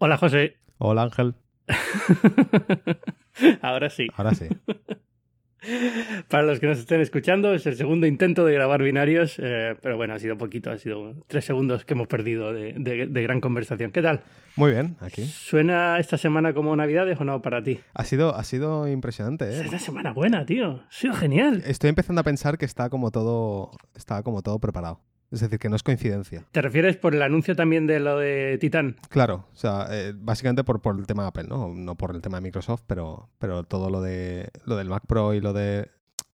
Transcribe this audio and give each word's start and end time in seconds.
Hola, 0.00 0.16
José. 0.16 0.56
Hola, 0.78 1.02
Ángel. 1.02 1.34
Ahora 3.62 3.90
sí. 3.90 4.06
Ahora 4.16 4.32
sí. 4.32 4.46
Para 6.28 6.44
los 6.44 6.60
que 6.60 6.68
nos 6.68 6.78
estén 6.78 7.00
escuchando, 7.00 7.52
es 7.52 7.66
el 7.66 7.74
segundo 7.74 8.06
intento 8.06 8.44
de 8.44 8.54
grabar 8.54 8.80
binarios, 8.80 9.40
eh, 9.42 9.74
pero 9.82 9.96
bueno, 9.96 10.14
ha 10.14 10.20
sido 10.20 10.38
poquito, 10.38 10.70
ha 10.70 10.78
sido 10.78 11.14
tres 11.26 11.44
segundos 11.44 11.84
que 11.84 11.94
hemos 11.94 12.06
perdido 12.06 12.52
de, 12.52 12.74
de, 12.74 13.22
gran 13.22 13.40
conversación. 13.40 13.90
¿Qué 13.90 14.00
tal? 14.00 14.20
Muy 14.54 14.70
bien, 14.70 14.96
aquí. 15.00 15.24
¿Suena 15.24 15.98
esta 15.98 16.16
semana 16.16 16.54
como 16.54 16.76
Navidades 16.76 17.20
o 17.20 17.24
no 17.24 17.42
para 17.42 17.60
ti? 17.60 17.80
Ha 17.92 18.04
sido, 18.04 18.36
ha 18.36 18.44
sido 18.44 18.86
impresionante, 18.86 19.46
¿eh? 19.46 19.62
Es 19.62 19.68
una 19.68 19.80
semana 19.80 20.12
buena, 20.12 20.46
tío. 20.46 20.84
Ha 20.88 20.92
sido 20.92 21.14
genial. 21.14 21.64
Estoy 21.66 21.90
empezando 21.90 22.20
a 22.20 22.24
pensar 22.24 22.56
que 22.56 22.64
está 22.64 22.88
como 22.88 23.10
todo, 23.10 23.72
está 23.96 24.22
como 24.22 24.42
todo 24.42 24.60
preparado. 24.60 25.00
Es 25.30 25.40
decir, 25.40 25.58
que 25.58 25.68
no 25.68 25.76
es 25.76 25.82
coincidencia. 25.82 26.46
¿Te 26.52 26.62
refieres 26.62 26.96
por 26.96 27.14
el 27.14 27.20
anuncio 27.20 27.54
también 27.54 27.86
de 27.86 28.00
lo 28.00 28.18
de 28.18 28.56
Titan? 28.58 28.96
Claro, 29.10 29.46
o 29.52 29.56
sea, 29.56 29.86
eh, 29.90 30.14
básicamente 30.16 30.64
por, 30.64 30.80
por 30.80 30.98
el 30.98 31.06
tema 31.06 31.22
de 31.22 31.28
Apple, 31.28 31.44
¿no? 31.48 31.74
No 31.74 31.96
por 31.96 32.14
el 32.14 32.22
tema 32.22 32.38
de 32.38 32.42
Microsoft, 32.42 32.84
pero, 32.86 33.28
pero 33.38 33.64
todo 33.64 33.90
lo 33.90 34.00
de 34.00 34.48
lo 34.64 34.76
del 34.76 34.88
Mac 34.88 35.04
Pro 35.06 35.34
y 35.34 35.40
lo 35.40 35.52
de. 35.52 35.90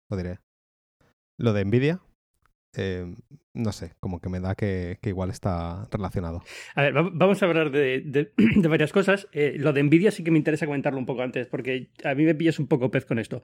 Lo 0.09 0.17
diré. 0.17 0.39
Lo 1.37 1.53
de 1.53 1.65
Nvidia. 1.65 2.01
Eh, 2.75 3.15
no 3.53 3.71
sé, 3.71 3.93
como 3.99 4.20
que 4.20 4.29
me 4.29 4.39
da 4.39 4.55
que, 4.55 4.98
igual 5.03 5.29
está 5.29 5.87
relacionado. 5.91 6.43
A 6.75 6.81
ver, 6.84 6.93
vamos 6.93 7.41
a 7.41 7.45
hablar 7.45 7.71
de, 7.71 8.31
varias 8.67 8.91
cosas. 8.91 9.27
Eh, 9.31 9.55
lo 9.57 9.73
de 9.73 9.84
Nvidia 9.84 10.12
sí 10.12 10.23
que 10.23 10.31
me 10.31 10.37
interesa 10.37 10.65
comentarlo 10.65 10.99
un 10.99 11.05
poco 11.05 11.21
antes, 11.23 11.48
porque 11.48 11.89
a 12.03 12.13
mí 12.13 12.25
me 12.25 12.35
pillas 12.35 12.59
un 12.59 12.67
poco 12.67 12.91
pez 12.91 13.05
con 13.05 13.17
esto. 13.17 13.41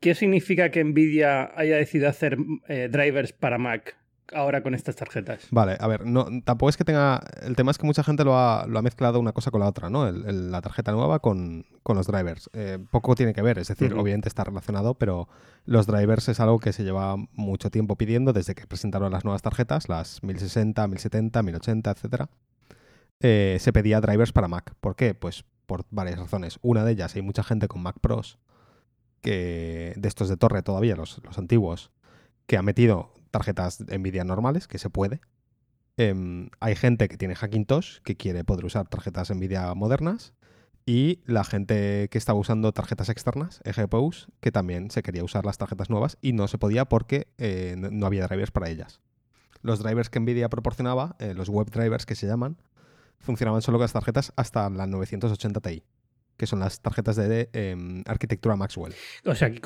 ¿Qué 0.00 0.14
significa 0.14 0.70
que 0.70 0.82
Nvidia 0.84 1.52
haya 1.56 1.76
decidido 1.76 2.08
hacer 2.08 2.36
drivers 2.90 3.32
para 3.32 3.58
Mac? 3.58 3.96
ahora 4.32 4.62
con 4.62 4.74
estas 4.74 4.96
tarjetas. 4.96 5.46
Vale, 5.50 5.76
a 5.78 5.86
ver, 5.86 6.06
no, 6.06 6.26
tampoco 6.44 6.70
es 6.70 6.76
que 6.76 6.84
tenga. 6.84 7.20
El 7.42 7.56
tema 7.56 7.70
es 7.70 7.78
que 7.78 7.86
mucha 7.86 8.02
gente 8.02 8.24
lo 8.24 8.38
ha, 8.38 8.66
lo 8.66 8.78
ha 8.78 8.82
mezclado 8.82 9.20
una 9.20 9.32
cosa 9.32 9.50
con 9.50 9.60
la 9.60 9.66
otra, 9.66 9.90
¿no? 9.90 10.10
la 10.10 10.60
tarjeta 10.60 10.92
nueva 10.92 11.20
con, 11.20 11.66
los 11.84 12.06
drivers. 12.06 12.50
Eh, 12.52 12.78
poco 12.90 13.14
tiene 13.14 13.32
que 13.32 13.42
ver, 13.42 13.58
es 13.58 13.68
decir, 13.68 13.94
obviamente 13.94 14.28
está 14.28 14.44
relacionado, 14.44 14.94
pero 14.94 15.28
los 15.64 15.86
drivers 15.86 16.28
es 16.28 16.40
algo 16.40 16.58
que 16.58 16.72
se 16.72 16.84
lleva 16.84 17.16
mucho 17.32 17.70
tiempo 17.70 17.96
pidiendo 17.96 18.32
desde 18.32 18.54
que 18.54 18.66
presentaron 18.66 19.12
las 19.12 19.24
nuevas 19.24 19.42
tarjetas, 19.42 19.88
las 19.88 20.22
1060, 20.22 20.86
1070, 20.86 21.42
1080, 21.42 21.90
etcétera. 21.90 22.30
Eh, 23.20 23.56
se 23.58 23.72
pedía 23.72 24.00
drivers 24.00 24.32
para 24.32 24.48
Mac. 24.48 24.74
¿Por 24.80 24.96
qué? 24.96 25.14
Pues 25.14 25.44
por 25.66 25.84
varias 25.90 26.18
razones. 26.18 26.58
Una 26.62 26.84
de 26.84 26.92
ellas, 26.92 27.14
hay 27.14 27.22
mucha 27.22 27.42
gente 27.42 27.68
con 27.68 27.82
Mac 27.82 27.96
Pros 28.00 28.38
que 29.20 29.94
de 29.96 30.08
estos 30.08 30.28
de 30.28 30.36
torre 30.36 30.62
todavía, 30.62 30.96
los, 30.96 31.20
los 31.24 31.38
antiguos, 31.38 31.90
que 32.46 32.56
ha 32.56 32.62
metido 32.62 33.12
tarjetas 33.30 33.80
Nvidia 33.80 34.24
normales, 34.24 34.66
que 34.66 34.78
se 34.78 34.90
puede. 34.90 35.20
Em, 35.96 36.50
hay 36.60 36.76
gente 36.76 37.08
que 37.08 37.16
tiene 37.16 37.34
Hackintosh, 37.34 37.98
que 38.02 38.16
quiere 38.16 38.44
poder 38.44 38.64
usar 38.64 38.88
tarjetas 38.88 39.30
Nvidia 39.30 39.72
modernas. 39.74 40.32
Y 40.86 41.20
la 41.26 41.44
gente 41.44 42.08
que 42.08 42.16
estaba 42.16 42.38
usando 42.38 42.72
tarjetas 42.72 43.10
externas, 43.10 43.60
eGPUs, 43.64 44.28
que 44.40 44.50
también 44.50 44.90
se 44.90 45.02
quería 45.02 45.22
usar 45.22 45.44
las 45.44 45.58
tarjetas 45.58 45.90
nuevas 45.90 46.16
y 46.22 46.32
no 46.32 46.48
se 46.48 46.56
podía 46.56 46.86
porque 46.86 47.28
eh, 47.36 47.74
no 47.76 48.06
había 48.06 48.26
drivers 48.26 48.52
para 48.52 48.70
ellas. 48.70 49.00
Los 49.60 49.82
drivers 49.82 50.08
que 50.08 50.18
Nvidia 50.18 50.48
proporcionaba, 50.48 51.16
eh, 51.18 51.34
los 51.34 51.50
web 51.50 51.68
drivers 51.70 52.06
que 52.06 52.14
se 52.14 52.26
llaman, 52.26 52.56
funcionaban 53.18 53.60
solo 53.60 53.76
con 53.76 53.84
las 53.84 53.92
tarjetas 53.92 54.32
hasta 54.36 54.70
la 54.70 54.86
980 54.86 55.60
Ti 55.60 55.82
que 56.38 56.46
son 56.46 56.60
las 56.60 56.80
tarjetas 56.80 57.16
de 57.16 57.50
em, 57.52 58.02
arquitectura 58.06 58.56
Maxwell. 58.56 58.94
O 59.24 59.34
sea, 59.34 59.50
que 59.50 59.60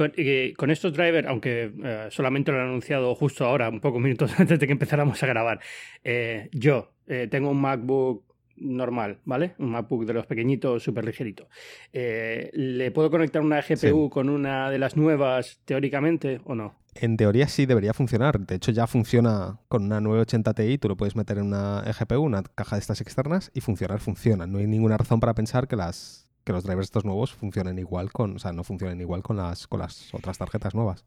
con, 0.56 0.70
estos 0.70 0.92
drivers, 0.94 1.28
aunque 1.28 1.70
eh, 1.84 2.06
solamente 2.10 2.50
lo 2.50 2.58
han 2.58 2.68
anunciado 2.68 3.14
justo 3.14 3.44
ahora, 3.44 3.68
un 3.68 3.80
poco 3.80 4.00
minutos 4.00 4.32
antes 4.40 4.58
de 4.58 4.66
que 4.66 4.72
empezáramos 4.72 5.22
a 5.22 5.26
grabar, 5.26 5.60
eh, 6.02 6.48
yo 6.52 6.92
eh, 7.06 7.28
tengo 7.30 7.50
un 7.50 7.60
MacBook 7.60 8.24
normal, 8.56 9.18
¿vale? 9.24 9.54
Un 9.58 9.70
MacBook 9.70 10.06
de 10.06 10.14
los 10.14 10.26
pequeñitos, 10.26 10.82
súper 10.82 11.04
ligerito. 11.04 11.48
¿Le 11.92 12.90
puedo 12.92 13.10
conectar 13.10 13.42
una 13.42 13.60
GPU 13.60 14.08
con 14.08 14.28
una 14.28 14.70
de 14.70 14.78
las 14.78 14.96
nuevas 14.96 15.60
teóricamente 15.64 16.40
o 16.44 16.54
no? 16.54 16.82
En 16.94 17.16
teoría 17.16 17.48
sí 17.48 17.66
debería 17.66 17.94
funcionar. 17.94 18.38
De 18.38 18.54
hecho, 18.54 18.70
ya 18.70 18.86
funciona 18.86 19.58
con 19.68 19.84
una 19.84 20.00
980 20.00 20.54
Ti. 20.54 20.78
Tú 20.78 20.88
lo 20.88 20.96
puedes 20.96 21.16
meter 21.16 21.38
en 21.38 21.46
una 21.46 21.82
GPU, 21.82 22.20
una 22.20 22.42
caja 22.42 22.76
de 22.76 22.80
estas 22.80 23.00
externas, 23.00 23.50
y 23.54 23.62
funcionar 23.62 23.98
funciona. 24.00 24.46
No 24.46 24.58
hay 24.58 24.66
ninguna 24.66 24.98
razón 24.98 25.18
para 25.18 25.34
pensar 25.34 25.68
que 25.68 25.76
las 25.76 26.21
que 26.44 26.52
los 26.52 26.64
drivers 26.64 26.86
estos 26.86 27.04
nuevos 27.04 27.32
funcionen 27.32 27.78
igual 27.78 28.12
con, 28.12 28.36
o 28.36 28.38
sea, 28.38 28.52
no 28.52 28.64
funcionen 28.64 29.00
igual 29.00 29.22
con 29.22 29.36
las, 29.36 29.66
con 29.66 29.80
las 29.80 30.12
otras 30.14 30.38
tarjetas 30.38 30.74
nuevas. 30.74 31.04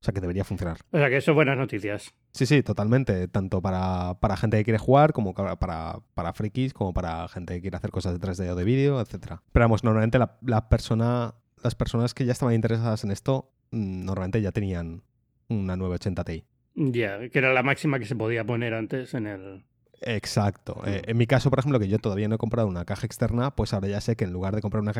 O 0.00 0.04
sea, 0.06 0.12
que 0.12 0.20
debería 0.20 0.44
funcionar. 0.44 0.78
O 0.92 0.98
sea, 0.98 1.08
que 1.08 1.16
eso 1.16 1.34
buenas 1.34 1.56
noticias. 1.56 2.14
Sí, 2.32 2.46
sí, 2.46 2.62
totalmente. 2.62 3.28
Tanto 3.28 3.62
para, 3.62 4.14
para 4.20 4.36
gente 4.36 4.58
que 4.58 4.64
quiere 4.64 4.78
jugar, 4.78 5.12
como 5.12 5.34
para, 5.34 6.00
para 6.14 6.32
frikis, 6.32 6.74
como 6.74 6.92
para 6.92 7.26
gente 7.28 7.54
que 7.54 7.62
quiere 7.62 7.76
hacer 7.76 7.90
cosas 7.90 8.12
de 8.12 8.24
3D 8.24 8.50
o 8.50 8.54
de 8.54 8.64
vídeo, 8.64 9.00
etcétera. 9.00 9.42
Pero 9.52 9.64
vamos, 9.64 9.84
normalmente 9.84 10.18
la, 10.18 10.38
la, 10.42 10.68
persona, 10.68 11.34
las 11.62 11.74
personas 11.74 12.12
que 12.12 12.26
ya 12.26 12.32
estaban 12.32 12.54
interesadas 12.54 13.04
en 13.04 13.10
esto, 13.10 13.50
mm, 13.70 14.04
normalmente 14.04 14.42
ya 14.42 14.52
tenían 14.52 15.02
una 15.48 15.76
980 15.76 16.24
Ti. 16.24 16.44
Ya, 16.74 17.28
que 17.30 17.38
era 17.38 17.54
la 17.54 17.62
máxima 17.62 17.98
que 17.98 18.04
se 18.04 18.14
podía 18.14 18.44
poner 18.44 18.74
antes 18.74 19.14
en 19.14 19.26
el, 19.26 19.64
Exacto. 20.02 20.82
Eh, 20.86 21.02
en 21.06 21.16
mi 21.16 21.26
caso, 21.26 21.50
por 21.50 21.58
ejemplo, 21.58 21.78
que 21.78 21.88
yo 21.88 21.98
todavía 21.98 22.28
no 22.28 22.34
he 22.34 22.38
comprado 22.38 22.68
una 22.68 22.84
caja 22.84 23.06
externa, 23.06 23.50
pues 23.50 23.72
ahora 23.72 23.88
ya 23.88 24.00
sé 24.00 24.16
que 24.16 24.24
en 24.24 24.32
lugar 24.32 24.54
de 24.54 24.60
comprar 24.60 24.80
una, 24.80 24.92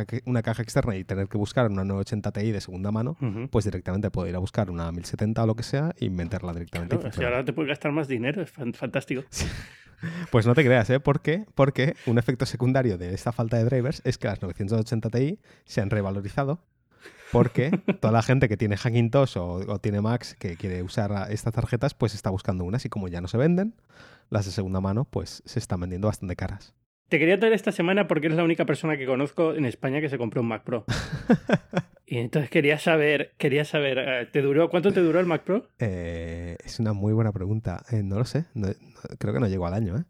caja, 0.43 0.62
externa 0.62 0.97
y 0.97 1.05
tener 1.05 1.29
que 1.29 1.39
buscar 1.39 1.71
una 1.71 1.84
980 1.84 2.33
Ti 2.33 2.53
de 2.53 2.61
segunda 2.61 2.91
mano, 2.91 3.17
pues 3.51 3.65
directamente 3.65 4.11
puedo 4.11 4.29
ir 4.29 4.37
a 4.37 4.39
buscar 4.39 4.71
una 4.71 4.91
1070 4.93 5.43
o 5.43 5.47
lo 5.47 5.55
que 5.55 5.62
sea 5.62 5.95
y 5.99 6.11
meterla 6.11 6.53
directamente. 6.53 6.99
Claro, 6.99 7.12
si 7.12 7.25
ahora 7.25 7.45
te 7.45 7.53
puedes 7.53 7.69
gastar 7.69 7.93
más 7.93 8.09
dinero, 8.09 8.43
es 8.43 8.51
fantástico. 8.51 9.23
Pues 10.31 10.47
no 10.47 10.55
te 10.55 10.62
creas, 10.62 10.91
¿eh? 10.91 11.01
¿Por 11.01 11.23
qué? 11.23 11.47
Porque 11.55 11.95
un 12.05 12.19
efecto 12.19 12.45
secundario 12.45 12.99
de 12.99 13.15
esta 13.15 13.33
falta 13.33 13.57
de 13.57 13.65
drivers 13.65 14.03
es 14.05 14.19
que 14.19 14.28
las 14.28 14.43
980 14.43 15.09
Ti 15.09 15.39
se 15.65 15.81
han 15.81 15.89
revalorizado 15.89 16.61
porque 17.33 17.71
toda 18.01 18.13
la 18.13 18.23
gente 18.23 18.49
que 18.49 18.57
tiene 18.57 18.77
Hackintosh 18.77 19.39
o, 19.39 19.55
o 19.67 19.79
tiene 19.79 20.01
Max 20.01 20.35
que 20.39 20.57
quiere 20.57 20.83
usar 20.83 21.31
estas 21.31 21.55
tarjetas, 21.55 21.95
pues 21.95 22.15
está 22.15 22.31
buscando 22.31 22.65
unas 22.65 22.85
y 22.85 22.89
como 22.89 23.09
ya 23.09 23.21
no 23.21 23.29
se 23.29 23.39
venden, 23.39 23.75
las 24.31 24.47
de 24.47 24.53
segunda 24.53 24.81
mano, 24.81 25.05
pues 25.05 25.43
se 25.45 25.59
están 25.59 25.81
vendiendo 25.81 26.09
bastante 26.09 26.37
caras. 26.37 26.75
Te 27.09 27.21
quería 27.21 27.39
traer 27.39 27.55
esta 27.55 27.71
semana 27.71 28.09
porque 28.09 28.27
eres 28.27 28.37
la 28.37 28.43
única 28.43 28.65
persona 28.65 28.97
que 28.97 29.07
conozco 29.07 29.55
en 29.55 29.65
España 29.65 30.01
que 30.01 30.09
se 30.09 30.19
compró 30.19 30.41
un 30.41 30.49
Mac 30.49 30.65
Pro. 30.65 30.85
y 32.07 32.19
entonces 32.19 32.51
quería 32.51 32.79
saber, 32.79 33.33
quería 33.39 33.65
saber, 33.65 33.99
eh, 33.99 34.27
¿te 34.33 34.43
duró, 34.43 34.69
¿cuánto 34.69 34.93
te 34.93 35.01
duró 35.01 35.21
el 35.21 35.27
Mac 35.27 35.45
Pro? 35.45 35.69
Eh, 35.79 36.57
es 36.65 36.81
una 36.81 36.95
muy 36.95 37.13
buena 37.13 37.31
pregunta. 37.31 37.85
Eh, 37.93 38.03
no 38.03 38.19
lo 38.19 38.25
sé, 38.25 38.47
creo 39.19 39.33
que 39.33 39.41
no 39.41 39.47
llegó 39.47 39.69
al 39.69 39.75
año, 39.75 39.97
¿eh? 39.97 40.05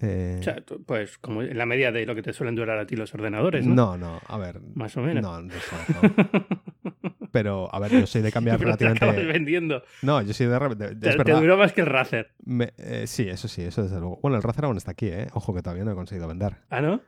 O 0.00 0.42
sea, 0.42 0.62
pues 0.86 1.18
como 1.18 1.42
en 1.42 1.58
la 1.58 1.66
media 1.66 1.90
de 1.90 2.06
lo 2.06 2.14
que 2.14 2.22
te 2.22 2.32
suelen 2.32 2.54
durar 2.54 2.78
a 2.78 2.86
ti 2.86 2.96
los 2.96 3.12
ordenadores, 3.14 3.66
¿no? 3.66 3.74
No, 3.74 3.98
no, 3.98 4.20
a 4.26 4.38
ver. 4.38 4.60
Más 4.74 4.96
o 4.96 5.00
menos. 5.00 5.22
No, 5.22 5.42
no, 5.42 5.52
Pero, 7.32 7.68
a 7.74 7.78
ver, 7.78 7.92
yo 7.92 8.06
soy 8.06 8.22
de 8.22 8.32
cambiar 8.32 8.58
relativamente. 8.58 9.12
Te 9.12 9.24
vendiendo. 9.24 9.82
No, 10.02 10.22
yo 10.22 10.32
soy 10.32 10.46
de. 10.46 10.96
te, 10.96 11.32
duró 11.32 11.58
más 11.58 11.72
que 11.72 11.82
el 11.82 11.86
Razer. 11.86 12.32
Eh, 12.78 13.04
sí, 13.06 13.28
eso 13.28 13.48
sí, 13.48 13.62
eso 13.62 13.82
desde 13.82 13.98
luego. 13.98 14.18
Bueno, 14.22 14.36
el 14.36 14.42
Razer 14.42 14.64
aún 14.64 14.76
está 14.76 14.92
aquí, 14.92 15.06
¿eh? 15.06 15.26
Ojo 15.34 15.54
que 15.54 15.62
todavía 15.62 15.84
no 15.84 15.92
he 15.92 15.94
conseguido 15.94 16.28
vender. 16.28 16.56
¿Ah, 16.70 16.80
no? 16.80 17.02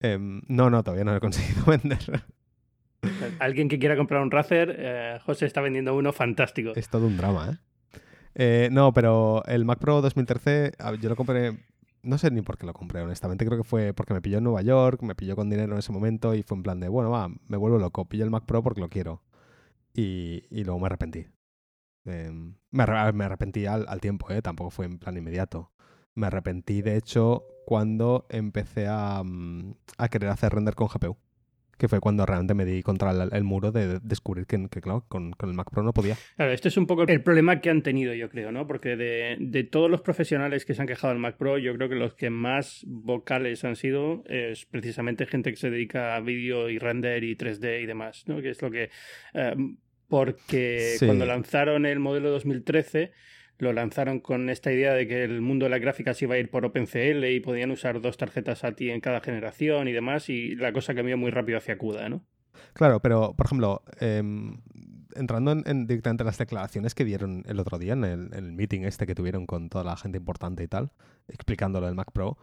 Em, 0.00 0.40
no, 0.46 0.70
no, 0.70 0.82
todavía 0.82 1.04
no 1.04 1.14
he 1.14 1.20
conseguido 1.20 1.64
vender. 1.66 2.22
Alguien 3.38 3.68
que 3.68 3.78
quiera 3.78 3.96
comprar 3.96 4.22
un 4.22 4.30
Razer, 4.30 4.74
eh, 4.78 5.18
José 5.24 5.46
está 5.46 5.60
vendiendo 5.60 5.94
uno 5.94 6.12
fantástico. 6.12 6.72
Es 6.74 6.88
todo 6.88 7.06
un 7.06 7.16
drama, 7.16 7.50
¿eh? 7.50 7.98
¿eh? 8.34 8.68
no, 8.72 8.92
pero 8.92 9.44
el 9.46 9.64
Mac 9.64 9.78
Pro 9.78 10.00
2013, 10.00 10.72
yo 11.00 11.08
lo 11.08 11.16
compré. 11.16 11.56
No 12.02 12.18
sé 12.18 12.30
ni 12.30 12.42
por 12.42 12.58
qué 12.58 12.66
lo 12.66 12.72
compré, 12.74 13.02
honestamente. 13.02 13.44
Creo 13.44 13.58
que 13.58 13.64
fue 13.64 13.92
porque 13.92 14.14
me 14.14 14.20
pilló 14.22 14.38
en 14.38 14.44
Nueva 14.44 14.62
York, 14.62 15.02
me 15.02 15.14
pilló 15.14 15.36
con 15.36 15.50
dinero 15.50 15.72
en 15.72 15.78
ese 15.78 15.92
momento 15.92 16.34
y 16.34 16.42
fue 16.42 16.56
en 16.56 16.62
plan 16.62 16.80
de, 16.80 16.88
bueno, 16.88 17.10
va, 17.10 17.28
me 17.28 17.56
vuelvo 17.56 17.78
loco, 17.78 18.04
pillo 18.06 18.24
el 18.24 18.30
Mac 18.30 18.44
Pro 18.44 18.62
porque 18.62 18.80
lo 18.80 18.88
quiero 18.88 19.22
y, 19.94 20.42
luego 20.64 20.78
me 20.78 20.86
arrepentí. 20.86 21.26
Em, 22.04 22.54
me, 22.70 22.82
arrepentí 22.84 23.66
al, 23.66 24.00
tiempo, 24.00 24.30
¿eh? 24.30 24.42
tampoco 24.42 24.70
fue 24.70 24.86
en 24.86 24.98
plan 24.98 25.16
inmediato. 25.16 25.72
Me 26.14 26.26
arrepentí, 26.28 26.82
de 26.82 26.96
hecho, 26.96 27.44
cuando 27.66 28.26
empecé 28.30 28.86
a, 28.88 29.22
mm, 29.24 29.74
a 29.98 30.08
querer 30.08 30.30
hacer 30.30 30.52
render 30.54 30.74
con 30.74 30.88
GPU 30.88 31.16
que 31.78 31.88
fue 31.88 32.00
cuando 32.00 32.26
realmente 32.26 32.54
me 32.54 32.64
di 32.64 32.82
contra 32.82 33.12
el, 33.12 33.44
muro 33.44 33.72
de 33.72 34.00
descubrir 34.00 34.46
que, 34.46 34.80
claro, 34.80 35.04
con, 35.08 35.34
el 35.40 35.54
Mac 35.54 35.70
Pro 35.70 35.82
no 35.82 35.92
podía. 35.92 36.16
Claro, 36.36 36.52
este 36.52 36.68
es 36.68 36.76
un 36.76 36.86
poco 36.86 37.04
el 37.04 37.22
problema 37.22 37.60
que 37.60 37.70
han 37.70 37.82
tenido, 37.82 38.12
yo 38.14 38.28
creo, 38.28 38.52
¿no? 38.52 38.66
Porque 38.66 38.96
de, 38.96 39.36
de, 39.38 39.64
todos 39.64 39.90
los 39.90 40.02
profesionales 40.02 40.64
que 40.64 40.74
se 40.74 40.82
han 40.82 40.88
quejado 40.88 41.12
del 41.12 41.22
Mac 41.22 41.36
Pro, 41.36 41.56
yo 41.58 41.74
creo 41.74 41.88
que 41.88 41.94
los 41.94 42.14
que 42.14 42.30
más 42.30 42.84
vocales 42.86 43.64
han 43.64 43.76
sido 43.76 44.24
es 44.26 44.66
precisamente 44.66 45.26
gente 45.26 45.50
que 45.50 45.56
se 45.56 45.70
dedica 45.70 46.16
a 46.16 46.20
vídeo 46.20 46.68
y 46.68 46.78
render 46.78 47.24
y 47.24 47.36
3D 47.36 47.82
y 47.82 47.86
demás, 47.86 48.24
¿no? 48.26 48.42
Que 48.42 48.50
es 48.50 48.60
lo 48.60 48.70
que... 48.70 48.90
Eh, 49.34 49.54
porque 50.08 50.96
cuando 51.00 51.26
lanzaron 51.26 51.84
el 51.84 51.98
modelo 51.98 52.30
2013 52.30 53.12
lo 53.58 53.72
lanzaron 53.72 54.20
con 54.20 54.50
esta 54.50 54.72
idea 54.72 54.94
de 54.94 55.06
que 55.06 55.24
el 55.24 55.40
mundo 55.40 55.66
de 55.66 55.70
las 55.70 55.80
gráficas 55.80 56.20
iba 56.22 56.36
a 56.36 56.38
ir 56.38 56.50
por 56.50 56.64
OpenCL 56.64 57.24
y 57.24 57.40
podían 57.40 57.70
usar 57.70 58.00
dos 58.00 58.16
tarjetas 58.16 58.64
ATI 58.64 58.90
en 58.90 59.00
cada 59.00 59.20
generación 59.20 59.88
y 59.88 59.92
demás, 59.92 60.28
y 60.28 60.54
la 60.54 60.72
cosa 60.72 60.94
cambió 60.94 61.16
muy 61.18 61.30
rápido 61.30 61.58
hacia 61.58 61.76
CUDA, 61.76 62.08
¿no? 62.08 62.24
Claro, 62.72 63.00
pero, 63.00 63.34
por 63.34 63.46
ejemplo, 63.46 63.82
em, 64.00 64.60
entrando 65.14 65.52
en, 65.52 65.86
directamente 65.86 66.24
las 66.24 66.38
declaraciones 66.38 66.94
que 66.94 67.04
dieron 67.04 67.44
el 67.46 67.58
otro 67.58 67.78
día 67.78 67.92
en 67.92 68.04
el, 68.04 68.52
meeting 68.52 68.82
este 68.82 69.06
que 69.06 69.14
tuvieron 69.14 69.46
con 69.46 69.68
toda 69.68 69.84
la 69.84 69.96
gente 69.96 70.18
importante 70.18 70.62
y 70.62 70.68
tal, 70.68 70.90
explicando 71.28 71.80
lo 71.80 71.86
del 71.86 71.94
Mac 71.94 72.12
Pro, 72.12 72.38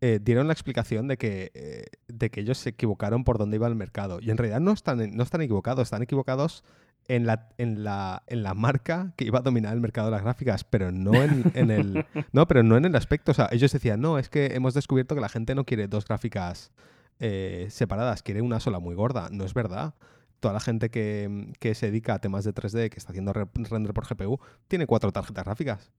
eh, 0.00 0.18
dieron 0.20 0.46
la 0.46 0.52
explicación 0.52 1.08
de 1.08 1.16
que, 1.16 1.50
eh, 1.54 1.84
de 2.08 2.30
que 2.30 2.40
ellos 2.40 2.58
se 2.58 2.70
equivocaron 2.70 3.24
por 3.24 3.38
dónde 3.38 3.56
iba 3.56 3.68
el 3.68 3.74
mercado. 3.74 4.18
Y 4.20 4.30
en 4.30 4.38
realidad 4.38 4.60
no 4.60 4.72
están, 4.72 5.14
no 5.14 5.22
están 5.22 5.42
equivocados, 5.42 5.84
están 5.84 6.02
equivocados 6.02 6.64
en 7.08 7.26
la, 7.26 7.48
en, 7.58 7.84
la, 7.84 8.22
en 8.26 8.42
la 8.42 8.54
marca 8.54 9.12
que 9.16 9.24
iba 9.24 9.38
a 9.38 9.42
dominar 9.42 9.74
el 9.74 9.80
mercado 9.80 10.08
de 10.08 10.12
las 10.12 10.22
gráficas, 10.22 10.64
pero 10.64 10.90
no 10.90 11.12
en, 11.14 11.70
el. 11.70 12.06
No, 12.32 12.46
pero 12.46 12.62
no 12.62 12.76
en 12.76 12.84
el 12.84 12.96
aspecto. 12.96 13.32
O 13.32 13.34
sea, 13.34 13.48
ellos 13.52 13.72
decían, 13.72 14.00
no, 14.00 14.18
es 14.18 14.28
que 14.28 14.46
hemos 14.54 14.74
descubierto 14.74 15.14
que 15.14 15.20
la 15.20 15.28
gente 15.28 15.54
no 15.54 15.64
quiere 15.64 15.88
dos 15.88 16.06
gráficas 16.06 16.72
eh, 17.20 17.66
separadas, 17.70 18.22
quiere 18.22 18.42
una 18.42 18.60
sola 18.60 18.78
muy 18.78 18.94
gorda. 18.94 19.28
No 19.30 19.44
es 19.44 19.54
verdad. 19.54 19.94
Toda 20.40 20.54
la 20.54 20.60
gente 20.60 20.90
que, 20.90 21.52
que 21.58 21.74
se 21.74 21.86
dedica 21.86 22.14
a 22.14 22.18
temas 22.18 22.44
de 22.44 22.52
3D, 22.52 22.90
que 22.90 22.98
está 22.98 23.12
haciendo 23.12 23.32
render 23.32 23.94
por 23.94 24.06
GPU, 24.06 24.40
tiene 24.68 24.86
cuatro 24.86 25.10
tarjetas 25.10 25.44
gráficas. 25.44 25.92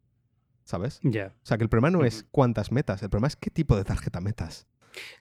¿sabes? 0.65 0.99
Ya. 1.03 1.27
O 1.27 1.45
sea, 1.45 1.57
que 1.57 1.63
el 1.63 1.69
problema 1.69 1.91
no 1.95 2.03
es 2.03 2.25
cuántas 2.31 2.71
metas, 2.71 3.01
el 3.03 3.09
problema 3.09 3.27
es 3.27 3.35
qué 3.35 3.49
tipo 3.49 3.77
de 3.77 3.83
tarjeta 3.83 4.19
metas. 4.19 4.67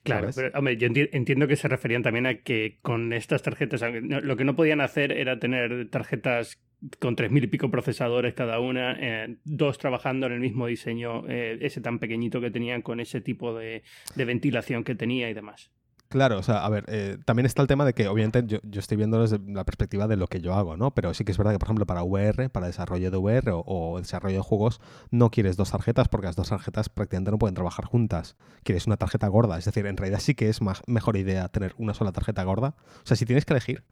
Claro, 0.02 0.30
pero 0.34 0.50
hombre, 0.58 0.76
yo 0.76 0.88
entiendo 0.88 1.48
que 1.48 1.56
se 1.56 1.68
referían 1.68 2.02
también 2.02 2.26
a 2.26 2.34
que 2.42 2.78
con 2.82 3.12
estas 3.12 3.42
tarjetas, 3.42 3.82
lo 4.02 4.36
que 4.36 4.44
no 4.44 4.56
podían 4.56 4.80
hacer 4.80 5.12
era 5.12 5.38
tener 5.38 5.88
tarjetas 5.90 6.60
con 6.98 7.16
tres 7.16 7.30
mil 7.30 7.44
y 7.44 7.46
pico 7.46 7.70
procesadores 7.70 8.34
cada 8.34 8.60
una, 8.60 8.96
eh, 9.00 9.36
dos 9.44 9.78
trabajando 9.78 10.26
en 10.26 10.32
el 10.32 10.40
mismo 10.40 10.66
diseño, 10.66 11.28
eh, 11.28 11.58
ese 11.60 11.80
tan 11.80 11.98
pequeñito 11.98 12.40
que 12.40 12.50
tenían 12.50 12.82
con 12.82 13.00
ese 13.00 13.20
tipo 13.20 13.56
de, 13.56 13.82
de 14.14 14.24
ventilación 14.24 14.84
que 14.84 14.94
tenía 14.94 15.30
y 15.30 15.34
demás. 15.34 15.70
Claro, 16.14 16.38
o 16.38 16.44
sea, 16.44 16.64
a 16.64 16.68
ver, 16.68 16.84
eh, 16.86 17.18
también 17.24 17.44
está 17.44 17.60
el 17.60 17.66
tema 17.66 17.84
de 17.84 17.92
que 17.92 18.06
obviamente 18.06 18.44
yo, 18.46 18.60
estoy 18.78 18.96
viendo 18.96 19.20
desde 19.20 19.40
la 19.52 19.64
perspectiva 19.64 20.06
de 20.06 20.16
lo 20.16 20.28
que 20.28 20.40
yo 20.40 20.54
hago, 20.54 20.76
¿no? 20.76 20.94
Pero 20.94 21.12
sí 21.12 21.24
que 21.24 21.32
es 21.32 21.38
verdad 21.38 21.50
que, 21.50 21.58
por 21.58 21.66
ejemplo, 21.66 21.86
para 21.86 22.04
VR, 22.04 22.50
para 22.50 22.68
desarrollo 22.68 23.10
de 23.10 23.16
VR 23.16 23.50
o, 23.52 23.98
desarrollo 23.98 24.36
de 24.36 24.42
juegos, 24.42 24.80
no 25.10 25.32
quieres 25.32 25.56
dos 25.56 25.72
tarjetas 25.72 26.06
porque 26.06 26.28
las 26.28 26.36
dos 26.36 26.50
tarjetas 26.50 26.88
prácticamente 26.88 27.32
no 27.32 27.38
pueden 27.38 27.56
trabajar 27.56 27.86
juntas. 27.86 28.36
Quieres 28.62 28.86
una 28.86 28.96
tarjeta 28.96 29.26
gorda, 29.26 29.58
es 29.58 29.64
decir, 29.64 29.86
en 29.86 29.96
realidad 29.96 30.20
sí 30.20 30.36
que 30.36 30.48
es 30.48 30.62
más, 30.62 30.82
mejor 30.86 31.16
idea 31.16 31.48
tener 31.48 31.74
una 31.78 31.94
sola 31.94 32.12
tarjeta 32.12 32.44
gorda. 32.44 32.76
O 33.02 33.06
sea, 33.06 33.16
si 33.16 33.26
tienes 33.26 33.44
que 33.44 33.52
elegir 33.52 33.82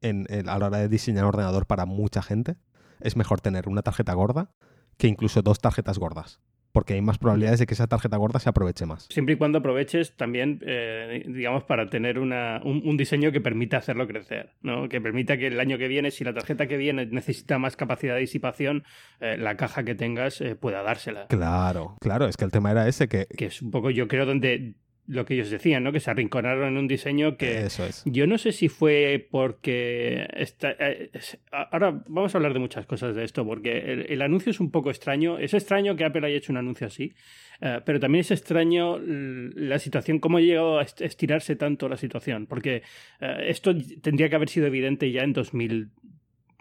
en, 0.00 0.28
a 0.48 0.56
la 0.60 0.66
hora 0.66 0.78
de 0.78 0.88
diseñar 0.88 1.24
un 1.24 1.30
ordenador 1.30 1.66
para 1.66 1.86
mucha 1.86 2.22
gente, 2.22 2.54
es 3.00 3.16
mejor 3.16 3.40
tener 3.40 3.68
una 3.68 3.82
tarjeta 3.82 4.14
gorda 4.14 4.52
que 4.96 5.08
incluso 5.08 5.42
dos 5.42 5.58
tarjetas 5.58 5.98
gordas 5.98 6.38
porque 6.74 6.94
hay 6.94 7.02
más 7.02 7.18
probabilidades 7.18 7.60
de 7.60 7.66
que 7.66 7.74
esa 7.74 7.86
tarjeta 7.86 8.16
gorda 8.16 8.40
se 8.40 8.48
aproveche 8.48 8.84
más. 8.84 9.06
Siempre 9.08 9.34
y 9.34 9.38
cuando 9.38 9.58
aproveches 9.58 10.16
también, 10.16 10.60
eh, 10.66 11.24
digamos, 11.28 11.62
para 11.62 11.88
tener 11.88 12.18
una, 12.18 12.60
un, 12.64 12.96
diseño 12.96 13.30
que 13.30 13.40
permita 13.40 13.76
hacerlo 13.76 14.08
crecer, 14.08 14.50
¿no? 14.60 14.88
que 14.88 15.00
permita 15.00 15.36
que 15.36 15.46
el 15.46 15.60
año 15.60 15.78
que 15.78 15.86
viene, 15.86 16.10
si 16.10 16.24
la 16.24 16.34
tarjeta 16.34 16.66
que 16.66 16.76
viene 16.76 17.06
necesita 17.06 17.60
más 17.60 17.76
capacidad 17.76 18.14
de 18.14 18.20
disipación, 18.20 18.82
eh, 19.20 19.36
la 19.38 19.56
caja 19.56 19.84
que 19.84 19.94
tengas 19.94 20.40
eh, 20.40 20.56
pueda 20.56 20.82
dársela. 20.82 21.28
Claro, 21.28 21.96
claro, 22.00 22.26
es 22.26 22.36
que 22.36 22.44
el 22.44 22.50
tema 22.50 22.72
era 22.72 22.88
ese 22.88 23.06
que... 23.06 23.28
Que 23.36 23.46
es 23.46 23.62
un 23.62 23.70
poco, 23.70 23.90
yo 23.90 24.08
creo, 24.08 24.26
donde 24.26 24.74
lo 25.06 25.24
que 25.24 25.34
ellos 25.34 25.50
decían, 25.50 25.84
¿no? 25.84 25.92
Que 25.92 26.00
se 26.00 26.10
arrinconaron 26.10 26.68
en 26.68 26.76
un 26.78 26.88
diseño 26.88 27.36
que 27.36 27.66
Eso 27.66 27.84
es. 27.84 28.02
yo 28.06 28.26
no 28.26 28.38
sé 28.38 28.52
si 28.52 28.68
fue 28.68 29.26
porque 29.30 30.26
eh, 30.32 31.10
ahora 31.50 32.02
vamos 32.08 32.34
a 32.34 32.38
hablar 32.38 32.54
de 32.54 32.60
muchas 32.60 32.86
cosas 32.86 33.14
de 33.14 33.24
esto 33.24 33.44
porque 33.44 34.06
el, 34.08 34.22
anuncio 34.22 34.50
es 34.50 34.60
un 34.60 34.70
poco 34.70 34.90
extraño. 34.90 35.38
Es 35.38 35.52
extraño 35.52 35.96
que 35.96 36.04
Apple 36.04 36.26
haya 36.26 36.36
hecho 36.36 36.52
un 36.52 36.58
anuncio 36.58 36.86
así, 36.86 37.12
eh, 37.60 37.80
pero 37.84 38.00
también 38.00 38.20
es 38.20 38.30
extraño 38.30 38.98
la 38.98 39.78
situación, 39.78 40.20
cómo 40.20 40.38
ha 40.38 40.40
llegado 40.40 40.78
a 40.78 40.82
estirarse 40.82 41.56
tanto 41.56 41.88
la 41.88 41.96
situación, 41.96 42.46
porque 42.46 42.82
eh, 43.20 43.36
esto 43.48 43.74
tendría 44.00 44.30
que 44.30 44.36
haber 44.36 44.48
sido 44.48 44.66
evidente 44.66 45.10
ya 45.10 45.22
en 45.22 45.32
2000. 45.32 45.90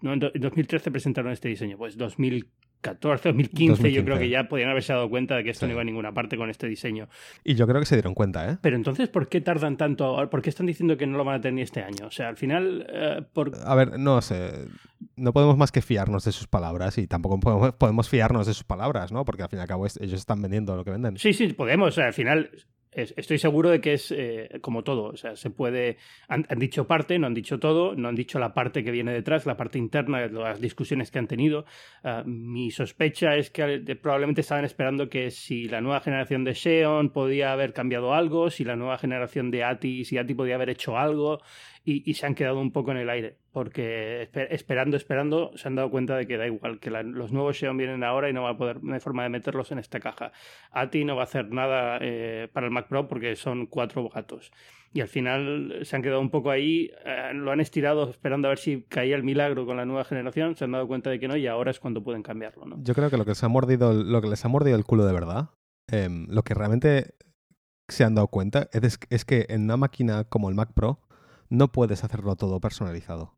¿no? 0.01 0.13
En 0.13 0.19
2013 0.19 0.92
presentaron 0.92 1.31
este 1.31 1.48
diseño, 1.48 1.78
pues 1.78 1.98
2000 1.98 2.50
2014, 2.84 3.30
2015, 3.30 3.92
yo 3.92 4.04
creo 4.04 4.20
que 4.20 4.30
ya 4.30 4.48
podían 4.48 4.70
haberse 4.70 4.94
dado 4.94 5.10
cuenta 5.10 5.36
de 5.36 5.44
que 5.44 5.50
esto 5.52 5.66
no 5.66 5.74
iba 5.74 5.82
a 5.82 5.86
ninguna 5.86 6.14
parte 6.14 6.38
con 6.38 6.50
este 6.50 6.68
diseño. 6.68 7.08
Y 7.44 7.56
yo 7.56 7.66
creo 7.66 7.80
que 7.80 7.86
se 7.86 7.96
dieron 7.96 8.14
cuenta, 8.14 8.52
¿eh? 8.52 8.58
Pero 8.62 8.76
entonces, 8.76 9.10
¿por 9.10 9.30
qué 9.30 9.42
tardan 9.42 9.78
tanto? 9.78 10.30
¿Por 10.30 10.42
qué 10.42 10.50
están 10.50 10.66
diciendo 10.66 10.98
que 10.98 11.08
no 11.08 11.18
lo 11.18 11.24
van 11.24 11.36
a 11.36 11.42
tener 11.42 11.54
ni 11.54 11.62
este 11.62 11.82
año? 11.82 12.08
O 12.08 12.12
sea, 12.12 12.28
al 12.28 12.38
final... 12.38 12.86
Eh, 12.90 13.22
por... 13.34 13.52
A 13.66 13.76
ver, 13.76 13.98
no 13.98 14.22
sé. 14.22 14.68
No 15.16 15.34
podemos 15.34 15.58
más 15.58 15.72
que 15.72 15.82
fiarnos 15.82 16.26
de 16.26 16.32
sus 16.32 16.48
palabras 16.48 16.98
y 16.98 17.08
tampoco 17.08 17.40
podemos, 17.78 18.10
fiarnos 18.10 18.48
de 18.48 18.54
sus 18.54 18.64
palabras, 18.64 19.12
¿no? 19.12 19.26
Porque 19.26 19.44
al 19.44 19.50
fin 19.50 19.60
y 19.60 19.62
al 19.62 19.68
cabo 19.68 19.86
ellos 19.86 20.20
están 20.20 20.42
vendiendo 20.42 20.76
lo 20.76 20.84
que 20.84 20.92
venden. 20.92 21.18
Sí, 21.18 21.34
sí, 21.34 21.48
podemos. 21.54 21.90
O 21.90 21.92
sea, 21.92 22.08
al 22.08 22.14
final 22.14 22.50
estoy 22.95 23.38
seguro 23.38 23.69
de 23.69 23.81
que 23.81 23.94
es 23.94 24.12
eh, 24.12 24.60
como 24.62 24.84
todo. 24.84 25.06
O 25.06 25.18
sea, 25.18 25.36
se 25.36 25.50
puede. 25.50 25.98
Han, 26.28 26.45
dicho 26.57 26.88
parte, 26.88 27.19
no 27.19 27.28
han 27.28 27.34
dicho 27.34 27.60
todo, 27.60 27.95
no 27.95 28.07
han 28.10 28.16
dicho 28.16 28.40
la 28.40 28.54
parte 28.54 28.84
que 28.84 28.92
viene 28.92 29.12
detrás, 29.12 29.45
la 29.45 29.57
parte 29.57 29.78
interna, 29.78 30.28
las 30.28 30.62
discusiones 30.62 31.12
que 31.12 31.19
han 31.19 31.28
tenido. 31.28 31.66
Ah, 32.04 32.24
mi 32.25 32.72
sospecha 32.72 33.36
es 33.36 33.50
que 33.50 33.84
eh, 33.86 33.95
probablemente 33.95 34.42
estaban 34.42 34.66
esperando 34.66 35.10
que 35.10 35.31
si 35.31 35.68
la 35.68 35.81
nueva 35.81 36.01
generación 36.01 36.44
de 36.44 36.56
Xeon 36.56 37.10
podía 37.10 37.51
haber 37.51 37.74
cambiado 37.74 38.13
algo, 38.13 38.50
si 38.50 38.63
la 38.63 38.75
nueva 38.75 38.98
generación 38.98 39.51
de 39.51 39.63
ATI, 39.63 40.06
si 40.06 40.18
ATI 40.18 40.34
podía 40.34 40.56
haber 40.56 40.69
hecho 40.69 40.98
algo, 40.98 41.42
y, 41.86 42.14
se 42.14 42.26
han 42.26 42.34
quedado 42.34 42.60
un 42.62 42.72
poco 42.72 42.92
en 42.92 42.98
el 42.98 43.10
aire, 43.10 43.38
porque 43.52 44.30
esperando, 44.52 44.96
esperando, 44.96 45.52
se 45.56 45.68
han 45.68 45.76
dado 45.76 45.92
cuenta 45.92 46.16
de 46.16 46.26
que 46.26 46.38
da 46.38 46.48
igual, 46.48 46.80
que 46.80 46.90
los 46.90 47.34
nuevos 47.34 47.58
Xeon 47.58 47.76
vienen 47.76 48.06
ahora 48.06 48.30
y 48.30 48.34
no 48.34 48.44
va 48.44 48.52
a 48.52 48.58
poder, 48.58 48.82
no 48.82 48.94
hay 48.94 49.02
forma 49.02 49.24
de 49.24 49.30
meterlos 49.30 49.72
en 49.74 49.80
esta 49.80 50.00
caja. 50.00 50.32
ATI 50.72 51.04
no 51.04 51.18
va 51.18 51.24
a 51.24 51.26
hacer 51.26 51.52
nada 51.52 51.98
eh, 52.00 52.48
para 52.54 52.68
el 52.68 52.72
Mac 52.72 52.88
Pro 52.88 53.10
porque 53.10 53.36
son 53.36 53.66
cuatro 53.66 54.08
gatos. 54.08 54.52
Y 54.94 55.02
al 55.02 55.10
final 55.10 55.80
se 55.84 55.96
han 55.96 56.04
quedado 56.04 56.22
un 56.22 56.30
poco 56.30 56.52
ahí, 56.52 56.90
eh, 57.04 57.32
lo 57.34 57.52
han 57.52 57.60
estirado 57.60 58.10
esperando 58.10 58.48
a 58.48 58.50
ver 58.50 58.60
si 58.60 58.84
caía 58.84 59.18
el 59.18 59.24
milagro 59.24 59.66
con 59.66 59.76
la 59.76 59.86
nueva 59.86 60.06
generación, 60.06 60.56
se 60.56 60.64
han 60.64 60.72
dado 60.72 60.88
cuenta 60.88 61.10
de 61.10 61.20
que 61.20 61.28
no 61.28 61.36
y 61.36 61.48
ahora 61.48 61.72
es 61.72 61.82
cuando 61.82 62.02
pueden 62.02 62.24
cambiarlo. 62.24 62.66
¿no? 62.66 62.78
Yo 62.82 62.94
creo 62.94 63.10
que 63.10 63.18
lo 63.18 63.26
que, 63.26 63.36
se 63.36 63.46
ha 63.46 63.50
mordido, 63.50 63.92
lo 63.92 64.22
que 64.22 64.30
les 64.30 64.46
ha 64.46 64.48
mordido 64.48 64.78
el 64.78 64.86
culo 64.86 65.06
de 65.06 65.14
verdad, 65.14 65.50
em, 65.92 66.28
lo 66.30 66.44
que 66.44 66.54
realmente 66.54 67.16
se 67.90 68.06
han 68.06 68.16
dado 68.16 68.28
cuenta 68.28 68.70
es, 68.72 69.00
es 69.10 69.26
que 69.26 69.48
en 69.50 69.64
una 69.64 69.76
máquina 69.76 70.24
como 70.24 70.48
el 70.48 70.56
Mac 70.56 70.72
Pro, 70.74 71.02
no 71.54 71.72
puedes 71.72 72.04
hacerlo 72.04 72.36
todo 72.36 72.60
personalizado. 72.60 73.36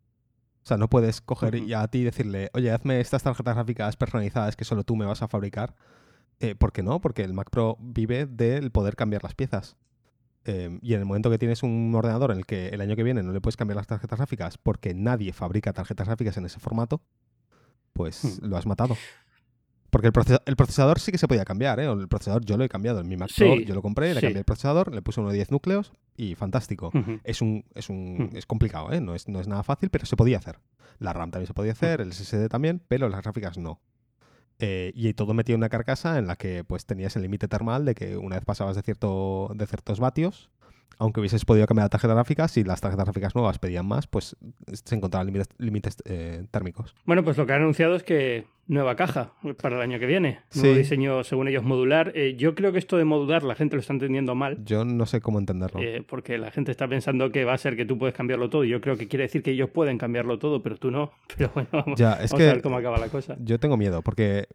O 0.64 0.68
sea, 0.68 0.78
no 0.78 0.90
puedes 0.90 1.22
coger 1.22 1.56
y 1.56 1.74
a 1.74 1.88
ti 1.90 2.04
decirle, 2.04 2.50
oye, 2.54 2.72
hazme 2.72 3.00
estas 3.00 3.24
tarjetas 3.24 3.56
gráficas 3.56 3.98
personalizadas 3.98 4.56
que 4.56 4.64
solo 4.64 4.84
tú 4.84 4.96
me 4.96 5.06
vas 5.06 5.22
a 5.22 5.28
fabricar. 5.28 5.76
Eh, 6.40 6.56
¿Por 6.56 6.72
qué 6.72 6.82
no? 6.82 7.02
Porque 7.02 7.24
el 7.24 7.34
Mac 7.34 7.50
Pro 7.50 7.78
vive 7.80 8.26
del 8.26 8.72
poder 8.72 8.96
cambiar 8.96 9.22
las 9.22 9.36
piezas. 9.36 9.76
Em, 10.46 10.80
y 10.82 10.94
en 10.94 11.02
el 11.02 11.06
momento 11.06 11.30
que 11.30 11.38
tienes 11.38 11.62
un 11.62 11.94
ordenador 11.94 12.32
en 12.32 12.38
el 12.38 12.46
que 12.46 12.70
el 12.70 12.82
año 12.82 12.96
que 12.96 13.04
viene 13.04 13.22
no 13.22 13.34
le 13.34 13.42
puedes 13.42 13.58
cambiar 13.58 13.76
las 13.76 13.88
tarjetas 13.88 14.18
gráficas 14.18 14.58
porque 14.58 14.94
nadie 14.94 15.34
fabrica 15.34 15.74
tarjetas 15.74 16.08
gráficas 16.08 16.38
en 16.38 16.46
ese 16.46 16.60
formato, 16.60 17.02
pues 17.94 18.24
hmm. 18.24 18.46
lo 18.46 18.58
has 18.58 18.66
matado. 18.66 18.96
Porque 19.96 20.08
el, 20.08 20.56
procesador 20.58 21.00
sí 21.00 21.14
que 21.14 21.18
se 21.18 21.26
podía 21.26 21.46
cambiar, 21.46 21.80
¿eh? 21.80 21.86
El 21.86 22.10
procesador 22.10 22.44
yo 22.44 22.58
lo 22.58 22.66
he 22.66 22.68
cambiado 22.68 23.00
en 23.00 23.08
mi 23.08 23.16
Mac 23.16 23.30
Pro, 23.34 23.56
yo 23.62 23.74
lo 23.74 23.82
compré, 23.82 24.14
le 24.14 24.20
cambié 24.20 24.40
el 24.40 24.44
procesador, 24.44 24.94
le 24.94 25.02
puse 25.02 25.22
uno 25.22 25.30
de 25.30 25.36
10 25.36 25.52
núcleos 25.52 25.94
y 26.18 26.36
fantástico. 26.36 26.92
Es 27.24 27.42
un 27.42 27.64
es 27.76 27.90
un 27.90 28.32
es 28.34 28.46
complicado, 28.46 28.92
¿eh? 28.92 29.00
No 29.00 29.16
es, 29.16 29.30
no 29.30 29.40
es 29.40 29.48
nada 29.48 29.64
fácil, 29.64 29.90
pero 29.90 30.06
se 30.06 30.18
podía 30.18 30.38
hacer. 30.38 30.60
La 31.00 31.14
RAM 31.14 31.32
también 31.32 31.48
se 31.48 31.54
podía 31.54 31.72
hacer, 31.72 32.02
el 32.02 32.12
SSD 32.12 32.50
también, 32.50 32.82
pero 32.90 33.08
las 33.08 33.22
gráficas 33.22 33.58
no. 33.58 33.80
Eh, 34.60 34.92
y 34.96 35.14
todo 35.14 35.34
metido 35.34 35.56
en 35.56 35.62
una 35.62 35.70
carcasa 35.70 36.20
en 36.20 36.28
la 36.28 36.36
que 36.36 36.66
pues 36.66 36.86
tenías 36.86 37.16
el 37.16 37.22
límite 37.22 37.48
termal 37.48 37.86
de 37.86 37.96
que 37.96 38.18
una 38.18 38.36
vez 38.36 38.44
pasabas 38.44 38.76
de 38.76 38.82
cierto 38.82 39.50
de 39.56 39.66
ciertos 39.66 40.02
vatios 40.02 40.50
aunque 40.98 41.20
hubieses 41.20 41.46
podido 41.46 41.68
cambiar 41.68 41.86
la 41.86 41.90
tarjeta 41.90 42.14
gráfica, 42.14 42.48
si 42.48 42.64
las 42.64 42.82
tarjetas 42.82 43.06
gráficas 43.06 43.36
nuevas 43.36 43.60
pedían 43.60 43.86
más, 43.86 44.08
pues 44.08 44.36
se 44.72 44.96
encontraban 44.96 45.32
límites, 45.58 45.98
eh, 46.06 46.46
térmicos. 46.52 46.96
Bueno, 47.06 47.24
pues 47.24 47.38
lo 47.38 47.46
que 47.46 47.54
han 47.54 47.62
anunciado 47.62 47.96
es 47.96 48.04
que 48.04 48.46
nueva 48.68 48.96
caja 48.96 49.34
para 49.62 49.76
el 49.76 49.82
año 49.82 50.00
que 50.00 50.06
viene. 50.06 50.40
Nuevo 50.56 50.76
diseño, 50.76 51.24
según 51.24 51.48
ellos, 51.48 51.64
modular. 51.64 52.12
Eh, 52.16 52.36
yo 52.38 52.56
creo 52.56 52.72
que 52.72 52.80
esto 52.80 52.98
de 52.98 53.06
modular 53.06 53.44
la 53.44 53.56
gente 53.56 53.76
lo 53.76 53.82
está 53.82 53.94
entendiendo 53.94 54.36
mal. 54.36 54.64
Yo 54.64 54.86
no 54.86 55.06
sé 55.06 55.22
cómo 55.22 55.40
entenderlo. 55.40 55.82
Eh, 55.82 56.04
porque 56.08 56.38
la 56.38 56.52
gente 56.52 56.72
está 56.72 56.88
pensando 56.88 57.32
que 57.32 57.46
va 57.46 57.54
a 57.54 57.58
ser 57.58 57.76
que 57.76 57.86
tú 57.86 57.98
puedes 57.98 58.16
cambiarlo 58.16 58.50
todo. 58.50 58.64
Yo 58.64 58.82
creo 58.82 58.98
que 58.98 59.08
quiere 59.08 59.24
decir 59.24 59.44
que 59.44 59.52
ellos 59.52 59.70
pueden 59.70 59.98
cambiarlo 59.98 60.40
todo, 60.40 60.64
pero 60.64 60.78
tú 60.78 60.92
no. 60.92 61.12
Pero 61.38 61.52
bueno, 61.54 61.70
vamos, 61.72 62.00
ya, 62.00 62.14
es 62.14 62.34
a 62.34 62.38
que 62.38 62.44
ver 62.44 62.62
cómo 62.62 62.78
acaba 62.78 62.98
la 62.98 63.10
cosa. 63.10 63.36
Yo 63.40 63.60
tengo 63.60 63.78
miedo 63.78 64.02
porque 64.02 64.48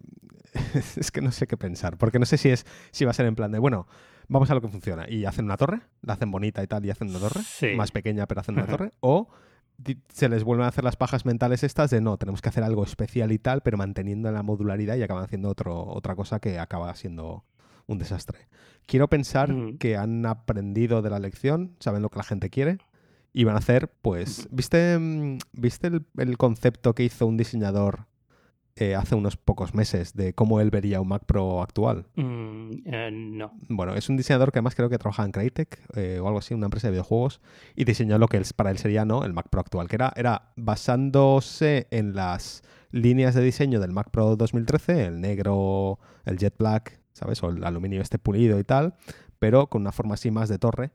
es 0.97 1.11
que 1.11 1.21
no 1.21 1.31
sé 1.31 1.47
qué 1.47 1.57
pensar. 1.57 1.97
Porque 1.97 2.19
no 2.19 2.27
sé 2.27 2.37
si 2.37 2.49
es 2.49 2.67
si 2.91 3.05
va 3.05 3.11
a 3.11 3.15
ser 3.15 3.27
en 3.27 3.35
plan 3.35 3.53
de, 3.53 3.59
bueno, 3.59 3.87
vamos 4.31 4.51
a 4.51 4.55
lo 4.55 4.61
que 4.63 4.69
funciona. 4.69 5.11
Y 5.11 5.27
hacen 5.27 5.45
una 5.45 5.57
torre, 5.57 5.81
la 6.03 6.15
hacen 6.15 6.31
bonita 6.31 6.63
y 6.63 6.67
tal, 6.67 6.85
y 6.87 6.91
hacen 6.91 7.11
una 7.11 7.19
torre, 7.19 7.43
más 7.77 7.91
pequeña, 7.91 8.27
pero 8.27 8.41
hacen 8.41 8.55
una 8.55 8.67
torre. 8.67 8.93
O 9.01 9.29
se 10.13 10.29
les 10.29 10.45
vuelven 10.45 10.65
a 10.65 10.69
hacer 10.69 10.85
las 10.85 10.97
pajas 10.97 11.25
mentales 11.25 11.63
estas 11.63 11.91
de 11.91 12.01
no, 12.01 12.17
tenemos 12.19 12.43
que 12.43 12.49
hacer 12.49 12.63
algo 12.63 12.85
especial 12.85 13.33
y 13.33 13.39
tal, 13.39 13.63
pero 13.63 13.77
manteniendo 13.77 14.31
la 14.31 14.43
modularidad 14.43 14.97
y 14.97 15.03
acaban 15.03 15.25
haciendo 15.25 15.49
otro, 15.49 15.85
otra 15.87 16.15
cosa 16.15 16.39
que 16.39 16.59
acaba 16.59 16.95
siendo 16.95 17.45
un 17.87 17.99
desastre. 17.99 18.49
Quiero 18.87 19.09
pensar 19.09 19.55
que 19.79 19.97
han 19.97 20.27
aprendido 20.27 21.03
de 21.03 21.11
la 21.11 21.19
lección, 21.19 21.77
saben 21.81 22.03
lo 22.03 22.09
que 22.09 22.19
la 22.19 22.25
gente 22.25 22.51
quiere 22.51 22.79
y 23.33 23.45
van 23.45 23.55
a 23.55 23.59
hacer, 23.59 23.91
pues, 24.03 24.49
¿viste, 24.51 24.99
mm, 24.99 25.39
¿viste 25.53 25.91
el 26.19 26.37
concepto 26.37 26.95
que 26.95 27.05
hizo 27.05 27.27
un 27.27 27.37
diseñador 27.37 28.07
eh, 28.81 28.95
hace 28.95 29.15
unos 29.15 29.37
pocos 29.37 29.75
meses 29.75 30.15
de 30.15 30.33
cómo 30.33 30.59
él 30.59 30.71
vería 30.71 31.03
un 31.03 31.09
Mac 31.09 31.25
Pro 31.27 31.61
actual? 31.61 32.07
Mm, 32.17 32.71
eh, 32.87 33.11
no. 33.13 33.53
Bueno, 33.69 33.95
es 33.95 34.09
un 34.09 34.17
diseñador 34.17 34.53
que 34.53 34.59
además 34.59 34.75
creo 34.75 34.89
que 34.89 34.97
trabaja 34.97 35.23
en 35.23 35.33
Crytek 35.33 35.79
eh, 35.97 36.19
o 36.19 36.27
algo 36.27 36.39
así, 36.39 36.55
una 36.55 36.65
empresa 36.65 36.89
de 36.89 36.93
videojuegos, 36.93 37.43
y 37.77 37.85
diseñó 37.85 38.17
lo 38.17 38.27
que 38.27 38.41
para 38.57 38.71
él 38.71 38.79
sería 38.79 39.05
¿no? 39.05 39.25
el 39.27 39.35
Mac 39.35 39.51
Pro 39.51 39.61
actual, 39.61 39.87
que 39.87 39.97
era, 39.97 40.15
era 40.17 40.53
basándose 40.57 41.89
en 41.91 42.15
las 42.15 42.63
líneas 42.91 43.35
de 43.35 43.43
diseño 43.43 43.81
del 43.81 43.93
Mac 43.93 44.11
Pro 44.11 44.35
2013, 44.37 45.05
el 45.05 45.21
negro, 45.21 45.99
el 46.25 46.39
jet 46.39 46.57
black, 46.57 47.03
¿sabes? 47.13 47.43
O 47.43 47.51
el 47.51 47.63
aluminio 47.65 48.01
este 48.01 48.19
pulido 48.19 48.59
y 48.59 48.65
tal, 48.65 48.95
pero 49.39 49.67
con 49.67 49.83
una 49.83 49.93
forma 49.93 50.15
así 50.15 50.31
más 50.31 50.49
de 50.49 50.59
torre. 50.59 50.91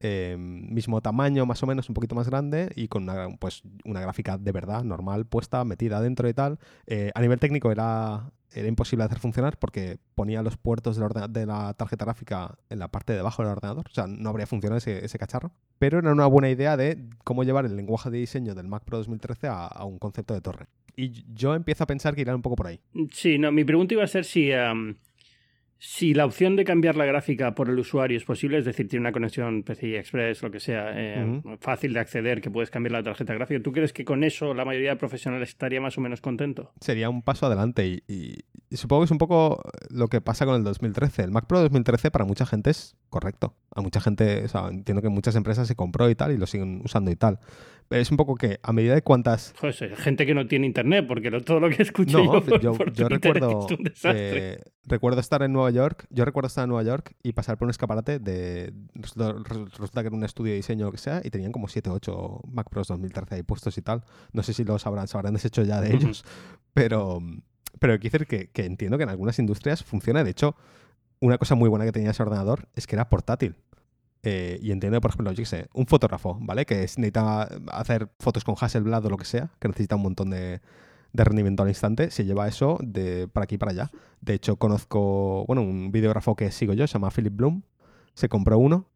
Eh, 0.00 0.36
mismo 0.38 1.00
tamaño, 1.00 1.46
más 1.46 1.62
o 1.62 1.66
menos, 1.66 1.88
un 1.88 1.94
poquito 1.94 2.14
más 2.14 2.28
grande 2.28 2.70
y 2.76 2.88
con 2.88 3.04
una, 3.04 3.28
pues, 3.38 3.62
una 3.84 4.00
gráfica 4.00 4.38
de 4.38 4.52
verdad, 4.52 4.84
normal, 4.84 5.26
puesta, 5.26 5.64
metida 5.64 6.00
dentro 6.00 6.28
y 6.28 6.34
tal. 6.34 6.58
Eh, 6.86 7.10
a 7.14 7.20
nivel 7.20 7.38
técnico 7.38 7.70
era, 7.70 8.30
era 8.52 8.68
imposible 8.68 9.04
hacer 9.04 9.18
funcionar 9.18 9.58
porque 9.58 9.98
ponía 10.14 10.42
los 10.42 10.56
puertos 10.56 10.96
de 10.96 11.46
la, 11.46 11.74
tarjeta 11.74 12.04
gráfica 12.04 12.58
en 12.68 12.78
la 12.78 12.88
parte 12.88 13.12
de 13.12 13.20
abajo 13.20 13.42
del 13.42 13.52
ordenador, 13.52 13.86
o 13.90 13.94
sea, 13.94 14.06
no 14.06 14.30
habría 14.30 14.46
funcionado 14.46 14.78
ese, 14.78 15.18
cacharro. 15.18 15.52
Pero 15.78 15.98
era 15.98 16.12
una 16.12 16.26
buena 16.26 16.50
idea 16.50 16.76
de 16.76 17.08
cómo 17.24 17.44
llevar 17.44 17.64
el 17.64 17.76
lenguaje 17.76 18.10
de 18.10 18.18
diseño 18.18 18.54
del 18.54 18.68
Mac 18.68 18.84
Pro 18.84 18.98
2013 18.98 19.48
a, 19.48 19.66
a 19.66 19.84
un 19.84 19.98
concepto 19.98 20.34
de 20.34 20.40
torre. 20.40 20.66
Y 20.96 21.24
yo 21.34 21.54
empiezo 21.54 21.84
a 21.84 21.86
pensar 21.86 22.14
que 22.14 22.22
irán 22.22 22.36
un 22.36 22.42
poco 22.42 22.56
por 22.56 22.66
ahí. 22.66 22.80
Sí, 23.12 23.38
no, 23.38 23.52
mi 23.52 23.64
pregunta 23.64 23.92
iba 23.92 24.04
a 24.04 24.06
ser 24.06 24.24
si, 24.24 24.50
am, 24.52 24.96
si 25.78 26.14
la 26.14 26.24
opción 26.24 26.56
de 26.56 26.64
cambiar 26.64 26.96
la 26.96 27.04
gráfica 27.04 27.54
por 27.54 27.68
el 27.68 27.78
usuario 27.78 28.16
es 28.16 28.24
posible, 28.24 28.58
es 28.58 28.64
decir, 28.64 28.88
tiene 28.88 29.02
una 29.02 29.12
conexión 29.12 29.62
PCI 29.62 29.96
Express, 29.96 30.42
lo 30.42 30.50
que 30.50 30.58
sea, 30.60 30.90
eh, 30.94 31.42
fácil 31.60 31.92
de 31.92 32.00
acceder, 32.00 32.40
que 32.40 32.50
puedes 32.50 32.70
cambiar 32.70 32.92
la 32.92 33.02
tarjeta 33.02 33.34
gráfica. 33.34 33.62
¿Tú 33.62 33.72
crees 33.72 33.92
que 33.92 34.04
con 34.04 34.24
eso 34.24 34.54
la 34.54 34.64
mayoría 34.64 34.90
de 34.90 34.96
profesionales 34.96 35.50
estaría 35.50 35.80
más 35.80 35.98
o 35.98 36.00
menos 36.00 36.20
contento? 36.20 36.72
Sería 36.80 37.10
un 37.10 37.22
paso 37.22 37.46
adelante 37.46 37.86
y, 37.86 38.02
y- 38.08 38.38
y 38.68 38.76
supongo 38.78 39.02
que 39.02 39.04
es 39.06 39.10
un 39.12 39.18
poco 39.18 39.62
lo 39.90 40.08
que 40.08 40.20
pasa 40.20 40.44
con 40.44 40.56
el 40.56 40.64
2013. 40.64 41.22
El 41.22 41.30
Mac 41.30 41.46
Pro 41.46 41.60
2013 41.60 42.10
para 42.10 42.24
mucha 42.24 42.46
gente 42.46 42.70
es 42.70 42.96
correcto. 43.10 43.54
A 43.76 43.82
mucha 43.82 44.00
gente, 44.00 44.44
o 44.44 44.48
sea, 44.48 44.68
entiendo 44.68 45.02
que 45.02 45.10
muchas 45.10 45.36
empresas 45.36 45.68
se 45.68 45.76
compró 45.76 46.08
y 46.08 46.14
tal 46.14 46.32
y 46.32 46.38
lo 46.38 46.46
siguen 46.46 46.80
usando 46.84 47.10
y 47.10 47.16
tal. 47.16 47.38
Pero 47.88 48.00
es 48.02 48.10
un 48.10 48.16
poco 48.16 48.34
que 48.34 48.58
a 48.62 48.72
medida 48.72 48.94
de 48.94 49.02
cuántas 49.02 49.52
Joder, 49.60 49.74
sí, 49.74 49.84
gente 49.96 50.24
que 50.26 50.34
no 50.34 50.48
tiene 50.48 50.66
internet, 50.66 51.04
porque 51.06 51.30
lo- 51.30 51.40
todo 51.42 51.60
lo 51.60 51.68
que 51.68 51.82
escucho 51.82 52.18
No, 52.18 52.24
yo, 52.24 52.42
por- 52.44 52.60
yo, 52.60 52.72
por 52.72 52.92
yo 52.92 53.06
Twitter 53.08 53.34
recuerdo, 53.34 53.66
es 53.70 53.78
un 53.78 53.84
desastre. 53.84 54.52
eh, 54.54 54.58
recuerdo 54.86 55.20
estar 55.20 55.42
en 55.42 55.52
Nueva 55.52 55.70
York. 55.70 56.06
Yo 56.10 56.24
recuerdo 56.24 56.48
estar 56.48 56.64
en 56.64 56.70
Nueva 56.70 56.82
York 56.84 57.12
y 57.22 57.32
pasar 57.34 57.58
por 57.58 57.66
un 57.66 57.70
escaparate 57.70 58.18
de. 58.18 58.72
Resulta, 58.94 59.34
resulta 59.78 60.00
que 60.02 60.06
era 60.08 60.16
un 60.16 60.24
estudio 60.24 60.52
de 60.52 60.56
diseño 60.56 60.86
o 60.86 60.88
lo 60.88 60.92
que 60.92 60.98
sea 60.98 61.20
y 61.22 61.30
tenían 61.30 61.52
como 61.52 61.68
7 61.68 61.90
o 61.90 61.92
8 61.94 62.40
Mac 62.50 62.68
Pros 62.70 62.88
2013 62.88 63.34
ahí 63.36 63.42
puestos 63.42 63.76
y 63.78 63.82
tal. 63.82 64.02
No 64.32 64.42
sé 64.42 64.52
si 64.54 64.64
los 64.64 64.84
habrán, 64.86 65.06
se 65.06 65.16
habrán 65.18 65.34
deshecho 65.34 65.62
ya 65.62 65.80
de 65.82 65.94
ellos, 65.94 66.24
pero, 66.74 67.20
pero 67.78 67.98
que 68.00 68.08
decir 68.10 68.26
que, 68.26 68.48
que 68.48 68.64
entiendo 68.64 68.96
que 68.96 69.04
en 69.04 69.10
algunas 69.10 69.38
industrias 69.38 69.84
funciona. 69.84 70.24
De 70.24 70.30
hecho, 70.30 70.56
una 71.20 71.38
cosa 71.38 71.54
muy 71.54 71.68
buena 71.68 71.84
que 71.84 71.92
tenía 71.92 72.10
ese 72.10 72.22
ordenador 72.22 72.68
es 72.74 72.86
que 72.86 72.96
era 72.96 73.08
portátil. 73.08 73.54
Eh, 74.22 74.58
y 74.60 74.72
entiendo, 74.72 75.00
por 75.00 75.10
ejemplo, 75.10 75.30
yo 75.32 75.36
qué 75.36 75.46
sé, 75.46 75.68
un 75.74 75.86
fotógrafo, 75.86 76.36
¿vale? 76.40 76.66
Que 76.66 76.82
es- 76.82 76.98
necesita 76.98 77.42
hacer 77.72 78.08
fotos 78.18 78.42
con 78.44 78.56
Hasselblad 78.60 79.04
o 79.06 79.10
lo 79.10 79.16
que 79.16 79.24
sea, 79.24 79.50
que 79.60 79.68
necesita 79.68 79.94
un 79.96 80.02
montón 80.02 80.30
de, 80.30 80.60
de 81.12 81.24
rendimiento 81.24 81.62
al 81.62 81.68
instante, 81.68 82.10
se 82.10 82.24
lleva 82.24 82.48
eso 82.48 82.78
de 82.82 83.28
para 83.28 83.44
aquí 83.44 83.54
y 83.54 83.58
para 83.58 83.72
allá. 83.72 83.90
De 84.20 84.34
hecho, 84.34 84.56
conozco, 84.56 85.44
bueno, 85.46 85.62
un 85.62 85.92
videógrafo 85.92 86.34
que 86.34 86.50
sigo 86.50 86.72
yo, 86.72 86.86
se 86.86 86.94
llama 86.94 87.10
Philip 87.10 87.34
Bloom, 87.36 87.62
se 88.14 88.28
compró 88.28 88.58
uno 88.58 88.86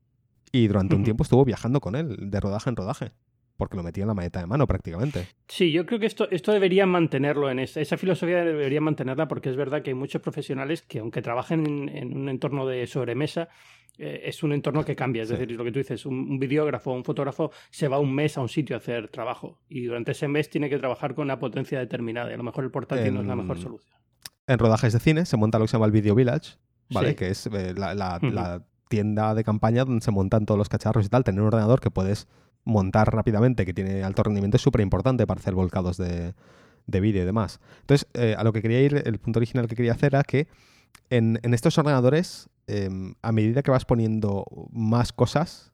y 0.53 0.67
durante 0.67 0.97
un 0.97 1.05
tiempo 1.05 1.23
estuvo 1.23 1.45
viajando 1.45 1.81
con 1.81 1.95
él, 1.95 2.17
de 2.31 2.41
rodaje 2.41 2.69
en 2.71 2.77
rodaje, 2.77 3.13
porque 3.61 3.77
lo 3.77 3.85
metía 3.85 4.03
en 4.03 4.09
la 4.09 4.15
maleta 4.15 4.41
de 4.41 4.47
mano 4.49 4.67
prácticamente. 4.67 5.29
Sí, 5.47 5.71
yo 5.71 5.87
creo 5.87 6.01
que 6.01 6.07
esto, 6.07 6.29
esto 6.33 6.51
debería 6.51 6.85
mantenerlo 6.87 7.49
en 7.49 7.61
esa, 7.61 7.81
esa 7.81 7.97
filosofía 7.97 8.45
debería 8.45 8.81
mantenerla 8.81 9.29
porque 9.29 9.51
es 9.51 9.57
verdad 9.57 9.83
que 9.83 9.91
hay 9.91 9.95
muchos 9.95 10.21
profesionales 10.21 10.83
que 10.83 10.99
aunque 10.99 11.23
trabajen 11.23 11.65
en, 11.67 11.89
en 11.97 12.17
un 12.17 12.29
entorno 12.29 12.67
de 12.67 12.87
sobremesa, 12.89 13.49
eh, 13.99 14.23
es 14.25 14.43
un 14.43 14.53
entorno 14.53 14.85
que 14.85 14.97
cambia. 14.97 15.23
Es 15.23 15.29
Sí. 15.29 15.35
decir, 15.37 15.53
lo 15.57 15.63
que 15.63 15.71
tú 15.73 15.79
dices, 15.79 16.05
un, 16.07 16.15
un 16.15 16.39
videógrafo 16.41 16.91
o 16.91 16.95
un 16.95 17.05
fotógrafo 17.05 17.53
se 17.71 17.87
va 17.87 17.99
un 18.01 18.13
mes 18.15 18.37
a 18.37 18.41
un 18.41 18.49
sitio 18.49 18.75
a 18.75 18.79
hacer 18.79 19.09
trabajo 19.09 19.61
y 19.69 19.85
durante 19.85 20.13
ese 20.13 20.27
mes 20.27 20.51
tiene 20.51 20.69
que 20.69 20.79
trabajar 20.79 21.15
con 21.15 21.25
una 21.27 21.39
potencia 21.39 21.79
determinada 21.79 22.31
y 22.31 22.35
a 22.35 22.37
lo 22.39 22.43
mejor 22.43 22.65
el 22.65 22.71
portátil 22.73 23.15
no 23.15 23.21
es 23.21 23.27
la 23.27 23.37
mejor 23.37 23.57
En- 23.59 23.63
solución. 23.63 23.97
En 24.47 24.59
rodajes 24.59 24.93
de 24.93 24.99
cine 24.99 25.27
se 25.27 25.37
monta 25.37 25.59
lo 25.59 25.65
que 25.65 25.69
se 25.69 25.77
llama 25.77 25.87
el 25.87 25.93
Video 25.93 26.15
Village, 26.17 26.57
¿vale? 26.91 27.11
Sí. 27.11 27.15
Que 27.15 27.29
es 27.29 27.47
eh, 27.47 27.75
la, 27.77 27.95
la 27.95 28.65
tienda 28.89 29.35
de 29.37 29.45
campaña 29.45 29.85
donde 29.85 30.05
se 30.05 30.11
montan 30.11 30.47
todos 30.47 30.59
los 30.59 30.69
cacharros 30.69 31.07
y 31.07 31.09
tal. 31.09 31.23
Tener 31.23 31.41
un 31.43 31.47
ordenador 31.47 31.79
que 31.81 31.91
puedes 31.93 32.27
montar 32.65 33.15
rápidamente, 33.15 33.65
que 33.67 33.75
tiene 33.75 34.03
alto 34.03 34.23
rendimiento, 34.23 34.57
es 34.57 34.63
súper 34.63 34.81
importante 34.83 35.27
para 35.27 35.41
hacer 35.41 35.55
volcados 35.55 35.97
de, 35.97 36.35
de 36.87 37.01
vídeo 37.01 37.23
y 37.23 37.27
demás. 37.27 37.61
Entonces, 37.81 38.07
eh, 38.15 38.35
a 38.39 38.45
lo 38.45 38.53
que 38.53 38.63
quería 38.63 38.81
ir, 38.83 39.03
el 39.05 39.19
punto 39.19 39.39
original 39.39 39.67
que 39.67 39.77
quería 39.77 39.93
hacer 39.93 40.15
era 40.15 40.23
que 40.25 40.49
en, 41.09 41.39
en 41.43 41.55
estos 41.55 41.79
ordenadores, 41.79 42.49
em, 42.67 43.15
a 43.23 43.33
medida 43.33 43.63
que 43.63 43.71
vas 43.71 43.85
poniendo 43.85 44.45
más 44.73 45.13
cosas, 45.13 45.73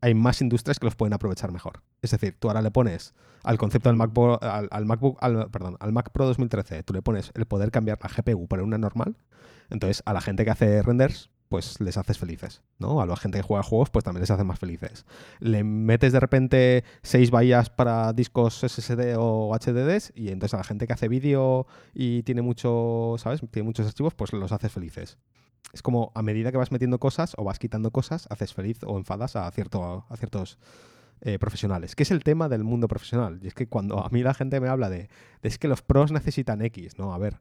hay 0.00 0.14
más 0.14 0.40
industrias 0.42 0.78
que 0.78 0.86
los 0.86 0.94
pueden 0.94 1.14
aprovechar 1.14 1.50
mejor. 1.52 1.82
Es 2.02 2.10
decir, 2.10 2.36
tú 2.38 2.48
ahora 2.48 2.62
le 2.62 2.70
pones 2.70 3.14
al 3.42 3.58
concepto 3.58 3.88
del 3.88 3.96
MacBook, 3.96 4.42
al, 4.44 4.68
al 4.70 4.84
MacBook, 4.86 5.18
al- 5.20 5.50
perdón, 5.50 5.76
al 5.80 5.92
Mac 5.92 6.10
Pro 6.10 6.26
2013, 6.26 6.82
tú 6.82 6.92
le 6.92 7.02
pones 7.02 7.30
el 7.34 7.46
poder 7.46 7.70
cambiar 7.70 7.98
la 8.02 8.08
GPU 8.08 8.46
por 8.46 8.60
una 8.60 8.78
normal. 8.78 9.16
Entonces, 9.70 10.02
a 10.06 10.12
la 10.12 10.20
gente 10.20 10.44
que 10.44 10.50
hace 10.50 10.82
renders, 10.82 11.30
pues 11.48 11.80
les 11.80 11.96
haces 11.96 12.18
felices, 12.18 12.62
¿no? 12.78 13.00
A 13.00 13.06
la 13.06 13.16
gente 13.16 13.38
que 13.38 13.42
juega 13.42 13.62
juegos, 13.62 13.90
pues 13.90 14.04
también 14.04 14.22
les 14.22 14.30
haces 14.30 14.44
más 14.44 14.58
felices. 14.58 15.06
Le 15.38 15.64
metes 15.64 16.12
de 16.12 16.20
repente 16.20 16.84
seis 17.02 17.30
bahías 17.30 17.70
para 17.70 18.12
discos 18.12 18.60
SSD 18.60 19.16
o 19.18 19.56
HDDs 19.56 20.12
y 20.14 20.28
entonces 20.28 20.54
a 20.54 20.58
la 20.58 20.64
gente 20.64 20.86
que 20.86 20.92
hace 20.92 21.08
vídeo 21.08 21.66
y 21.94 22.22
tiene 22.22 22.42
mucho, 22.42 23.14
¿sabes? 23.18 23.40
Tiene 23.50 23.66
muchos 23.66 23.86
archivos, 23.86 24.14
pues 24.14 24.32
los 24.32 24.52
haces 24.52 24.72
felices. 24.72 25.18
Es 25.72 25.82
como 25.82 26.12
a 26.14 26.22
medida 26.22 26.52
que 26.52 26.58
vas 26.58 26.72
metiendo 26.72 26.98
cosas 26.98 27.34
o 27.36 27.44
vas 27.44 27.58
quitando 27.58 27.90
cosas, 27.90 28.26
haces 28.30 28.54
feliz 28.54 28.78
o 28.86 28.98
enfadas 28.98 29.36
a, 29.36 29.50
cierto, 29.50 30.06
a 30.08 30.16
ciertos 30.16 30.58
eh, 31.22 31.38
profesionales. 31.38 31.94
Que 31.96 32.02
es 32.02 32.10
el 32.10 32.22
tema 32.22 32.48
del 32.48 32.62
mundo 32.64 32.88
profesional. 32.88 33.40
Y 33.42 33.48
es 33.48 33.54
que 33.54 33.68
cuando 33.68 34.04
a 34.04 34.08
mí 34.10 34.22
la 34.22 34.34
gente 34.34 34.60
me 34.60 34.68
habla 34.68 34.90
de, 34.90 35.08
de 35.42 35.48
es 35.48 35.58
que 35.58 35.68
los 35.68 35.82
pros 35.82 36.12
necesitan 36.12 36.62
X, 36.62 36.98
no, 36.98 37.14
a 37.14 37.18
ver, 37.18 37.40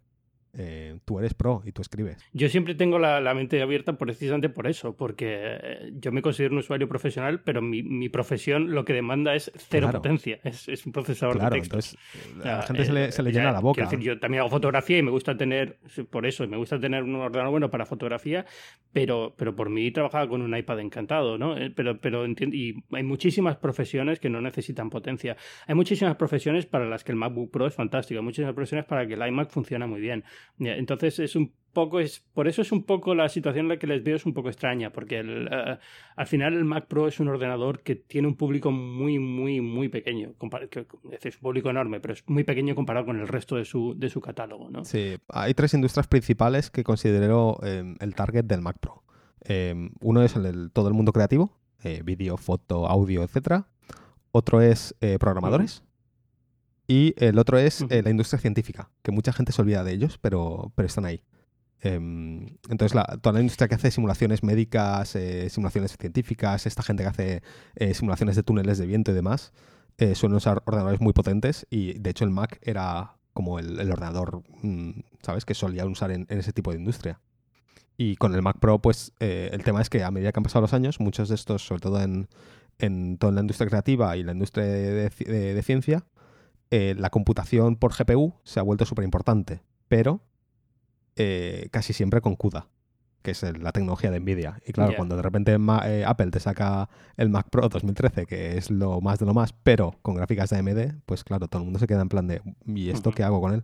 eh, 0.57 0.97
tú 1.05 1.19
eres 1.19 1.33
pro 1.33 1.61
y 1.65 1.71
tú 1.71 1.81
escribes. 1.81 2.17
Yo 2.33 2.47
siempre 2.49 2.75
tengo 2.75 2.97
la, 2.99 3.19
la 3.19 3.33
mente 3.33 3.61
abierta 3.61 3.97
precisamente 3.97 4.49
por 4.49 4.67
eso, 4.67 4.95
porque 4.95 5.25
eh, 5.61 5.91
yo 5.99 6.11
me 6.11 6.21
considero 6.21 6.53
un 6.53 6.59
usuario 6.59 6.87
profesional, 6.87 7.41
pero 7.41 7.61
mi, 7.61 7.83
mi 7.83 8.09
profesión 8.09 8.71
lo 8.71 8.85
que 8.85 8.93
demanda 8.93 9.35
es 9.35 9.51
cero 9.55 9.87
Claro. 9.87 10.01
potencia, 10.01 10.39
es, 10.43 10.67
es 10.69 10.85
un 10.85 10.91
procesador 10.93 11.35
Claro, 11.37 11.55
de 11.55 11.61
texto. 11.61 11.75
entonces 11.75 11.97
eh, 12.15 12.31
a 12.35 12.37
la 12.37 12.61
Ya, 12.61 12.61
gente 12.67 12.85
se 12.85 12.93
le, 12.93 13.11
se 13.11 13.23
le 13.23 13.31
ya, 13.31 13.39
llena 13.41 13.51
la 13.51 13.59
boca. 13.59 13.81
decir, 13.83 13.99
yo 13.99 14.19
también 14.19 14.41
hago 14.41 14.49
fotografía 14.49 14.97
y 14.97 15.03
me 15.03 15.11
gusta 15.11 15.35
tener, 15.37 15.77
por 16.09 16.25
eso, 16.25 16.47
me 16.47 16.57
gusta 16.57 16.79
tener 16.79 17.03
un 17.03 17.15
ordenador 17.15 17.51
bueno 17.51 17.69
para 17.69 17.85
fotografía, 17.85 18.45
pero, 18.93 19.33
pero 19.37 19.55
por 19.55 19.69
mí 19.69 19.91
trabajaba 19.91 20.27
con 20.29 20.41
un 20.41 20.55
iPad 20.55 20.79
encantado, 20.79 21.37
¿no? 21.37 21.55
Pero, 21.75 21.99
pero 21.99 22.25
y 22.27 22.83
hay 22.91 23.03
muchísimas 23.03 23.57
profesiones 23.57 24.19
que 24.19 24.29
no 24.29 24.39
necesitan 24.41 24.89
potencia. 24.89 25.35
Hay 25.67 25.75
muchísimas 25.75 26.15
profesiones 26.15 26.65
para 26.65 26.85
las 26.85 27.03
que 27.03 27.11
el 27.11 27.17
MacBook 27.17 27.51
Pro 27.51 27.67
es 27.67 27.73
fantástico, 27.73 28.19
hay 28.19 28.23
muchísimas 28.23 28.53
profesiones 28.53 28.85
para 28.85 29.05
que 29.07 29.15
el 29.15 29.27
iMac 29.27 29.49
funciona 29.49 29.85
muy 29.87 29.99
bien. 29.99 30.23
Entonces 30.59 31.19
es 31.19 31.35
un 31.35 31.51
poco, 31.73 31.99
es, 31.99 32.21
por 32.33 32.47
eso 32.47 32.61
es 32.61 32.71
un 32.71 32.83
poco 32.83 33.13
la 33.15 33.27
situación 33.27 33.65
en 33.65 33.69
la 33.69 33.77
que 33.77 33.85
les 33.87 34.01
veo 34.01 34.15
es 34.15 34.25
un 34.25 34.33
poco 34.33 34.47
extraña, 34.47 34.91
porque 34.93 35.19
el, 35.19 35.49
eh, 35.51 35.77
al 36.15 36.25
final 36.27 36.53
el 36.53 36.63
Mac 36.63 36.87
Pro 36.87 37.05
es 37.07 37.19
un 37.19 37.27
ordenador 37.27 37.81
que 37.81 37.95
tiene 37.95 38.29
un 38.29 38.35
público 38.35 38.71
muy, 38.71 39.19
muy, 39.19 39.59
muy 39.59 39.89
pequeño. 39.89 40.33
que- 40.71 40.85
Es 41.21 41.35
un 41.35 41.41
público 41.41 41.69
enorme, 41.69 41.99
pero 41.99 42.13
es 42.13 42.23
muy 42.27 42.45
pequeño 42.45 42.75
comparado 42.75 43.05
con 43.05 43.19
el 43.19 43.27
resto 43.27 43.57
de 43.57 43.65
su, 43.65 43.93
de 43.97 44.09
su 44.09 44.21
catálogo, 44.21 44.69
¿no? 44.69 44.85
Sí, 44.85 45.17
hay 45.27 45.53
tres 45.53 45.73
industrias 45.73 46.07
principales 46.07 46.69
que 46.71 46.83
considero 46.85 47.59
eh, 47.61 47.95
el 47.99 48.15
target 48.15 48.45
del 48.45 48.61
Mac 48.61 48.77
Pro. 48.79 49.03
Eh, 49.43 49.89
uno 49.99 50.23
es 50.23 50.35
el, 50.37 50.43
del 50.43 50.71
todo 50.71 50.87
el 50.87 50.93
mundo 50.93 51.11
creativo, 51.11 51.51
eh, 51.83 52.01
vídeo, 52.05 52.37
foto, 52.37 52.87
audio, 52.87 53.21
etcétera. 53.21 53.67
Otro 54.31 54.61
es 54.61 54.95
eh, 55.01 55.17
programadores. 55.19 55.83
Y 56.87 57.13
el 57.17 57.39
otro 57.39 57.57
es 57.57 57.83
eh, 57.89 58.01
la 58.03 58.09
industria 58.11 58.39
científica, 58.39 58.89
que 59.01 59.11
mucha 59.11 59.33
gente 59.33 59.51
se 59.51 59.61
olvida 59.61 59.83
de 59.83 59.91
ellos, 59.93 60.17
pero, 60.19 60.71
pero 60.75 60.85
están 60.87 61.05
ahí. 61.05 61.23
Em, 61.81 62.45
entonces, 62.69 62.95
la- 62.95 63.17
toda 63.21 63.33
la 63.33 63.41
industria 63.41 63.67
que 63.67 63.75
hace 63.75 63.91
simulaciones 63.91 64.43
médicas, 64.43 65.15
eh, 65.15 65.49
simulaciones 65.49 65.95
científicas, 65.97 66.65
esta 66.65 66.83
gente 66.83 67.03
que 67.03 67.09
hace 67.09 67.43
eh, 67.75 67.93
simulaciones 67.93 68.35
de 68.35 68.43
túneles 68.43 68.77
de 68.77 68.85
viento 68.85 69.11
y 69.11 69.13
demás, 69.15 69.51
eh, 69.97 70.15
suelen 70.15 70.37
usar 70.37 70.61
ordenadores 70.65 70.99
muy 71.01 71.13
potentes 71.13 71.65
y 71.69 71.93
de 71.99 72.09
hecho 72.09 72.23
el 72.25 72.31
Mac 72.31 72.59
era 72.61 73.17
como 73.33 73.59
el, 73.59 73.79
el 73.79 73.91
ordenador, 73.91 74.43
mm, 74.61 74.91
¿sabes?, 75.21 75.45
que 75.45 75.53
solían 75.53 75.89
usar 75.89 76.11
en, 76.11 76.25
en 76.29 76.39
ese 76.39 76.53
tipo 76.53 76.71
de 76.71 76.77
industria. 76.77 77.19
Y 77.97 78.15
con 78.17 78.33
el 78.35 78.41
Mac 78.41 78.57
Pro, 78.59 78.79
pues 78.79 79.13
eh, 79.19 79.49
el 79.53 79.63
tema 79.63 79.81
es 79.81 79.89
que 79.89 80.03
a 80.03 80.11
medida 80.11 80.31
que 80.31 80.39
han 80.39 80.43
pasado 80.43 80.61
los 80.61 80.73
años, 80.73 80.99
muchos 80.99 81.29
de 81.29 81.35
estos, 81.35 81.65
sobre 81.65 81.81
todo 81.81 82.01
en, 82.01 82.27
en 82.79 83.17
toda 83.17 83.31
la 83.33 83.41
industria 83.41 83.67
creativa 83.69 84.15
y 84.17 84.23
la 84.23 84.33
industria 84.33 84.65
de, 84.65 85.11
ci- 85.11 85.25
de- 85.25 85.53
de 85.53 85.63
ciencia, 85.63 86.03
eh, 86.71 86.95
la 86.97 87.09
computación 87.09 87.75
por 87.75 87.93
GPU 87.93 88.33
se 88.43 88.59
ha 88.59 88.63
vuelto 88.63 88.85
súper 88.85 89.05
importante, 89.05 89.61
pero 89.87 90.21
eh, 91.15 91.69
casi 91.71 91.93
siempre 91.93 92.21
con 92.21 92.35
CUDA, 92.35 92.67
que 93.21 93.31
es 93.31 93.43
el- 93.43 93.63
la 93.63 93.71
tecnología 93.71 94.11
de 94.11 94.19
Nvidia. 94.19 94.59
Y 94.65 94.73
claro, 94.73 94.91
cuando 94.97 95.15
de 95.15 95.21
repente 95.21 95.57
Ma- 95.57 95.83
eh, 95.89 96.03
Apple 96.05 96.31
te 96.31 96.39
saca 96.39 96.89
el 97.17 97.29
Mac 97.29 97.47
Pro 97.49 97.69
2013, 97.69 98.25
que 98.25 98.57
es 98.57 98.69
lo 98.69 98.99
más 99.01 99.19
de 99.19 99.25
lo 99.25 99.33
más, 99.33 99.53
pero 99.53 99.95
con 100.01 100.15
gráficas 100.15 100.49
de 100.49 100.57
AMD, 100.57 100.93
pues 101.05 101.23
claro, 101.23 101.47
todo 101.47 101.61
el 101.61 101.65
mundo 101.65 101.79
se 101.79 101.87
queda 101.87 102.01
en 102.01 102.09
plan 102.09 102.27
de, 102.27 102.41
¿y 102.65 102.89
esto 102.89 103.11
qué 103.11 103.23
hago 103.23 103.39
con 103.41 103.53
él? 103.53 103.63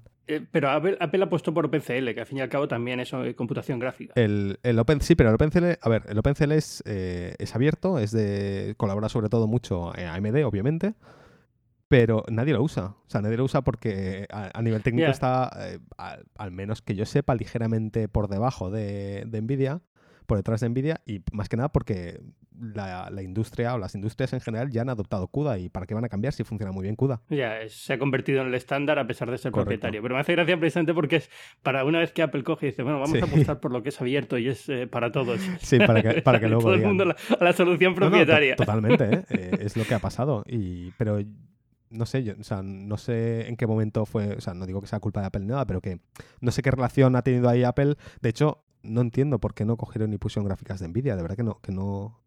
Pero 0.51 0.69
Apple, 0.69 0.95
Apple 1.01 1.23
apostó 1.23 1.53
por 1.53 1.65
OpenCL, 1.65 2.13
que 2.13 2.21
al 2.21 2.25
fin 2.25 2.37
y 2.37 2.41
al 2.41 2.47
cabo 2.47 2.65
también 2.69 3.01
es 3.01 3.11
computación 3.35 3.79
gráfica. 3.79 4.13
El, 4.15 4.59
el 4.63 4.79
Open, 4.79 5.01
sí, 5.01 5.15
pero 5.15 5.27
el 5.29 5.35
OpenCL, 5.35 5.77
a 5.81 5.89
ver, 5.89 6.03
el 6.07 6.17
OpenCL 6.17 6.53
es, 6.53 6.81
eh, 6.85 7.35
es 7.37 7.53
abierto, 7.53 7.99
es 7.99 8.11
de, 8.11 8.75
colabora 8.77 9.09
sobre 9.09 9.27
todo 9.27 9.47
mucho 9.47 9.91
AMD, 9.93 10.45
obviamente, 10.45 10.93
pero 11.91 12.23
nadie 12.29 12.53
lo 12.53 12.63
usa. 12.63 12.95
O 13.05 13.09
sea, 13.09 13.21
nadie 13.21 13.35
lo 13.35 13.43
usa 13.43 13.63
porque 13.63 14.25
a, 14.31 14.57
a 14.57 14.61
nivel 14.61 14.81
técnico 14.81 15.11
está, 15.11 15.51
eh, 15.59 15.79
al, 15.97 16.23
al 16.37 16.49
menos 16.49 16.81
que 16.81 16.95
yo 16.95 17.05
sepa, 17.05 17.35
ligeramente 17.35 18.07
por 18.07 18.29
debajo 18.29 18.71
de, 18.71 19.25
de 19.27 19.41
Nvidia, 19.41 19.81
por 20.25 20.37
detrás 20.37 20.61
de 20.61 20.69
Nvidia 20.69 21.01
y 21.05 21.21
más 21.33 21.49
que 21.49 21.57
nada 21.57 21.67
porque 21.67 22.21
la, 22.57 23.11
industria 23.21 23.75
o 23.75 23.77
las 23.77 23.93
industrias 23.93 24.31
en 24.31 24.39
general 24.39 24.69
ya 24.71 24.83
han 24.83 24.89
adoptado 24.89 25.27
CUDA 25.27 25.59
y 25.59 25.67
para 25.67 25.85
qué 25.85 25.93
van 25.93 26.05
a 26.05 26.07
cambiar 26.07 26.31
si 26.31 26.45
funciona 26.45 26.71
muy 26.71 26.83
bien 26.83 26.95
CUDA. 26.95 27.21
Ya, 27.27 27.67
se 27.67 27.91
ha 27.91 27.99
convertido 27.99 28.41
en 28.41 28.47
el 28.47 28.55
estándar 28.55 28.97
a 28.97 29.05
pesar 29.05 29.29
de 29.29 29.37
ser 29.37 29.51
propietario. 29.51 30.01
Pero 30.01 30.15
me 30.15 30.21
hace 30.21 30.31
gracia 30.31 30.57
precisamente 30.57 30.93
porque 30.93 31.17
es 31.17 31.29
para 31.61 31.83
una 31.83 31.99
vez 31.99 32.13
que 32.13 32.21
Apple 32.21 32.43
coge 32.43 32.67
y 32.67 32.69
dice, 32.69 32.83
bueno, 32.83 33.01
vamos 33.01 33.21
a 33.21 33.25
apostar 33.25 33.59
por 33.59 33.73
lo 33.73 33.83
que 33.83 33.89
es 33.89 33.99
abierto 33.99 34.37
y 34.37 34.47
es 34.47 34.69
eh, 34.69 34.87
para 34.87 35.11
todos. 35.11 35.41
Sí, 35.59 35.79
para 35.79 36.01
que, 36.01 36.21
para 36.21 36.39
que 36.39 36.47
luego... 36.47 36.63
Todo 36.63 36.75
el 36.75 36.85
mundo 36.85 37.03
la, 37.03 37.17
la 37.41 37.51
solución 37.51 37.93
propietaria. 37.95 38.55
totalmente, 38.55 39.03
¿eh? 39.13 39.23
¿eh? 39.31 39.57
es 39.59 39.75
lo 39.75 39.83
que 39.83 39.95
ha 39.95 39.99
pasado. 39.99 40.45
Y, 40.47 40.91
pero 40.91 41.19
no 41.91 42.05
sé, 42.05 42.23
yo, 42.23 42.33
o 42.39 42.43
sea, 42.43 42.61
no 42.63 42.97
sé 42.97 43.47
en 43.47 43.57
qué 43.57 43.67
momento 43.67 44.05
fue, 44.05 44.35
o 44.35 44.41
sea, 44.41 44.53
no 44.53 44.65
digo 44.65 44.81
que 44.81 44.87
sea 44.87 44.99
culpa 44.99 45.21
de 45.21 45.27
Apple 45.27 45.41
ni 45.41 45.47
nada, 45.47 45.65
pero 45.65 45.81
que 45.81 45.99
no 46.39 46.51
sé 46.51 46.61
qué 46.61 46.71
relación 46.71 47.15
ha 47.15 47.21
tenido 47.21 47.49
ahí 47.49 47.63
Apple. 47.63 47.95
De 48.21 48.29
hecho, 48.29 48.63
no 48.83 49.01
entiendo 49.01 49.39
por 49.39 49.53
qué 49.53 49.65
no 49.65 49.77
cogieron 49.77 50.09
ni 50.09 50.17
pusieron 50.17 50.45
gráficas 50.45 50.79
de 50.79 50.87
Nvidia, 50.87 51.15
de 51.15 51.21
verdad 51.21 51.37
que 51.37 51.43
no, 51.43 51.59
que 51.61 51.71
no, 51.71 52.20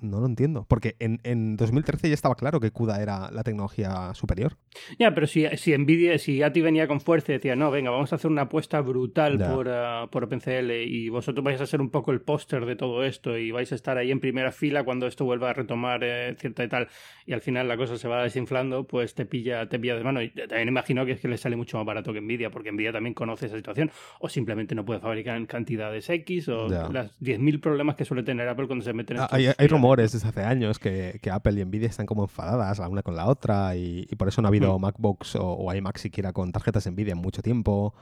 no 0.00 0.20
lo 0.20 0.26
entiendo. 0.26 0.66
Porque 0.68 0.96
en, 0.98 1.20
en, 1.24 1.56
2013 1.56 2.08
ya 2.08 2.14
estaba 2.14 2.34
claro 2.34 2.60
que 2.60 2.70
CUDA 2.70 3.02
era 3.02 3.30
la 3.30 3.42
tecnología 3.42 4.12
superior. 4.14 4.56
Ya, 4.98 5.14
pero 5.14 5.26
si, 5.26 5.46
si 5.56 5.76
Nvidia, 5.76 6.18
si 6.18 6.42
ATI 6.42 6.60
venía 6.60 6.86
con 6.86 7.00
fuerza 7.00 7.32
y 7.32 7.36
decía, 7.36 7.56
no, 7.56 7.70
venga, 7.70 7.90
vamos 7.90 8.12
a 8.12 8.16
hacer 8.16 8.30
una 8.30 8.42
apuesta 8.42 8.80
brutal 8.80 9.38
por, 9.38 9.68
uh, 9.68 10.08
por 10.10 10.24
OpenCL 10.24 10.70
y 10.86 11.08
vosotros 11.08 11.44
vais 11.44 11.60
a 11.60 11.66
ser 11.66 11.80
un 11.80 11.90
poco 11.90 12.12
el 12.12 12.20
póster 12.20 12.66
de 12.66 12.76
todo 12.76 13.04
esto 13.04 13.36
y 13.36 13.50
vais 13.50 13.70
a 13.72 13.74
estar 13.74 13.98
ahí 13.98 14.10
en 14.10 14.20
primera 14.20 14.52
fila 14.52 14.84
cuando 14.84 15.06
esto 15.06 15.24
vuelva 15.24 15.50
a 15.50 15.52
retomar 15.52 16.02
eh, 16.04 16.34
cierta 16.38 16.64
y 16.64 16.68
tal, 16.68 16.88
y 17.26 17.32
al 17.32 17.40
final 17.40 17.68
la 17.68 17.76
cosa 17.76 17.96
se 17.98 18.08
va 18.08 18.22
desinflando, 18.22 18.84
pues 18.84 19.14
te 19.14 19.26
pilla, 19.26 19.68
te 19.68 19.78
pilla 19.78 19.96
de 19.96 20.04
mano. 20.04 20.22
Y 20.22 20.30
también 20.30 20.68
imagino 20.68 21.04
que 21.04 21.12
es 21.12 21.20
que 21.20 21.28
le 21.28 21.36
sale 21.36 21.56
mucho 21.56 21.76
más 21.76 21.86
barato 21.86 22.12
que 22.12 22.20
Nvidia, 22.20 22.50
porque 22.50 22.72
Nvidia 22.72 22.92
también 22.92 23.14
conoce 23.14 23.46
esa 23.46 23.56
situación, 23.56 23.90
o 24.20 24.28
simplemente 24.28 24.74
no 24.74 24.84
puede 24.84 25.00
fabricar 25.00 25.36
en 25.36 25.46
cantidades 25.46 26.08
X, 26.08 26.48
o 26.48 26.68
las 26.68 27.18
10.000 27.20 27.60
problemas 27.60 27.96
que 27.96 28.04
suele 28.04 28.22
tener 28.22 28.48
Apple 28.48 28.66
cuando 28.66 28.84
se 28.84 28.92
meten 28.92 29.16
en 29.16 29.22
ah, 29.22 29.28
hay, 29.30 29.48
hay 29.56 29.68
desde 29.96 30.26
hace 30.26 30.42
años 30.42 30.78
que, 30.78 31.20
Apple 31.30 31.60
y 31.60 31.64
Nvidia 31.64 31.88
están 31.88 32.06
como 32.06 32.22
enfadadas 32.24 32.78
la 32.78 32.88
una 32.88 33.02
con 33.02 33.16
la 33.16 33.26
otra 33.26 33.76
y, 33.76 34.06
por 34.16 34.28
eso 34.28 34.42
no 34.42 34.48
ha 34.48 34.50
habido 34.50 34.78
mm. 34.78 34.82
MacBooks 34.82 35.36
o, 35.36 35.52
o, 35.52 35.74
iMac 35.74 35.98
siquiera 35.98 36.32
con 36.32 36.52
tarjetas 36.52 36.86
Nvidia 36.90 37.12
en 37.12 37.18
mucho 37.18 37.42
tiempo. 37.42 37.94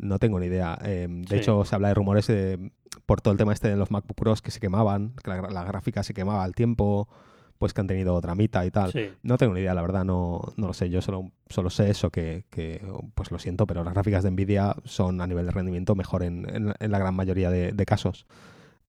No 0.00 0.18
tengo 0.18 0.40
ni 0.40 0.46
idea. 0.46 0.78
Em, 0.82 1.22
de 1.22 1.38
hecho, 1.38 1.64
se 1.64 1.74
habla 1.74 1.88
de 1.88 1.94
rumores 1.94 2.30
por 3.06 3.20
todo 3.20 3.32
el 3.32 3.38
tema 3.38 3.52
este 3.52 3.68
de 3.68 3.76
los 3.76 3.90
MacBook 3.90 4.16
Pros 4.16 4.42
que 4.42 4.50
se 4.50 4.60
quemaban, 4.60 5.12
que 5.22 5.30
la, 5.30 5.64
gráfica 5.64 6.02
se 6.02 6.14
quemaba 6.14 6.42
al 6.42 6.54
tiempo, 6.54 7.08
pues 7.58 7.74
que 7.74 7.82
han 7.82 7.86
tenido 7.86 8.14
otra 8.14 8.34
mitad 8.34 8.64
y 8.64 8.70
tal. 8.70 8.92
No 9.22 9.36
tengo 9.36 9.52
ni 9.52 9.60
idea, 9.60 9.74
la 9.74 9.82
verdad, 9.82 10.04
no, 10.04 10.40
no 10.56 10.68
lo 10.68 10.72
sé. 10.72 10.88
Yo 10.88 11.02
solo, 11.02 11.32
solo 11.48 11.68
sé 11.68 11.90
eso, 11.90 12.10
que, 12.10 12.44
pues 13.14 13.30
lo 13.30 13.38
siento, 13.38 13.66
pero 13.66 13.84
las 13.84 13.92
gráficas 13.92 14.24
de 14.24 14.30
Nvidia 14.30 14.74
son 14.84 15.20
a 15.20 15.26
nivel 15.26 15.44
de 15.44 15.52
rendimiento 15.52 15.94
mejor 15.94 16.22
en, 16.22 16.46
en, 16.48 16.90
la 16.90 16.98
gran 16.98 17.14
mayoría 17.14 17.50
de, 17.50 17.72
de 17.72 17.86
casos. 17.86 18.26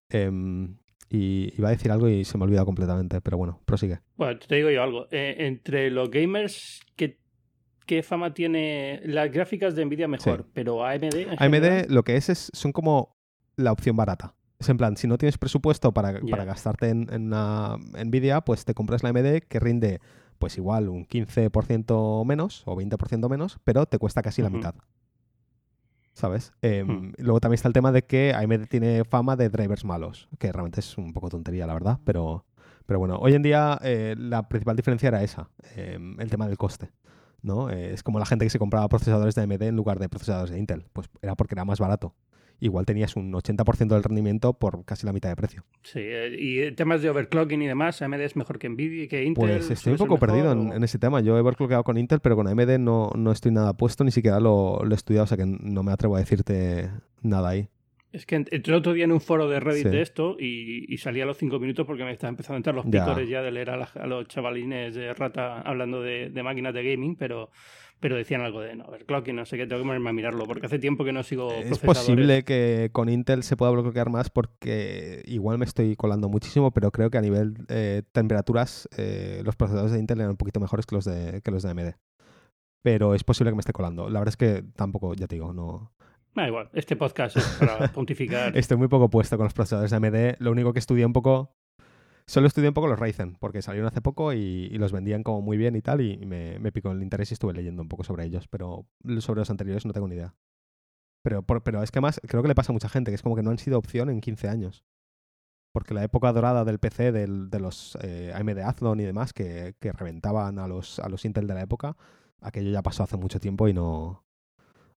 Em, 0.08 0.76
y 1.12 1.52
iba 1.58 1.68
a 1.68 1.72
decir 1.72 1.92
algo 1.92 2.08
y 2.08 2.24
se 2.24 2.38
me 2.38 2.44
ha 2.44 2.46
olvidado 2.46 2.64
completamente, 2.64 3.20
pero 3.20 3.36
bueno, 3.36 3.60
prosigue. 3.66 4.00
Bueno, 4.16 4.38
te 4.38 4.54
digo 4.56 4.70
yo 4.70 4.82
algo. 4.82 5.06
Eh, 5.10 5.36
entre 5.40 5.90
los 5.90 6.10
gamers, 6.10 6.80
¿qué, 6.96 7.18
¿qué, 7.84 8.02
fama 8.02 8.32
tiene 8.32 9.02
las 9.04 9.30
gráficas 9.30 9.74
de 9.74 9.84
Nvidia 9.84 10.08
mejor? 10.08 10.46
Pero 10.54 10.86
AMD. 10.86 11.36
AMD 11.36 11.90
lo 11.90 12.02
que 12.02 12.16
es, 12.16 12.30
es 12.30 12.50
son 12.54 12.72
como 12.72 13.14
la 13.56 13.72
opción 13.72 13.94
barata. 13.94 14.34
Es 14.58 14.70
en 14.70 14.78
plan, 14.78 14.96
si 14.96 15.06
no 15.06 15.18
tienes 15.18 15.36
presupuesto 15.36 15.92
para, 15.92 16.18
para 16.20 16.46
gastarte 16.46 16.88
en, 16.88 17.12
en, 17.12 17.26
una 17.26 17.76
Nvidia, 18.02 18.40
pues 18.40 18.64
te 18.64 18.72
compras 18.72 19.02
la 19.02 19.10
AMD 19.10 19.42
que 19.48 19.60
rinde 19.60 20.00
pues 20.38 20.56
igual 20.56 20.88
un 20.88 21.06
15% 21.06 22.24
menos 22.24 22.62
o 22.64 22.74
20% 22.74 23.28
menos, 23.28 23.58
pero 23.64 23.84
te 23.84 23.98
cuesta 23.98 24.22
casi 24.22 24.40
la 24.40 24.50
mitad. 24.50 24.74
¿Sabes? 26.12 26.52
Hmm. 26.62 27.12
Luego 27.18 27.40
también 27.40 27.54
está 27.54 27.68
el 27.68 27.74
tema 27.74 27.92
de 27.92 28.02
que 28.02 28.34
AMD 28.34 28.66
tiene 28.68 29.04
fama 29.04 29.36
de 29.36 29.48
drivers 29.48 29.84
malos, 29.84 30.28
que 30.38 30.52
realmente 30.52 30.80
es 30.80 30.98
un 30.98 31.12
poco 31.12 31.28
tontería, 31.28 31.66
la 31.66 31.74
verdad, 31.74 31.98
pero, 32.04 32.44
pero 32.86 32.98
bueno, 32.98 33.16
hoy 33.16 33.34
en 33.34 33.42
día 33.42 33.78
eh, 33.82 34.14
la 34.18 34.48
principal 34.48 34.76
diferencia 34.76 35.08
era 35.08 35.22
esa, 35.22 35.48
em, 35.76 36.20
el 36.20 36.30
tema 36.30 36.46
del 36.46 36.58
coste. 36.58 36.90
¿no? 37.42 37.70
Eh, 37.70 37.92
es 37.92 38.04
como 38.04 38.20
la 38.20 38.26
gente 38.26 38.44
que 38.44 38.50
se 38.50 38.60
compraba 38.60 38.88
procesadores 38.88 39.34
de 39.34 39.42
AMD 39.42 39.62
en 39.62 39.74
lugar 39.74 39.98
de 39.98 40.08
procesadores 40.08 40.52
de 40.52 40.60
Intel, 40.60 40.84
pues 40.92 41.08
era 41.22 41.34
porque 41.34 41.54
era 41.54 41.64
más 41.64 41.80
barato 41.80 42.14
igual 42.62 42.86
tenías 42.86 43.16
un 43.16 43.32
80% 43.32 43.88
del 43.88 44.02
rendimiento 44.04 44.52
por 44.52 44.84
casi 44.84 45.04
la 45.04 45.12
mitad 45.12 45.28
de 45.28 45.36
precio. 45.36 45.64
Sí, 45.82 45.98
eh, 46.00 46.36
y 46.38 46.72
temas 46.72 47.02
de 47.02 47.10
overclocking 47.10 47.60
y 47.60 47.66
demás, 47.66 48.00
AMD 48.00 48.20
es 48.20 48.36
mejor 48.36 48.60
que 48.60 48.68
Nvidia, 48.68 49.08
que 49.08 49.24
Intel. 49.24 49.48
Pues 49.48 49.70
estoy 49.70 49.92
un 49.92 49.98
poco 49.98 50.18
perdido 50.18 50.52
en, 50.52 50.84
ese 50.84 50.98
tema. 50.98 51.20
Yo 51.20 51.36
he 51.36 51.40
overclockado 51.40 51.82
con 51.82 51.98
Intel, 51.98 52.20
pero 52.20 52.36
con 52.36 52.46
AMD 52.46 52.78
no, 52.78 53.10
no 53.16 53.32
estoy 53.32 53.50
nada 53.50 53.72
puesto, 53.74 54.04
ni 54.04 54.12
siquiera 54.12 54.38
lo, 54.38 54.80
he 54.88 54.94
estudiado, 54.94 55.24
o 55.24 55.26
sea 55.26 55.36
que 55.36 55.44
no 55.46 55.82
me 55.82 55.90
atrevo 55.90 56.14
a 56.16 56.20
decirte 56.20 56.88
nada 57.20 57.50
ahí. 57.50 57.68
Es 58.12 58.26
que 58.26 58.36
entré 58.36 58.74
otro 58.74 58.92
día 58.92 59.04
en 59.04 59.12
un 59.12 59.22
foro 59.22 59.48
de 59.48 59.58
Reddit 59.58 59.86
de 59.86 60.02
esto 60.02 60.36
y, 60.38 60.96
salía 60.98 61.24
a 61.24 61.26
los 61.26 61.38
cinco 61.38 61.58
minutos 61.58 61.86
porque 61.86 62.04
me 62.04 62.12
estaban 62.12 62.34
empezando 62.34 62.56
a 62.56 62.58
entrar 62.58 62.74
los 62.74 62.84
picores 62.84 63.28
ya, 63.28 63.42
de 63.42 63.50
leer 63.50 63.70
a, 63.70 64.06
los 64.06 64.28
chavalines 64.28 64.94
de 64.94 65.12
rata 65.14 65.62
hablando 65.62 66.00
de, 66.00 66.30
de 66.30 66.42
máquinas 66.42 66.74
de 66.74 66.84
gaming, 66.84 67.16
pero 67.16 67.50
pero 68.02 68.16
decían 68.16 68.40
algo 68.40 68.60
de 68.60 68.74
no, 68.74 68.84
overclocking, 68.86 69.36
no 69.36 69.46
sé 69.46 69.56
qué, 69.56 69.64
tengo 69.64 69.80
que 69.80 69.86
ponerme 69.86 70.10
a 70.10 70.12
mirarlo, 70.12 70.44
porque 70.44 70.66
hace 70.66 70.80
tiempo 70.80 71.04
que 71.04 71.12
no 71.12 71.22
sigo 71.22 71.52
Es 71.52 71.78
posible 71.78 72.42
que 72.42 72.90
con 72.90 73.08
Intel 73.08 73.44
se 73.44 73.56
pueda 73.56 73.70
bloquear 73.70 74.10
más 74.10 74.28
porque 74.28 75.22
igual 75.24 75.56
me 75.56 75.64
estoy 75.64 75.94
colando 75.94 76.28
muchísimo, 76.28 76.72
pero 76.72 76.90
creo 76.90 77.10
que 77.10 77.18
a 77.18 77.20
nivel 77.20 77.54
eh, 77.68 78.02
temperaturas 78.10 78.88
eh, 78.96 79.42
los 79.44 79.54
procesadores 79.54 79.92
de 79.92 80.00
Intel 80.00 80.18
eran 80.18 80.32
un 80.32 80.36
poquito 80.36 80.58
mejores 80.58 80.84
que 80.84 80.96
los 80.96 81.04
de, 81.04 81.42
que 81.42 81.50
los 81.52 81.62
de 81.62 81.70
AMD. 81.70 81.92
Pero 82.82 83.14
es 83.14 83.22
posible 83.22 83.52
que 83.52 83.54
me 83.54 83.60
esté 83.60 83.72
colando. 83.72 84.10
La 84.10 84.18
verdad 84.18 84.30
es 84.32 84.36
que 84.36 84.64
tampoco, 84.74 85.14
ya 85.14 85.28
te 85.28 85.36
digo, 85.36 85.52
no... 85.52 85.92
Da 86.34 86.48
igual, 86.48 86.70
este 86.72 86.96
podcast 86.96 87.36
es 87.36 87.44
para 87.60 87.86
pontificar. 87.92 88.56
Estoy 88.56 88.78
muy 88.78 88.88
poco 88.88 89.10
puesto 89.10 89.36
con 89.36 89.44
los 89.44 89.54
procesadores 89.54 89.92
de 89.92 89.96
AMD. 89.96 90.40
Lo 90.40 90.50
único 90.50 90.72
que 90.72 90.80
estudié 90.80 91.06
un 91.06 91.12
poco 91.12 91.54
Solo 92.26 92.46
estudié 92.46 92.68
un 92.68 92.74
poco 92.74 92.86
los 92.86 92.98
Ryzen, 92.98 93.36
porque 93.40 93.62
salieron 93.62 93.88
hace 93.88 94.00
poco 94.00 94.32
y, 94.32 94.68
los 94.70 94.92
vendían 94.92 95.22
como 95.22 95.40
muy 95.42 95.56
bien 95.56 95.76
y 95.76 95.82
tal, 95.82 96.00
y 96.00 96.18
me, 96.24 96.58
me, 96.58 96.72
picó 96.72 96.92
el 96.92 97.02
interés 97.02 97.30
y 97.30 97.34
estuve 97.34 97.52
leyendo 97.52 97.82
un 97.82 97.88
poco 97.88 98.04
sobre 98.04 98.24
ellos, 98.24 98.48
pero 98.48 98.86
sobre 99.18 99.40
los 99.40 99.50
anteriores 99.50 99.86
no 99.86 99.92
tengo 99.92 100.08
ni 100.08 100.14
idea. 100.14 100.34
Pero, 101.22 101.42
pero 101.42 101.82
es 101.82 101.90
que 101.90 101.98
además 101.98 102.20
creo 102.26 102.42
que 102.42 102.48
le 102.48 102.54
pasa 102.54 102.72
a 102.72 102.74
mucha 102.74 102.88
gente, 102.88 103.10
que 103.10 103.14
es 103.14 103.22
como 103.22 103.36
que 103.36 103.42
no 103.42 103.50
han 103.50 103.58
sido 103.58 103.78
opción 103.78 104.10
en 104.10 104.20
15 104.20 104.48
años. 104.48 104.84
Porque 105.72 105.94
la 105.94 106.04
época 106.04 106.32
dorada 106.32 106.64
del 106.64 106.78
PC, 106.78 107.12
del, 107.12 107.48
de 107.48 107.60
los 107.60 107.96
eh, 108.02 108.32
AMD 108.34 108.58
Athlon 108.58 109.00
y 109.00 109.04
demás, 109.04 109.32
que, 109.32 109.74
que, 109.80 109.92
reventaban 109.92 110.58
a 110.58 110.68
los, 110.68 110.98
a 110.98 111.08
los 111.08 111.24
Intel 111.24 111.46
de 111.46 111.54
la 111.54 111.62
época, 111.62 111.96
aquello 112.40 112.70
ya 112.70 112.82
pasó 112.82 113.04
hace 113.04 113.16
mucho 113.16 113.40
tiempo 113.40 113.68
y 113.68 113.72
no, 113.72 114.24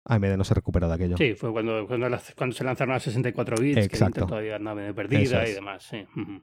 AMD 0.04 0.36
no 0.36 0.44
se 0.44 0.54
recuperó 0.54 0.88
de 0.88 0.94
aquello. 0.94 1.16
Sí, 1.16 1.34
fue 1.34 1.52
cuando, 1.52 1.86
cuando, 1.86 2.08
se 2.52 2.64
lanzaron 2.64 2.94
a 2.94 3.00
64 3.00 3.56
bits, 3.56 3.78
Exacto. 3.78 3.96
que 3.96 4.04
Intel 4.04 4.26
todavía 4.26 4.56
andaba 4.56 4.92
perdida 4.92 5.48
y 5.48 5.52
demás. 5.54 5.84
Sí. 5.84 6.06
Mm. 6.14 6.38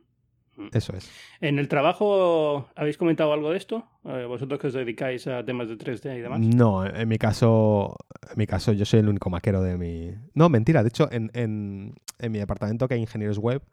Eso 0.71 0.95
es. 0.95 1.09
¿En 1.41 1.59
el 1.59 1.67
trabajo 1.67 2.67
habéis 2.75 2.97
comentado 2.97 3.33
algo 3.33 3.51
de 3.51 3.57
esto? 3.57 3.87
Eh, 4.05 4.25
¿Vosotros 4.27 4.59
que 4.59 4.67
os 4.67 4.73
dedicáis 4.73 5.25
a 5.27 5.43
temas 5.43 5.67
de 5.67 5.77
3D 5.77 6.17
y 6.17 6.21
demás? 6.21 6.39
No, 6.39 6.85
en 6.85 7.07
mi 7.07 7.17
caso, 7.17 7.97
en 8.29 8.37
mi 8.37 8.45
caso 8.45 8.71
yo 8.71 8.85
soy 8.85 8.99
el 8.99 9.09
único 9.09 9.29
maquero 9.29 9.61
de 9.61 9.77
mi... 9.77 10.11
No, 10.33 10.49
mentira. 10.49 10.83
De 10.83 10.89
hecho, 10.89 11.11
en, 11.11 11.31
en, 11.33 11.95
en 12.19 12.31
mi 12.31 12.37
departamento 12.39 12.87
que 12.87 12.93
hay 12.93 13.01
ingenieros 13.01 13.39
web, 13.39 13.63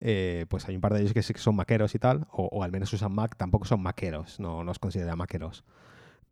eh, 0.00 0.46
pues 0.48 0.68
hay 0.68 0.74
un 0.74 0.80
par 0.80 0.92
de 0.92 1.00
ellos 1.00 1.14
que 1.14 1.22
sí 1.22 1.32
que 1.32 1.40
son 1.40 1.56
maqueros 1.56 1.94
y 1.94 1.98
tal, 1.98 2.26
o, 2.30 2.62
al 2.62 2.72
menos 2.72 2.92
usan 2.92 3.12
Mac, 3.12 3.36
tampoco 3.36 3.64
son 3.64 3.80
maqueros, 3.80 4.38
no, 4.40 4.64
los 4.64 4.78
considera 4.78 5.16
maqueros. 5.16 5.64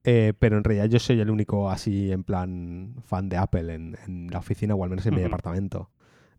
Eh, 0.04 0.32
pero 0.38 0.58
en 0.58 0.64
realidad 0.64 0.86
yo 0.86 0.98
soy 0.98 1.20
el 1.20 1.30
único 1.30 1.70
así 1.70 2.10
en 2.10 2.24
plan 2.24 2.96
fan 3.04 3.28
de 3.28 3.36
Apple 3.36 3.72
en, 3.72 3.96
en 4.06 4.26
la 4.30 4.40
oficina 4.40 4.74
o 4.74 4.82
al 4.82 4.90
menos 4.90 5.06
en 5.06 5.14
mi 5.14 5.20
departamento. 5.22 5.90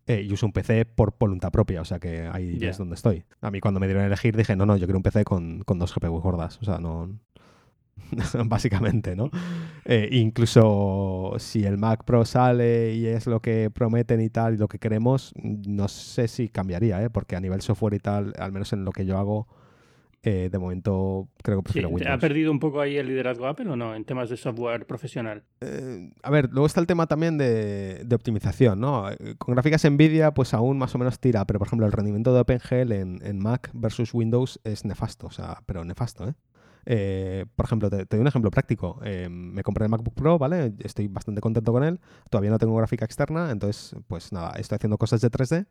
Eh, 0.06 0.22
y 0.28 0.34
uso 0.34 0.46
un 0.46 0.52
PC 0.52 0.86
por 0.86 1.16
voluntad 1.18 1.50
propia, 1.50 1.80
o 1.80 1.86
sea 1.86 1.98
que 1.98 2.28
ahí 2.28 2.58
es 2.62 2.78
donde 2.78 2.96
estoy. 2.96 3.24
A 3.40 3.50
mí 3.52 3.62
cuando 3.62 3.80
me 3.80 3.88
dieron 3.88 4.04
a 4.04 4.08
elegir 4.08 4.36
dije, 4.36 4.56
no, 4.56 4.66
no, 4.66 4.76
yo 4.76 4.86
quiero 4.86 4.98
un 4.98 5.04
PC 5.04 5.24
con, 5.24 5.62
con 5.62 5.80
dos 5.80 5.96
GPU 5.96 6.20
gordas, 6.20 6.60
o 6.62 6.66
sea, 6.66 6.78
no... 6.78 7.10
básicamente, 8.46 9.16
¿no? 9.16 9.30
Eh, 9.86 10.10
incluso 10.12 11.36
si 11.38 11.64
el 11.64 11.78
Mac 11.78 12.04
Pro 12.04 12.26
sale 12.26 12.94
y 12.94 13.06
es 13.06 13.28
lo 13.28 13.42
que 13.42 13.70
prometen 13.70 14.22
y 14.22 14.30
tal, 14.30 14.56
y 14.56 14.58
lo 14.58 14.68
que 14.68 14.80
queremos, 14.80 15.34
no 15.36 15.88
sé 15.88 16.28
si 16.28 16.50
cambiaría, 16.50 17.02
¿eh? 17.02 17.10
Porque 17.10 17.36
a 17.36 17.40
nivel 17.40 17.62
software 17.62 17.94
y 17.94 18.00
tal, 18.00 18.34
al 18.38 18.52
menos 18.52 18.74
en 18.74 18.84
lo 18.84 18.92
que 18.92 19.06
yo 19.06 19.18
hago, 19.18 19.48
eh, 20.26 20.48
de 20.50 20.58
momento 20.58 21.28
creo 21.44 21.58
que 21.58 21.64
prefiero 21.64 21.90
Windows. 21.90 22.16
¿Ha 22.16 22.18
perdido 22.18 22.50
un 22.50 22.60
poco 22.60 22.80
ahí 22.80 22.96
el 22.96 23.08
liderazgo 23.08 23.46
Apple 23.46 23.70
o 23.70 23.76
no 23.76 23.94
en 23.94 24.06
temas 24.06 24.30
de 24.30 24.38
software 24.38 24.88
profesional? 24.88 25.44
Eh, 25.60 26.12
a 26.22 26.32
ver, 26.32 26.48
luego 26.50 26.66
está 26.66 26.80
el 26.80 26.88
tema 26.88 27.08
también 27.08 27.38
de, 27.38 28.08
optimización, 28.14 28.80
¿no? 28.80 29.12
Eh, 29.12 29.36
con 29.38 29.54
gráficas 29.54 29.84
Nvidia 29.84 30.34
pues 30.34 30.54
aún 30.54 30.78
más 30.78 30.96
o 30.96 30.98
menos 30.98 31.20
tira, 31.20 31.46
pero 31.46 31.60
por 31.60 31.68
ejemplo 31.68 31.86
el 31.86 31.92
rendimiento 31.92 32.34
de 32.34 32.40
OpenGL 32.40 32.94
en, 32.94 33.20
en 33.22 33.40
Mac 33.40 33.70
versus 33.74 34.14
Windows 34.14 34.62
es 34.64 34.86
nefasto, 34.86 35.28
o 35.28 35.32
sea, 35.32 35.62
pero 35.66 35.84
nefasto, 35.84 36.30
¿eh? 36.30 37.46
por 37.56 37.66
ejemplo, 37.66 37.90
te, 37.90 38.06
doy 38.06 38.20
un 38.22 38.28
ejemplo 38.28 38.50
práctico. 38.50 39.02
me 39.30 39.64
compré 39.64 39.86
el 39.86 39.92
MacBook 39.92 40.16
Pro, 40.16 40.38
¿vale? 40.38 40.74
Estoy 40.80 41.08
bastante 41.08 41.40
contento 41.40 41.72
con 41.72 41.84
él. 41.84 42.00
Todavía 42.30 42.50
no 42.50 42.60
tengo 42.60 42.76
gráfica 42.76 43.06
externa, 43.06 43.52
entonces, 43.52 43.96
pues 44.08 44.34
nada, 44.34 44.52
estoy 44.58 44.76
haciendo 44.76 44.98
cosas 44.98 45.22
de 45.22 45.32
3D. 45.32 45.66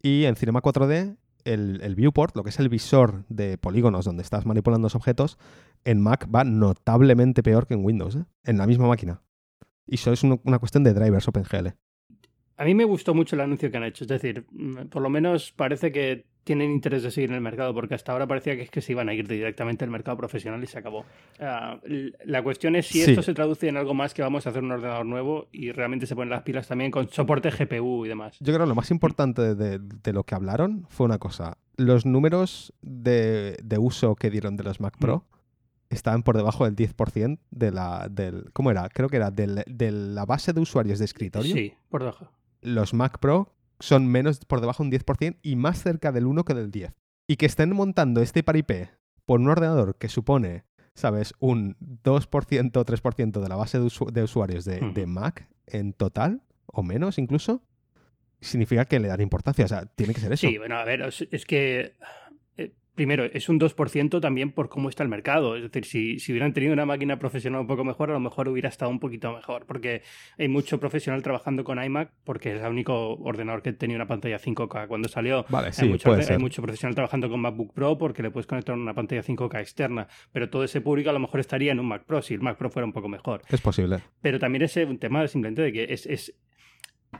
Y 0.00 0.24
en 0.24 0.36
Cinema 0.36 0.62
4D 0.62 1.16
el, 1.44 1.94
viewport, 1.94 2.36
lo 2.36 2.42
que 2.42 2.50
es 2.50 2.58
el 2.58 2.68
visor 2.68 3.24
de 3.28 3.58
polígonos 3.58 4.04
donde 4.04 4.22
estás 4.22 4.46
manipulando 4.46 4.86
los 4.86 4.94
objetos, 4.94 5.38
en 5.84 6.00
Mac 6.00 6.28
va 6.32 6.44
notablemente 6.44 7.42
peor 7.42 7.66
que 7.66 7.74
en 7.74 7.84
Windows, 7.84 8.16
¿eh? 8.16 8.24
en 8.44 8.58
la 8.58 8.66
misma 8.66 8.86
máquina. 8.86 9.22
Y 9.86 9.96
eso 9.96 10.12
es 10.12 10.22
una 10.22 10.58
cuestión 10.58 10.84
de 10.84 10.94
drivers 10.94 11.28
OpenGL. 11.28 11.68
A 12.56 12.64
mí 12.64 12.74
me 12.74 12.84
gustó 12.84 13.14
mucho 13.14 13.34
el 13.34 13.40
anuncio 13.40 13.70
que 13.70 13.76
han 13.76 13.84
hecho. 13.84 14.04
Es 14.04 14.08
decir, 14.08 14.46
mm, 14.50 14.86
por 14.88 15.02
lo 15.02 15.10
menos 15.10 15.52
parece 15.52 15.90
que 15.90 16.26
tienen 16.44 16.70
interés 16.70 17.02
de 17.02 17.10
seguir 17.10 17.30
en 17.30 17.36
el 17.36 17.40
mercado, 17.40 17.72
porque 17.74 17.94
hasta 17.94 18.12
ahora 18.12 18.26
parecía 18.26 18.56
que 18.56 18.62
es 18.62 18.70
que 18.70 18.80
se 18.80 18.92
iban 18.92 19.08
a 19.08 19.14
ir 19.14 19.28
directamente 19.28 19.84
al 19.84 19.90
mercado 19.90 20.16
profesional 20.16 20.62
y 20.62 20.66
se 20.66 20.78
acabó. 20.78 21.04
Ah, 21.40 21.78
la 22.24 22.42
cuestión 22.42 22.76
es 22.76 22.86
si 22.86 23.02
esto 23.02 23.22
se 23.22 23.34
traduce 23.34 23.68
en 23.68 23.76
algo 23.76 23.94
más 23.94 24.14
que 24.14 24.22
vamos 24.22 24.46
a 24.46 24.50
hacer 24.50 24.62
un 24.62 24.72
ordenador 24.72 25.06
nuevo 25.06 25.48
y 25.52 25.70
realmente 25.72 26.06
se 26.06 26.14
ponen 26.14 26.30
las 26.30 26.42
pilas 26.42 26.66
también 26.66 26.90
con 26.90 27.08
soporte 27.08 27.50
GPU 27.50 28.04
y 28.04 28.08
demás. 28.08 28.36
Yo 28.40 28.52
creo 28.52 28.60
que 28.60 28.68
lo 28.68 28.74
más 28.74 28.90
importante 28.90 29.54
de, 29.54 30.12
lo 30.12 30.24
que 30.24 30.34
hablaron 30.34 30.86
fue 30.88 31.06
una 31.06 31.18
cosa. 31.18 31.58
Los 31.76 32.06
números 32.06 32.72
de, 32.82 33.56
uso 33.78 34.16
que 34.16 34.30
dieron 34.30 34.56
de 34.56 34.64
los 34.64 34.80
Mac 34.80 34.96
Pro 34.98 35.24
estaban 35.90 36.22
por 36.22 36.36
debajo 36.36 36.64
del 36.64 36.74
10% 36.74 37.38
de 37.50 37.70
la, 37.70 38.08
del... 38.10 38.50
¿Cómo 38.52 38.70
era? 38.70 38.88
Creo 38.88 39.08
que 39.08 39.16
era 39.16 39.30
de 39.30 39.90
la 39.92 40.24
base 40.24 40.52
de 40.52 40.60
usuarios 40.60 40.98
de 40.98 41.04
escritorio. 41.04 41.54
Sí, 41.54 41.74
por 41.88 42.00
debajo. 42.00 42.30
Los 42.62 42.94
Mac 42.94 43.18
Pro 43.18 43.52
son 43.82 44.06
menos 44.06 44.38
por 44.44 44.60
debajo 44.60 44.84
de 44.84 44.88
un 44.88 44.92
10% 44.92 45.38
y 45.42 45.56
más 45.56 45.82
cerca 45.82 46.12
del 46.12 46.26
1 46.26 46.44
que 46.44 46.54
del 46.54 46.70
10. 46.70 46.92
Y 47.26 47.36
que 47.36 47.46
estén 47.46 47.74
montando 47.74 48.22
este 48.22 48.44
paripé 48.44 48.90
por 49.24 49.40
un 49.40 49.48
ordenador 49.48 49.96
que 49.96 50.08
supone, 50.08 50.64
¿sabes? 50.94 51.34
Un 51.40 51.76
2% 52.04 52.76
o 52.76 52.84
3% 52.84 53.40
de 53.40 53.48
la 53.48 53.56
base 53.56 53.80
de, 53.80 54.22
usuarios 54.22 54.64
de, 54.64 55.06
Mac 55.06 55.48
en 55.66 55.94
total, 55.94 56.42
o 56.66 56.84
menos 56.84 57.18
incluso, 57.18 57.64
significa 58.40 58.84
que 58.84 59.00
le 59.00 59.08
dan 59.08 59.20
importancia. 59.20 59.64
O 59.64 59.68
sea, 59.68 59.86
tiene 59.86 60.14
que 60.14 60.20
ser 60.20 60.32
eso. 60.32 60.46
Sí, 60.46 60.58
bueno, 60.58 60.76
a 60.76 60.84
ver, 60.84 61.02
es 61.02 61.44
que 61.44 61.96
primero, 62.94 63.24
es 63.24 63.48
un 63.48 63.58
2% 63.58 64.20
también 64.20 64.52
por 64.52 64.68
cómo 64.68 64.88
está 64.88 65.02
el 65.02 65.08
mercado. 65.08 65.56
Es 65.56 65.62
decir, 65.62 65.84
si, 65.84 66.18
si, 66.18 66.32
hubieran 66.32 66.52
tenido 66.52 66.72
una 66.72 66.86
máquina 66.86 67.18
profesional 67.18 67.62
un 67.62 67.66
poco 67.66 67.84
mejor, 67.84 68.10
a 68.10 68.14
lo 68.14 68.20
mejor 68.20 68.48
hubiera 68.48 68.68
estado 68.68 68.90
un 68.90 69.00
poquito 69.00 69.32
mejor. 69.32 69.66
Porque 69.66 70.02
hay 70.38 70.48
mucho 70.48 70.78
profesional 70.78 71.22
trabajando 71.22 71.64
con 71.64 71.82
iMac, 71.82 72.12
porque 72.24 72.56
es 72.56 72.62
el 72.62 72.70
único 72.70 73.14
ordenador 73.14 73.62
que 73.62 73.72
tenía 73.72 73.96
una 73.96 74.06
pantalla 74.06 74.38
5K 74.38 74.86
cuando 74.86 75.08
salió. 75.08 75.44
Vale, 75.48 75.72
sí, 75.72 75.84
hay, 75.84 75.90
mucho, 75.90 76.12
hay 76.12 76.38
mucho 76.38 76.62
profesional 76.62 76.94
trabajando 76.94 77.28
con 77.28 77.40
MacBook 77.40 77.72
Pro 77.74 77.98
porque 77.98 78.22
le 78.22 78.30
puedes 78.30 78.46
conectar 78.46 78.74
una 78.74 78.94
pantalla 78.94 79.22
5K 79.22 79.60
externa. 79.60 80.08
Pero 80.32 80.50
todo 80.50 80.64
ese 80.64 80.80
público 80.80 81.10
a 81.10 81.12
lo 81.12 81.20
mejor 81.20 81.40
estaría 81.40 81.72
en 81.72 81.80
un 81.80 81.86
Mac 81.86 82.04
Pro 82.04 82.22
si 82.22 82.34
el 82.34 82.40
Mac 82.40 82.56
Pro 82.58 82.70
fuera 82.70 82.86
un 82.86 82.92
poco 82.92 83.08
mejor. 83.08 83.42
Es 83.48 83.60
posible. 83.60 84.00
Pero 84.20 84.38
también 84.38 84.62
es 84.62 84.76
un 84.76 84.98
tema 84.98 85.26
simplemente 85.28 85.62
de 85.62 85.72
que 85.72 85.92
es, 85.92 86.06
es 86.06 86.34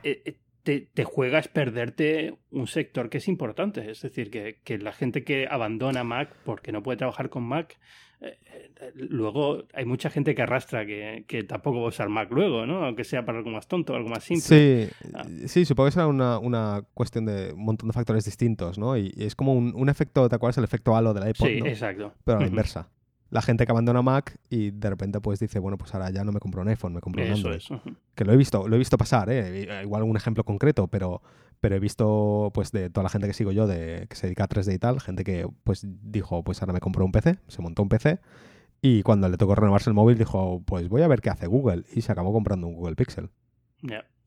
eh, 0.03 0.37
te, 0.63 1.03
juegas 1.03 1.47
perderte 1.49 2.37
un 2.51 2.67
sector 2.67 3.09
que 3.09 3.17
es 3.17 3.27
importante. 3.27 3.91
Es 3.91 4.01
decir, 4.01 4.31
que, 4.31 4.77
la 4.77 4.93
gente 4.93 5.23
que 5.23 5.47
abandona 5.49 6.03
Mac 6.03 6.33
porque 6.45 6.71
no 6.71 6.81
puede 6.81 6.97
trabajar 6.97 7.29
con 7.29 7.43
Mac, 7.43 7.77
eh, 8.21 8.39
eh, 8.45 8.91
luego 8.95 9.65
hay 9.73 9.85
mucha 9.85 10.09
gente 10.09 10.33
que 10.33 10.41
arrastra 10.41 10.85
que, 10.85 11.45
tampoco 11.47 11.79
va 11.79 11.85
a 11.85 11.89
usar 11.89 12.09
Mac 12.09 12.31
luego, 12.31 12.65
¿no? 12.65 12.85
Aunque 12.85 13.03
sea 13.03 13.25
para 13.25 13.39
algo 13.39 13.51
más 13.51 13.67
tonto, 13.67 13.93
algo 13.93 14.09
más 14.09 14.23
simple. 14.23 14.87
Sí, 14.87 15.09
ah. 15.13 15.25
sí 15.47 15.65
supongo 15.65 15.87
que 15.87 15.91
será 15.91 16.07
una, 16.07 16.39
una, 16.39 16.83
cuestión 16.93 17.25
de 17.25 17.51
un 17.53 17.65
montón 17.65 17.89
de 17.89 17.93
factores 17.93 18.23
distintos, 18.23 18.77
¿no? 18.77 18.97
Y, 18.97 19.13
es 19.17 19.35
como 19.35 19.53
un, 19.53 19.89
efecto, 19.89 20.29
¿te 20.29 20.35
acuerdas? 20.35 20.57
El 20.57 20.63
efecto 20.63 20.95
halo 20.95 21.13
de 21.13 21.19
la 21.19 21.29
iPod, 21.29 21.47
Sí, 21.47 21.59
exacto. 21.65 22.13
Pero 22.23 22.37
a 22.37 22.41
la 22.41 22.47
inversa 22.47 22.89
la 23.33 23.41
gente 23.41 23.65
que 23.65 23.71
abandona 23.71 24.03
Mac 24.03 24.37
y 24.47 24.69
de 24.69 24.89
repente 24.91 25.19
pues 25.19 25.39
dice, 25.39 25.57
bueno, 25.57 25.75
pues 25.77 25.93
ahora 25.95 26.11
ya 26.11 26.23
no 26.23 26.31
me 26.31 26.39
compro 26.39 26.61
un 26.61 26.67
iPhone, 26.67 26.93
me 26.93 27.01
compro 27.01 27.25
un 27.25 27.31
Android. 27.31 27.61
Que 28.13 28.25
lo 28.25 28.31
he 28.31 28.37
visto, 28.37 28.67
lo 28.67 28.75
he 28.75 28.79
visto 28.79 28.95
pasar, 28.95 29.29
¿eh? 29.31 29.81
igual 29.81 30.03
un 30.03 30.15
ejemplo 30.15 30.43
concreto, 30.43 30.87
pero, 30.87 31.23
pero 31.59 31.75
he 31.75 31.79
visto 31.79 32.51
pues 32.53 32.71
de 32.71 32.91
toda 32.91 33.03
la 33.03 33.09
gente 33.09 33.25
que 33.25 33.33
sigo 33.33 33.51
yo 33.51 33.65
de 33.65 34.05
que 34.07 34.15
se 34.15 34.27
dedica 34.27 34.43
a 34.43 34.49
3D 34.49 34.75
y 34.75 34.77
tal, 34.77 35.01
gente 35.01 35.23
que 35.23 35.47
pues 35.63 35.87
dijo, 36.03 36.43
pues 36.43 36.61
ahora 36.61 36.73
me 36.73 36.79
compro 36.79 37.03
un 37.03 37.11
PC, 37.11 37.39
se 37.47 37.61
montó 37.63 37.81
un 37.81 37.89
PC 37.89 38.19
y 38.81 39.01
cuando 39.01 39.27
le 39.27 39.37
tocó 39.37 39.55
renovarse 39.55 39.89
el 39.89 39.95
móvil 39.95 40.15
dijo, 40.15 40.61
pues 40.65 40.87
voy 40.87 41.01
a 41.01 41.07
ver 41.07 41.21
qué 41.21 41.31
hace 41.31 41.47
Google 41.47 41.85
y 41.91 42.01
se 42.01 42.11
acabó 42.11 42.33
comprando 42.33 42.67
un 42.67 42.75
Google 42.75 42.95
Pixel. 42.95 43.31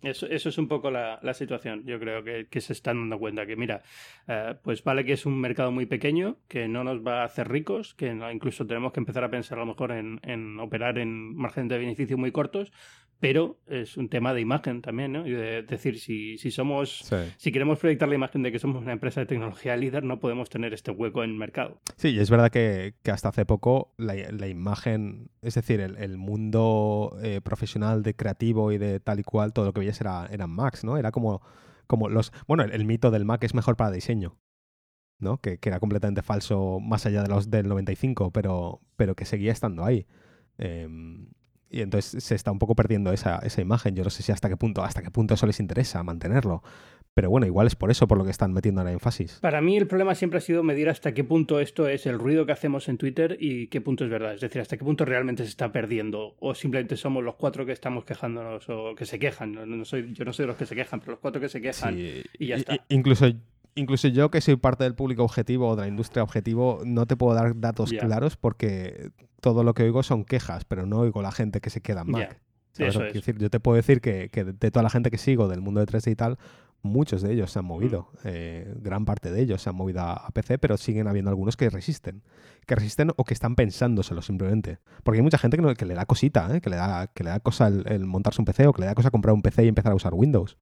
Eso, 0.02 0.26
eso, 0.26 0.48
es 0.50 0.58
un 0.58 0.68
poco 0.68 0.90
la, 0.90 1.18
la 1.22 1.34
situación. 1.34 1.84
Yo 1.84 1.98
creo 1.98 2.22
que, 2.22 2.46
que, 2.48 2.60
se 2.60 2.72
están 2.72 2.98
dando 2.98 3.18
cuenta 3.18 3.46
que, 3.46 3.56
mira, 3.56 3.82
eh, 4.28 4.54
pues 4.62 4.84
vale 4.84 5.04
que 5.04 5.12
es 5.12 5.26
un 5.26 5.40
mercado 5.40 5.72
muy 5.72 5.86
pequeño, 5.86 6.38
que 6.48 6.68
no 6.68 6.84
nos 6.84 7.04
va 7.04 7.22
a 7.22 7.24
hacer 7.24 7.48
ricos, 7.48 7.94
que 7.94 8.08
incluso 8.32 8.66
tenemos 8.66 8.92
que 8.92 9.00
empezar 9.00 9.24
a 9.24 9.30
pensar 9.30 9.58
a 9.58 9.62
lo 9.62 9.66
mejor 9.66 9.92
en, 9.92 10.20
en 10.22 10.60
operar 10.60 10.98
en 10.98 11.34
márgenes 11.34 11.70
de 11.70 11.78
beneficio 11.78 12.18
muy 12.18 12.30
cortos, 12.30 12.72
pero 13.18 13.58
es 13.66 13.96
un 13.96 14.08
tema 14.08 14.34
de 14.34 14.40
imagen 14.40 14.82
también, 14.82 15.12
¿no? 15.12 15.26
Y 15.26 15.32
de 15.32 15.62
decir, 15.62 15.98
si, 15.98 16.36
si 16.36 16.50
somos, 16.50 17.08
si 17.38 17.52
queremos 17.52 17.78
proyectar 17.78 18.08
la 18.08 18.14
imagen 18.14 18.42
de 18.42 18.52
que 18.52 18.58
somos 18.58 18.82
una 18.82 18.92
empresa 18.92 19.20
de 19.20 19.26
tecnología 19.26 19.76
líder, 19.76 20.04
no 20.04 20.20
podemos 20.20 20.50
tener 20.50 20.74
este 20.74 20.90
hueco 20.90 21.24
en 21.24 21.30
el 21.30 21.36
mercado. 21.36 21.80
Sí, 21.96 22.08
y 22.08 22.18
es 22.18 22.30
verdad 22.30 22.50
que, 22.50 22.94
que 23.02 23.10
hasta 23.10 23.30
hace 23.30 23.46
poco 23.46 23.94
la, 23.96 24.14
la, 24.14 24.48
imagen, 24.48 25.30
es 25.40 25.54
decir, 25.54 25.80
el, 25.80 25.96
el 25.96 26.18
mundo 26.18 27.16
eh, 27.22 27.40
profesional 27.42 28.02
de 28.02 28.14
creativo 28.14 28.72
y 28.72 28.78
de 28.78 29.00
tal 29.00 29.20
y 29.20 29.22
cual, 29.22 29.52
todo 29.52 29.64
lo 29.64 29.72
que 29.72 29.80
era, 30.00 30.26
eran 30.30 30.50
Macs, 30.50 30.84
¿no? 30.84 30.96
Era 30.96 31.12
como, 31.12 31.42
como 31.86 32.08
los... 32.08 32.32
Bueno, 32.46 32.64
el, 32.64 32.84
mito 32.84 33.10
del 33.10 33.24
Mac 33.24 33.42
es 33.44 33.54
mejor 33.54 33.76
para 33.76 33.90
diseño. 33.90 34.36
¿no? 35.18 35.38
Que, 35.38 35.58
era 35.62 35.80
completamente 35.80 36.22
falso 36.22 36.78
más 36.80 37.06
allá 37.06 37.22
de 37.22 37.28
los 37.28 37.50
del 37.50 37.68
95, 37.68 38.30
pero, 38.32 38.80
pero 38.96 39.14
que 39.14 39.24
seguía 39.24 39.52
estando 39.52 39.84
ahí. 39.84 40.06
Eh, 40.58 40.88
y 41.68 41.80
entonces 41.80 42.22
se 42.22 42.34
está 42.34 42.52
un 42.52 42.58
poco 42.58 42.74
perdiendo 42.74 43.12
esa, 43.12 43.38
esa 43.38 43.60
imagen. 43.60 43.94
Yo 43.94 44.04
no 44.04 44.10
sé 44.10 44.22
si 44.22 44.32
hasta 44.32 44.48
qué 44.48 44.56
punto, 44.56 44.84
hasta 44.84 45.02
qué 45.02 45.10
punto 45.10 45.34
eso 45.34 45.46
les 45.46 45.60
interesa 45.60 46.02
mantenerlo. 46.02 46.62
Pero 47.16 47.30
bueno, 47.30 47.46
igual 47.46 47.66
es 47.66 47.74
por 47.74 47.90
eso 47.90 48.06
por 48.06 48.18
lo 48.18 48.24
que 48.24 48.30
están 48.30 48.52
metiendo 48.52 48.84
la 48.84 48.92
énfasis. 48.92 49.38
Para 49.40 49.62
mí 49.62 49.78
el 49.78 49.86
problema 49.86 50.14
siempre 50.14 50.36
ha 50.36 50.42
sido 50.42 50.62
medir 50.62 50.90
hasta 50.90 51.14
qué 51.14 51.24
punto 51.24 51.60
esto 51.60 51.88
es 51.88 52.04
el 52.04 52.18
ruido 52.18 52.44
que 52.44 52.52
hacemos 52.52 52.90
en 52.90 52.98
Twitter 52.98 53.38
y 53.40 53.68
qué 53.68 53.80
punto 53.80 54.04
es 54.04 54.10
verdad. 54.10 54.34
Es 54.34 54.42
decir, 54.42 54.60
hasta 54.60 54.76
qué 54.76 54.84
punto 54.84 55.06
realmente 55.06 55.42
se 55.44 55.48
está 55.48 55.72
perdiendo. 55.72 56.36
O 56.40 56.54
simplemente 56.54 56.94
somos 56.98 57.24
los 57.24 57.36
cuatro 57.36 57.64
que 57.64 57.72
estamos 57.72 58.04
quejándonos 58.04 58.68
o 58.68 58.94
que 58.94 59.06
se 59.06 59.18
quejan. 59.18 59.54
No, 59.54 59.84
soy, 59.86 60.12
yo 60.12 60.26
no 60.26 60.34
soy 60.34 60.42
de 60.42 60.48
los 60.48 60.58
que 60.58 60.66
se 60.66 60.74
quejan, 60.74 61.00
pero 61.00 61.12
los 61.12 61.20
cuatro 61.20 61.40
que 61.40 61.48
se 61.48 61.62
quejan 61.62 61.98
y 61.98 62.46
ya 62.48 62.56
está. 62.56 62.84
incluso 62.90 63.32
incluso 63.76 64.08
yo 64.08 64.30
que 64.30 64.42
soy 64.42 64.56
parte 64.56 64.84
del 64.84 64.94
público 64.94 65.24
objetivo 65.24 65.68
o 65.68 65.76
de 65.76 65.82
la 65.82 65.88
industria 65.88 66.22
objetivo, 66.22 66.82
no 66.84 67.06
te 67.06 67.16
puedo 67.16 67.34
dar 67.34 67.58
datos 67.58 67.92
claros 67.92 68.36
porque 68.36 69.08
todo 69.40 69.64
lo 69.64 69.72
que 69.72 69.84
oigo 69.84 70.02
son 70.02 70.26
quejas, 70.26 70.66
pero 70.66 70.84
no 70.84 70.98
oigo 70.98 71.22
la 71.22 71.32
gente 71.32 71.62
que 71.62 71.70
se 71.70 71.80
queda 71.80 72.02
en 72.02 72.10
Mac. 72.10 72.40
decir, 72.76 73.38
yo 73.38 73.48
te 73.48 73.58
puedo 73.58 73.76
decir 73.76 74.02
que, 74.02 74.28
de 74.28 74.70
toda 74.70 74.82
la 74.82 74.90
gente 74.90 75.10
que 75.10 75.16
sigo 75.16 75.48
del 75.48 75.62
mundo 75.62 75.80
de 75.80 75.86
3D 75.86 76.10
y 76.10 76.14
tal, 76.14 76.38
muchos 76.82 77.22
de 77.22 77.32
ellos 77.32 77.50
se 77.50 77.58
han 77.58 77.64
movido. 77.64 78.08
Mm. 78.12 78.18
Eh, 78.24 78.74
gran 78.80 79.04
parte 79.04 79.30
de 79.30 79.40
ellos 79.40 79.62
se 79.62 79.70
han 79.70 79.76
movido 79.76 80.02
a, 80.02 80.28
PC, 80.32 80.58
pero 80.58 80.76
siguen 80.76 81.08
habiendo 81.08 81.30
algunos 81.30 81.56
que 81.56 81.68
resisten. 81.70 82.22
Que 82.66 82.74
resisten 82.74 83.12
o 83.16 83.24
que 83.24 83.34
están 83.34 83.54
pensándoselo 83.54 84.22
simplemente. 84.22 84.78
Porque 85.02 85.18
hay 85.18 85.22
mucha 85.22 85.38
gente 85.38 85.56
que, 85.76 85.86
le 85.86 85.94
da 85.94 86.06
cosita, 86.06 86.54
¿eh? 86.54 86.60
que, 86.60 86.70
le 86.70 86.76
da, 86.76 87.08
que 87.08 87.24
le 87.24 87.30
da 87.30 87.40
cosa 87.40 87.68
el 87.68 88.06
montarse 88.06 88.40
un 88.40 88.44
PC 88.44 88.66
o 88.66 88.72
que 88.72 88.82
le 88.82 88.86
da 88.86 88.94
cosa 88.94 89.10
comprar 89.10 89.34
un 89.34 89.42
PC 89.42 89.64
y 89.64 89.68
empezar 89.68 89.92
a 89.92 89.94
usar 89.94 90.14
Windows. 90.14 90.56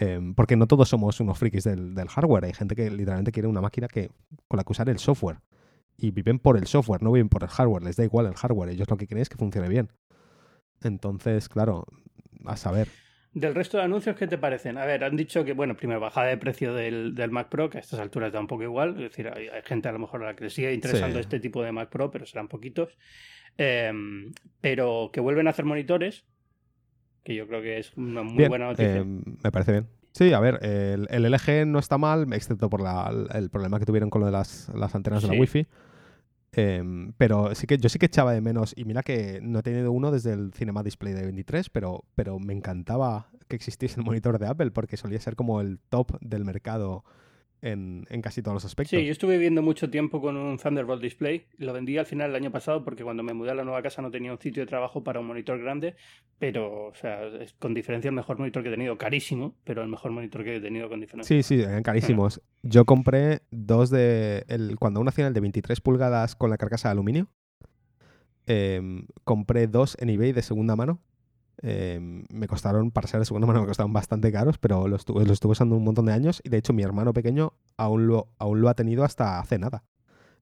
Em, 0.00 0.34
porque 0.34 0.56
no 0.56 0.66
todos 0.66 0.88
somos 0.88 1.20
unos 1.20 1.38
frikis 1.38 1.64
del, 1.64 2.08
hardware. 2.08 2.46
Hay 2.46 2.54
gente 2.54 2.74
que 2.74 2.90
literalmente 2.90 3.32
quiere 3.32 3.48
una 3.48 3.60
máquina 3.60 3.86
que, 3.86 4.10
con 4.48 4.56
la 4.56 4.64
que 4.64 4.72
usar 4.72 4.88
el 4.88 4.98
software. 4.98 5.40
Y 5.98 6.10
viven 6.10 6.38
por 6.38 6.56
el 6.56 6.66
software, 6.66 7.02
no 7.02 7.12
viven 7.12 7.28
por 7.28 7.42
el 7.42 7.50
hardware. 7.50 7.82
Les 7.82 7.96
da 7.96 8.04
igual 8.04 8.26
el 8.26 8.34
hardware. 8.34 8.70
Ellos 8.70 8.88
lo 8.88 8.96
que 8.96 9.06
quieren 9.06 9.20
es 9.20 9.28
que 9.28 9.36
funcione 9.36 9.68
bien. 9.68 9.92
Entonces, 10.82 11.50
claro, 11.50 11.84
a 12.46 12.56
saber. 12.56 12.88
Del 13.32 13.54
resto 13.54 13.78
de 13.78 13.84
anuncios, 13.84 14.16
¿qué 14.16 14.26
te 14.26 14.38
parecen? 14.38 14.76
A 14.76 14.84
ver, 14.84 15.04
han 15.04 15.16
dicho 15.16 15.44
que, 15.44 15.52
bueno, 15.52 15.76
primero, 15.76 16.00
bajada 16.00 16.26
de 16.26 16.36
precio 16.36 16.74
del, 16.74 17.14
Mac 17.30 17.48
Pro, 17.48 17.70
que 17.70 17.78
a 17.78 17.80
estas 17.80 18.00
alturas 18.00 18.32
da 18.32 18.40
un 18.40 18.48
poco 18.48 18.64
igual. 18.64 18.94
Es 18.96 19.10
decir, 19.10 19.28
hay, 19.28 19.48
gente 19.64 19.88
a 19.88 19.92
lo 19.92 20.00
mejor 20.00 20.24
a 20.24 20.26
la 20.26 20.36
que 20.36 20.44
le 20.44 20.50
sigue 20.50 20.72
interesando 20.74 21.20
este 21.20 21.38
tipo 21.38 21.62
de 21.62 21.70
Mac 21.70 21.90
Pro, 21.90 22.10
pero 22.10 22.26
serán 22.26 22.48
poquitos. 22.48 22.96
Em, 23.56 24.32
pero 24.60 25.10
que 25.12 25.20
vuelven 25.20 25.46
a 25.46 25.50
hacer 25.50 25.64
monitores, 25.64 26.24
que 27.22 27.36
yo 27.36 27.46
creo 27.46 27.62
que 27.62 27.78
es 27.78 27.96
una 27.96 28.22
muy 28.24 28.48
buena 28.48 28.66
noticia. 28.66 28.96
Eh, 28.96 29.04
me 29.04 29.52
parece 29.52 29.72
bien. 29.72 29.86
Sí, 30.12 30.32
a 30.32 30.40
ver, 30.40 30.58
el, 30.64 31.06
LG 31.32 31.66
no 31.66 31.78
está 31.78 31.98
mal, 31.98 32.32
excepto 32.32 32.68
por 32.68 32.82
el 33.32 33.50
problema 33.50 33.78
que 33.78 33.86
tuvieron 33.86 34.10
con 34.10 34.22
lo 34.22 34.26
de 34.26 34.32
las, 34.32 34.68
antenas 34.92 35.22
de 35.22 35.28
la 35.28 35.40
Wi-Fi. 35.40 35.66
Em, 36.52 37.12
pero 37.16 37.54
sí 37.54 37.66
que 37.66 37.78
yo 37.78 37.88
sí 37.88 37.98
que 37.98 38.06
echaba 38.06 38.32
de 38.32 38.40
menos, 38.40 38.74
y 38.76 38.84
mira 38.84 39.02
que 39.02 39.40
no 39.40 39.60
he 39.60 39.62
tenido 39.62 39.92
uno 39.92 40.10
desde 40.10 40.32
el 40.32 40.52
Cinema 40.52 40.82
Display 40.82 41.14
de 41.14 41.22
23, 41.22 41.70
pero, 41.70 42.04
pero 42.14 42.38
me 42.38 42.52
encantaba 42.52 43.28
que 43.48 43.56
existiese 43.56 44.00
el 44.00 44.06
monitor 44.06 44.38
de 44.38 44.46
Apple 44.46 44.70
porque 44.70 44.96
solía 44.96 45.20
ser 45.20 45.36
como 45.36 45.60
el 45.60 45.78
top 45.78 46.18
del 46.20 46.44
mercado 46.44 47.04
en, 47.62 48.04
casi 48.22 48.42
todos 48.42 48.54
los 48.54 48.64
aspectos. 48.64 48.98
Sí, 48.98 49.04
yo 49.04 49.12
estuve 49.12 49.34
viviendo 49.34 49.62
mucho 49.62 49.90
tiempo 49.90 50.20
con 50.20 50.36
un 50.36 50.58
Thunderbolt 50.58 51.02
Display. 51.02 51.46
Lo 51.58 51.72
vendí 51.72 51.98
al 51.98 52.06
final 52.06 52.30
el 52.30 52.36
año 52.36 52.50
pasado 52.50 52.84
porque 52.84 53.04
cuando 53.04 53.22
me 53.22 53.34
mudé 53.34 53.50
a 53.50 53.54
la 53.54 53.64
nueva 53.64 53.82
casa 53.82 54.02
no 54.02 54.10
tenía 54.10 54.32
un 54.32 54.40
sitio 54.40 54.62
de 54.62 54.66
trabajo 54.66 55.04
para 55.04 55.20
un 55.20 55.26
monitor 55.26 55.58
grande, 55.58 55.94
pero, 56.38 56.86
o 56.86 56.94
sea, 56.94 57.26
es, 57.26 57.54
con 57.54 57.74
diferencia 57.74 58.08
el 58.08 58.14
mejor 58.14 58.38
monitor 58.38 58.62
que 58.62 58.68
he 58.68 58.72
tenido. 58.72 58.96
Carísimo, 58.96 59.54
pero 59.64 59.82
el 59.82 59.88
mejor 59.88 60.10
monitor 60.12 60.44
que 60.44 60.56
he 60.56 60.60
tenido 60.60 60.88
con 60.88 61.00
diferencia. 61.00 61.36
Sí, 61.36 61.42
sí, 61.42 61.62
eran 61.62 61.82
carísimos. 61.82 62.40
Yo 62.62 62.84
compré 62.84 63.42
dos 63.50 63.90
de. 63.90 64.44
El, 64.48 64.76
cuando 64.78 65.00
uno 65.00 65.10
hacía 65.10 65.26
el 65.26 65.34
de 65.34 65.40
23 65.40 65.80
pulgadas 65.80 66.36
con 66.36 66.50
la 66.50 66.56
carcasa 66.56 66.88
de 66.88 66.92
aluminio, 66.92 67.28
em, 68.46 69.06
compré 69.24 69.66
dos 69.66 69.96
en 70.00 70.10
eBay 70.10 70.32
de 70.32 70.42
segunda 70.42 70.76
mano 70.76 71.00
Em, 71.62 72.24
me 72.30 72.46
costaron, 72.46 72.90
para 72.90 73.06
ser 73.06 73.20
de 73.20 73.26
segunda 73.26 73.46
mano, 73.48 73.60
me 73.60 73.66
costaron 73.66 73.92
bastante 73.92 74.32
caros, 74.32 74.58
pero 74.58 74.88
los 74.88 75.00
estuve, 75.00 75.30
estuve 75.30 75.52
usando 75.52 75.76
un 75.76 75.84
montón 75.84 76.06
de 76.06 76.12
años 76.12 76.40
y 76.44 76.48
de 76.48 76.58
hecho 76.58 76.72
mi 76.72 76.82
hermano 76.82 77.12
pequeño 77.12 77.52
aún 77.76 78.06
lo, 78.06 78.28
aún 78.38 78.60
lo 78.60 78.68
ha 78.68 78.74
tenido 78.74 79.04
hasta 79.04 79.38
hace 79.38 79.58
nada. 79.58 79.84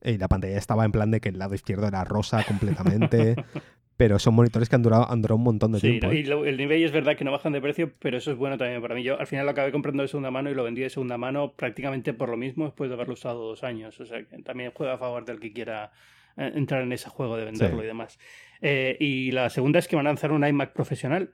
Y 0.03 0.17
la 0.17 0.29
pantalla 0.29 0.57
estaba 0.57 0.85
en 0.85 0.93
plan 0.93 1.11
de 1.11 1.21
que 1.21 1.29
el 1.29 1.39
lado 1.39 1.55
izquierdo 1.55 1.89
era 1.89 2.05
rosa 2.05 2.45
completamente. 2.45 3.35
pero 3.99 4.21
son 4.21 4.35
monitores 4.37 4.69
que 4.69 4.77
han 4.77 4.83
durado, 4.83 5.11
han 5.11 5.21
durado 5.21 5.37
un 5.37 5.43
montón 5.43 5.73
de 5.73 5.81
tiempo. 5.81 6.09
Sí, 6.09 6.23
y 6.25 6.31
el 6.31 6.57
nivel 6.57 6.85
es 6.85 6.93
verdad 6.93 7.17
que 7.17 7.25
no 7.25 7.33
bajan 7.33 7.53
de 7.53 7.61
precio, 7.61 7.91
pero 7.99 8.17
eso 8.17 8.31
es 8.31 8.39
bueno 8.39 8.57
también 8.57 8.81
para 8.81 8.95
mí. 8.95 9.03
Yo 9.03 9.19
al 9.19 9.27
final 9.27 9.45
lo 9.45 9.51
acabé 9.51 9.73
comprando 9.73 10.05
de 10.05 10.09
segunda 10.09 10.31
mano 10.31 10.49
y 10.51 10.55
lo 10.55 10.63
vendí 10.63 10.83
de 10.83 10.89
segunda 10.89 11.19
mano 11.19 11.55
prácticamente 11.55 12.15
por 12.15 12.29
lo 12.29 12.37
mismo 12.37 12.67
después 12.67 12.91
de 12.91 12.95
haberlo 12.95 13.15
usado 13.15 13.49
dos 13.49 13.65
años. 13.65 13.99
O 13.99 14.07
sea 14.07 14.23
que 14.23 14.41
también 14.43 14.71
juega 14.73 14.95
a 14.95 14.99
favor 14.99 15.25
del 15.25 15.41
que 15.41 15.53
quiera 15.53 15.91
eh, 16.37 16.53
entrar 16.55 16.83
en 16.83 16.93
ese 16.93 17.09
juego 17.09 17.37
de 17.37 17.45
venderlo 17.47 17.83
y 17.83 17.87
demás. 17.89 18.21
Eh, 18.61 18.97
y 18.99 19.31
la 19.31 19.51
segunda 19.51 19.79
es 19.79 19.89
que 19.89 19.97
van 19.97 20.07
a 20.07 20.11
lanzar 20.11 20.33
un 20.33 20.47
iMac 20.47 20.73
profesional 20.73 21.31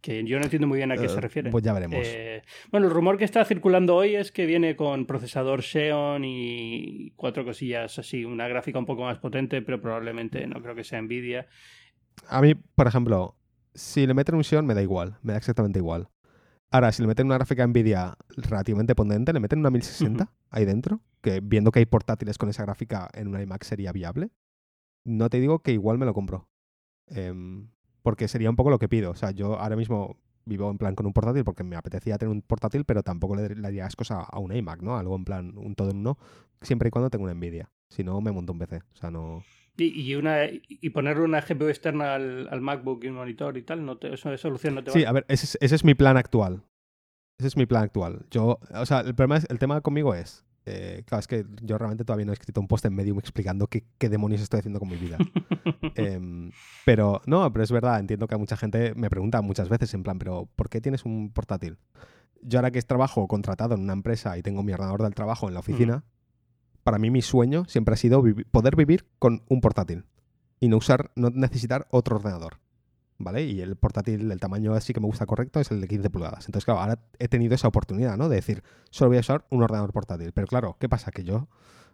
que 0.00 0.24
yo 0.24 0.38
no 0.38 0.44
entiendo 0.44 0.66
muy 0.66 0.78
bien 0.78 0.92
a 0.92 0.96
qué 0.96 1.08
se 1.08 1.16
eh, 1.16 1.20
refiere. 1.20 1.50
Pues 1.50 1.64
ya 1.64 1.72
veremos. 1.72 1.98
Eh, 2.02 2.42
bueno, 2.70 2.86
el 2.86 2.92
rumor 2.92 3.18
que 3.18 3.24
está 3.24 3.44
circulando 3.44 3.96
hoy 3.96 4.14
es 4.14 4.32
que 4.32 4.46
viene 4.46 4.76
con 4.76 5.06
procesador 5.06 5.62
Xeon 5.62 6.24
y 6.24 7.12
cuatro 7.16 7.44
cosillas 7.44 7.98
así, 7.98 8.24
una 8.24 8.48
gráfica 8.48 8.78
un 8.78 8.86
poco 8.86 9.02
más 9.02 9.18
potente, 9.18 9.60
pero 9.62 9.80
probablemente 9.80 10.46
no 10.46 10.62
creo 10.62 10.74
que 10.74 10.84
sea 10.84 11.00
Nvidia. 11.02 11.46
A 12.28 12.40
mí, 12.40 12.54
por 12.54 12.86
ejemplo, 12.86 13.36
si 13.74 14.06
le 14.06 14.14
meten 14.14 14.34
un 14.34 14.44
Xeon 14.44 14.66
me 14.66 14.74
da 14.74 14.82
igual, 14.82 15.18
me 15.22 15.32
da 15.32 15.38
exactamente 15.38 15.78
igual. 15.78 16.08
Ahora, 16.70 16.92
si 16.92 17.02
le 17.02 17.08
meten 17.08 17.26
una 17.26 17.36
gráfica 17.36 17.66
Nvidia 17.66 18.16
relativamente 18.36 18.94
potente, 18.94 19.32
le 19.32 19.40
meten 19.40 19.60
una 19.60 19.70
1060 19.70 20.30
ahí 20.50 20.64
dentro, 20.64 21.00
que 21.22 21.40
viendo 21.42 21.72
que 21.72 21.78
hay 21.78 21.86
portátiles 21.86 22.36
con 22.36 22.50
esa 22.50 22.62
gráfica 22.64 23.08
en 23.14 23.28
un 23.28 23.40
iMac 23.40 23.64
sería 23.64 23.90
viable, 23.90 24.30
no 25.08 25.28
te 25.30 25.40
digo 25.40 25.60
que 25.60 25.72
igual 25.72 25.98
me 25.98 26.06
lo 26.06 26.14
compro. 26.14 26.48
Eh, 27.08 27.32
porque 28.02 28.28
sería 28.28 28.50
un 28.50 28.56
poco 28.56 28.70
lo 28.70 28.78
que 28.78 28.88
pido. 28.88 29.10
O 29.10 29.16
sea, 29.16 29.32
yo 29.32 29.58
ahora 29.58 29.76
mismo 29.76 30.16
vivo 30.44 30.70
en 30.70 30.78
plan 30.78 30.94
con 30.94 31.06
un 31.06 31.12
portátil 31.12 31.44
porque 31.44 31.62
me 31.62 31.76
apetecía 31.76 32.18
tener 32.18 32.32
un 32.32 32.42
portátil, 32.42 32.84
pero 32.84 33.02
tampoco 33.02 33.36
le, 33.36 33.48
daría 33.54 33.86
ascos 33.86 34.10
a, 34.10 34.26
un 34.38 34.54
iMac, 34.54 34.82
¿no? 34.82 34.96
Algo 34.96 35.14
en 35.14 35.24
plan, 35.24 35.52
un 35.56 35.74
todo 35.74 35.90
en 35.90 35.98
uno, 35.98 36.18
siempre 36.62 36.88
y 36.88 36.90
cuando 36.90 37.10
tenga 37.10 37.24
una 37.24 37.34
Nvidia. 37.34 37.70
Si 37.90 38.04
no, 38.04 38.20
me 38.20 38.32
monto 38.32 38.52
un 38.52 38.58
PC. 38.58 38.76
O 38.76 38.96
sea, 38.96 39.10
no... 39.10 39.42
Y, 39.76 40.16
una, 40.16 40.46
y 40.46 40.90
ponerle 40.90 41.22
una 41.22 41.40
GPU 41.40 41.68
externa 41.68 42.16
al, 42.16 42.60
MacBook 42.60 43.04
y 43.04 43.08
un 43.08 43.14
monitor 43.14 43.56
y 43.56 43.62
tal, 43.62 43.84
no 43.86 43.96
te, 43.96 44.12
eso 44.12 44.28
de 44.28 44.36
solución 44.36 44.74
no 44.74 44.82
te 44.82 44.90
va 44.90 44.92
Sí, 44.92 45.04
a 45.04 45.12
ver, 45.12 45.24
ese 45.28 45.56
es, 45.60 45.84
mi 45.84 45.94
plan 45.94 46.16
actual. 46.16 46.64
Ese 47.38 47.46
es 47.46 47.56
mi 47.56 47.64
plan 47.64 47.84
actual. 47.84 48.26
Yo, 48.32 48.58
o 48.74 48.86
sea, 48.86 49.00
el 49.00 49.14
problema 49.14 49.36
es, 49.36 49.46
el 49.48 49.60
tema 49.60 49.80
conmigo 49.80 50.16
es, 50.16 50.44
eh, 50.70 51.02
claro, 51.06 51.20
es 51.20 51.26
que 51.26 51.46
yo 51.62 51.78
realmente 51.78 52.04
todavía 52.04 52.26
no 52.26 52.32
he 52.32 52.34
escrito 52.34 52.60
un 52.60 52.68
post 52.68 52.84
en 52.84 52.94
Medium 52.94 53.18
explicando 53.18 53.68
qué, 53.68 53.84
demonios 54.08 54.42
estoy 54.42 54.58
haciendo 54.58 54.78
con 54.78 54.88
mi 54.88 54.96
vida. 54.96 55.16
Em, 55.94 56.50
pero 56.84 57.22
no, 57.26 57.50
pero 57.52 57.64
es 57.64 57.72
verdad, 57.72 57.98
entiendo 57.98 58.26
que 58.26 58.34
a 58.34 58.38
mucha 58.38 58.56
gente 58.56 58.94
me 58.94 59.08
pregunta 59.08 59.40
muchas 59.40 59.68
veces 59.68 59.94
en 59.94 60.02
plan, 60.02 60.18
pero 60.18 60.48
¿por 60.54 60.68
qué 60.68 60.80
tienes 60.80 61.04
un 61.04 61.32
portátil? 61.32 61.78
Yo 62.42 62.58
ahora 62.58 62.70
que 62.70 62.82
trabajo 62.82 63.26
contratado 63.26 63.74
en 63.74 63.80
una 63.80 63.94
empresa 63.94 64.36
y 64.36 64.42
tengo 64.42 64.62
mi 64.62 64.72
ordenador 64.72 65.02
del 65.02 65.14
trabajo 65.14 65.48
en 65.48 65.54
la 65.54 65.60
oficina, 65.60 66.04
para 66.84 66.98
mí 66.98 67.10
mi 67.10 67.22
sueño 67.22 67.64
siempre 67.66 67.94
ha 67.94 67.96
sido 67.96 68.22
poder 68.50 68.76
vivir 68.76 69.06
con 69.18 69.42
un 69.48 69.60
portátil 69.60 70.04
y 70.60 70.68
no 70.68 70.76
usar, 70.76 71.10
no 71.16 71.30
necesitar 71.30 71.88
otro 71.90 72.16
ordenador. 72.16 72.58
¿Vale? 73.18 73.44
Y 73.44 73.60
el 73.60 73.76
portátil, 73.76 74.30
el 74.30 74.40
tamaño 74.40 74.74
así 74.74 74.92
que 74.92 75.00
me 75.00 75.06
gusta 75.06 75.26
correcto 75.26 75.60
es 75.60 75.70
el 75.70 75.80
de 75.80 75.88
15 75.88 76.10
pulgadas. 76.10 76.46
Entonces, 76.46 76.64
claro, 76.64 76.80
ahora 76.80 76.98
he 77.18 77.28
tenido 77.28 77.54
esa 77.54 77.68
oportunidad, 77.68 78.16
¿no? 78.16 78.28
De 78.28 78.36
decir, 78.36 78.62
solo 78.90 79.10
voy 79.10 79.18
a 79.18 79.20
usar 79.20 79.46
un 79.50 79.62
ordenador 79.62 79.92
portátil. 79.92 80.32
Pero 80.32 80.46
claro, 80.46 80.76
¿qué 80.78 80.88
pasa? 80.88 81.10
Que 81.10 81.24
yo 81.24 81.48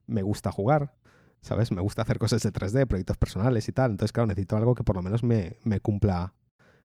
me 0.07 0.23
gusta 0.23 0.53
jugar, 0.53 0.95
¿sabes? 1.41 1.73
Me 1.73 1.81
gusta 1.81 2.03
hacer 2.03 2.19
cosas 2.19 2.43
de 2.43 2.53
3D, 2.53 2.87
proyectos 2.87 3.17
personales 3.17 3.69
y 3.69 3.73
tal. 3.73 3.93
Entonces, 3.93 4.13
claro, 4.13 4.27
necesito 4.27 4.57
algo 4.57 4.75
que 4.75 4.85
por 4.85 4.97
lo 4.97 5.03
menos 5.03 5.23
me, 5.23 5.59
me 5.65 5.81
cumpla 5.81 6.35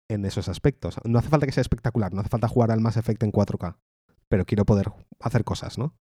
en 0.08 0.26
esos 0.26 0.50
aspectos. 0.50 0.98
No 1.06 1.20
hace 1.20 1.30
falta 1.30 1.46
que 1.46 1.52
sea 1.52 1.62
espectacular, 1.62 2.14
no 2.14 2.22
hace 2.22 2.30
falta 2.30 2.48
jugar 2.48 2.72
al 2.72 2.82
Mass 2.82 2.98
Effect 2.98 3.24
en 3.24 3.32
4K, 3.32 3.78
pero 4.28 4.46
quiero 4.46 4.66
poder 4.66 4.92
hacer 5.20 5.44
cosas, 5.44 5.78
¿no? 5.78 5.96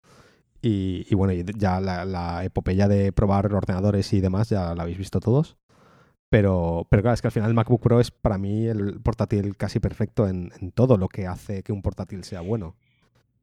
Y, 0.61 1.15
bueno, 1.15 1.33
ya 1.57 1.81
la, 1.81 2.45
epopeya 2.45 2.89
de 2.89 3.13
probar 3.13 3.53
ordenadores 3.55 4.13
y 4.13 4.21
demás 4.21 4.49
ya 4.49 4.75
la 4.75 4.83
habéis 4.83 4.99
visto 4.99 5.21
todos. 5.21 5.57
Pero, 6.31 6.87
pero 6.91 7.03
claro, 7.03 7.15
es 7.15 7.23
que 7.23 7.29
al 7.29 7.33
final 7.33 7.49
el 7.49 7.55
MacBook 7.55 7.81
Pro 7.81 8.01
es 8.01 8.11
para 8.11 8.37
mí 8.37 8.67
el 8.67 9.01
portátil 9.01 9.57
casi 9.57 9.81
perfecto 9.81 10.29
en, 10.29 10.51
todo 10.75 10.99
lo 10.99 11.09
que 11.09 11.27
hace 11.27 11.63
que 11.63 11.73
un 11.73 11.83
portátil 11.83 12.25
sea 12.25 12.43
bueno. 12.43 12.77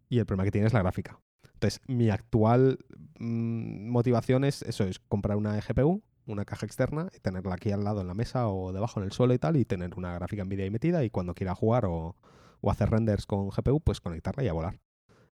Y 0.08 0.20
el 0.20 0.26
problema 0.26 0.46
que 0.46 0.52
tiene 0.52 0.68
es 0.68 0.74
la 0.74 0.82
gráfica. 0.82 1.20
Entonces, 1.54 1.82
mi 1.88 2.10
actual 2.10 2.78
mm, 3.18 3.90
motivación 3.90 4.44
es 4.44 4.62
eso, 4.62 4.84
es 4.84 5.00
comprar 5.00 5.38
una 5.38 5.60
GPU, 5.60 6.04
una 6.28 6.46
caja 6.46 6.66
externa, 6.66 7.10
y 7.16 7.20
tenerla 7.20 7.56
aquí 7.56 7.72
al 7.72 7.84
lado 7.84 8.02
en 8.02 8.08
la 8.08 8.14
mesa 8.14 8.48
o 8.50 8.72
debajo 8.72 9.00
en 9.00 9.06
el 9.06 9.12
suelo 9.12 9.34
y 9.34 9.40
tal, 9.40 9.58
y 9.58 9.66
tener 9.66 9.96
una 9.96 10.14
gráfica 10.14 10.44
NVIDIA 10.44 10.66
ahí 10.66 10.72
metida 10.72 11.04
y 11.04 11.10
cuando 11.10 11.34
quiera 11.34 11.56
jugar 11.56 11.86
o, 11.86 12.16
hacer 12.68 12.90
renders 12.90 13.28
con 13.28 13.50
GPU, 13.50 13.80
pues 13.80 14.02
conectarla 14.02 14.44
y 14.44 14.48
a 14.48 14.54
volar. 14.54 14.80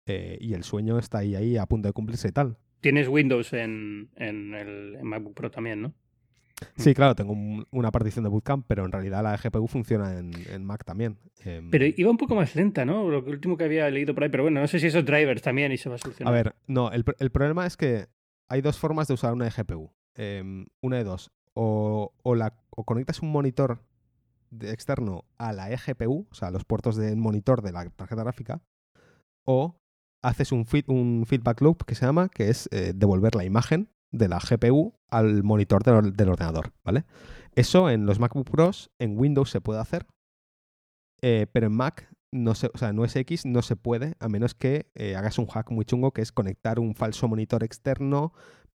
Eh, 0.06 0.38
y 0.40 0.54
el 0.54 0.64
sueño 0.64 0.98
está 0.98 1.20
ahí, 1.20 1.36
ahí 1.36 1.58
a 1.58 1.66
punto 1.66 1.90
de 1.90 1.94
cumplirse 1.94 2.30
y 2.30 2.32
tal. 2.32 2.58
Tienes 2.80 3.10
Windows 3.10 3.52
en, 3.52 4.10
en 4.16 4.54
el 4.54 5.04
MacBook 5.04 5.34
Pro 5.34 5.52
también, 5.52 5.82
¿no? 5.82 5.94
Sí, 6.76 6.93
claro, 6.93 7.15
tengo 7.15 7.36
una 7.72 7.91
partición 7.91 8.24
de 8.24 8.30
Bootcamp, 8.30 8.65
pero 8.67 8.86
en 8.86 8.91
realidad 8.91 9.24
la 9.24 9.38
GPU 9.38 9.67
funciona 9.67 10.17
en, 10.17 10.65
Mac 10.65 10.84
también. 10.84 11.17
Em, 11.43 11.70
pero 11.70 11.86
iba 11.86 12.10
un 12.10 12.17
poco 12.17 12.36
más 12.36 12.56
lenta, 12.56 12.86
¿no? 12.86 13.10
Lo 13.10 13.20
último 13.20 13.58
que 13.58 13.63
había 13.63 13.89
leído 13.89 14.13
por 14.13 14.24
ahí, 14.24 14.30
pero 14.30 14.43
bueno, 14.43 14.62
no 14.62 14.67
sé 14.67 14.80
si 14.80 14.88
esos 14.88 15.06
drivers 15.06 15.41
también 15.41 15.72
y 15.72 15.78
se 15.78 15.89
va 15.89 15.96
a 15.96 15.98
solucionar. 16.00 16.34
A 16.34 16.36
ver, 16.36 16.56
no, 16.65 16.91
el, 16.91 17.04
problema 17.04 17.65
es 17.65 17.78
que 17.78 18.08
hay 18.48 18.62
dos 18.62 18.78
formas 18.78 19.08
de 19.08 19.13
usar 19.13 19.34
una 19.34 19.50
GPU. 19.50 19.91
Em, 20.15 20.65
una 20.82 20.98
de 20.98 21.04
dos. 21.04 21.32
O, 21.54 22.12
la, 22.36 22.54
conectas 22.70 23.22
un 23.22 23.32
monitor 23.32 23.84
externo 24.62 25.26
a 25.38 25.54
la 25.54 25.72
eGPU, 25.72 26.28
o 26.30 26.36
sea, 26.36 26.48
a 26.50 26.52
los 26.52 26.63
puertos 26.65 26.96
del 26.96 27.17
monitor 27.17 27.62
de 27.62 27.72
la 27.72 27.89
tarjeta 27.89 28.24
gráfica, 28.24 28.62
o 29.46 29.80
haces 30.24 30.52
un, 30.52 30.65
un 30.88 31.26
feedback 31.28 31.62
loop 31.62 31.86
que 31.86 31.96
se 31.96 32.06
llama, 32.06 32.30
que 32.30 32.50
es 32.50 32.70
eh, 32.72 32.93
devolver 32.96 33.36
la 33.36 33.46
imagen 33.46 33.89
de 34.12 34.28
la 34.28 34.39
GPU 34.39 34.93
al 35.10 35.43
monitor 35.43 35.84
del, 35.84 36.30
ordenador, 36.30 36.74
¿vale? 36.84 37.06
Eso 37.56 37.89
en 37.89 38.06
los 38.06 38.20
MacBook 38.20 38.50
Pros, 38.50 38.91
en 39.00 39.17
Windows 39.17 39.50
se 39.50 39.62
puede 39.62 39.80
hacer, 39.80 40.06
eh, 41.22 41.48
pero 41.52 41.67
en 41.67 41.74
Mac, 41.74 42.10
no 42.32 42.56
se, 42.56 42.67
o 42.67 42.78
sea, 42.78 42.93
no 42.93 43.08
se 43.08 43.76
puede, 43.76 44.15
a 44.20 44.28
menos 44.30 44.54
que 44.54 44.91
eh, 44.96 45.15
hagas 45.15 45.39
un 45.39 45.48
hack 45.48 45.72
muy 45.72 45.86
chungo, 45.86 46.12
que 46.12 46.22
es 46.22 46.32
conectar 46.32 46.80
un 46.80 46.93
falso 46.93 47.28
monitor 47.28 47.63
externo 47.63 48.34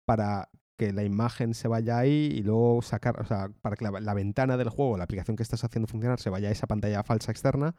para 0.06 0.50
que 0.78 0.94
la 0.94 1.04
imagen 1.04 1.54
se 1.54 1.68
vaya 1.68 1.98
ahí 1.98 2.32
y 2.34 2.42
luego 2.42 2.82
sacar, 2.82 3.20
o 3.20 3.26
sea, 3.26 3.50
para 3.62 3.76
que 3.76 3.86
la, 3.86 4.14
ventana 4.14 4.56
del 4.56 4.70
juego, 4.70 4.98
la 4.98 5.04
aplicación 5.04 5.36
que 5.36 5.44
estás 5.44 5.64
haciendo 5.66 5.88
funcionar, 5.88 6.20
se 6.20 6.30
vaya 6.30 6.48
a 6.48 6.52
esa 6.52 6.68
pantalla 6.68 7.04
falsa 7.04 7.32
externa 7.32 7.76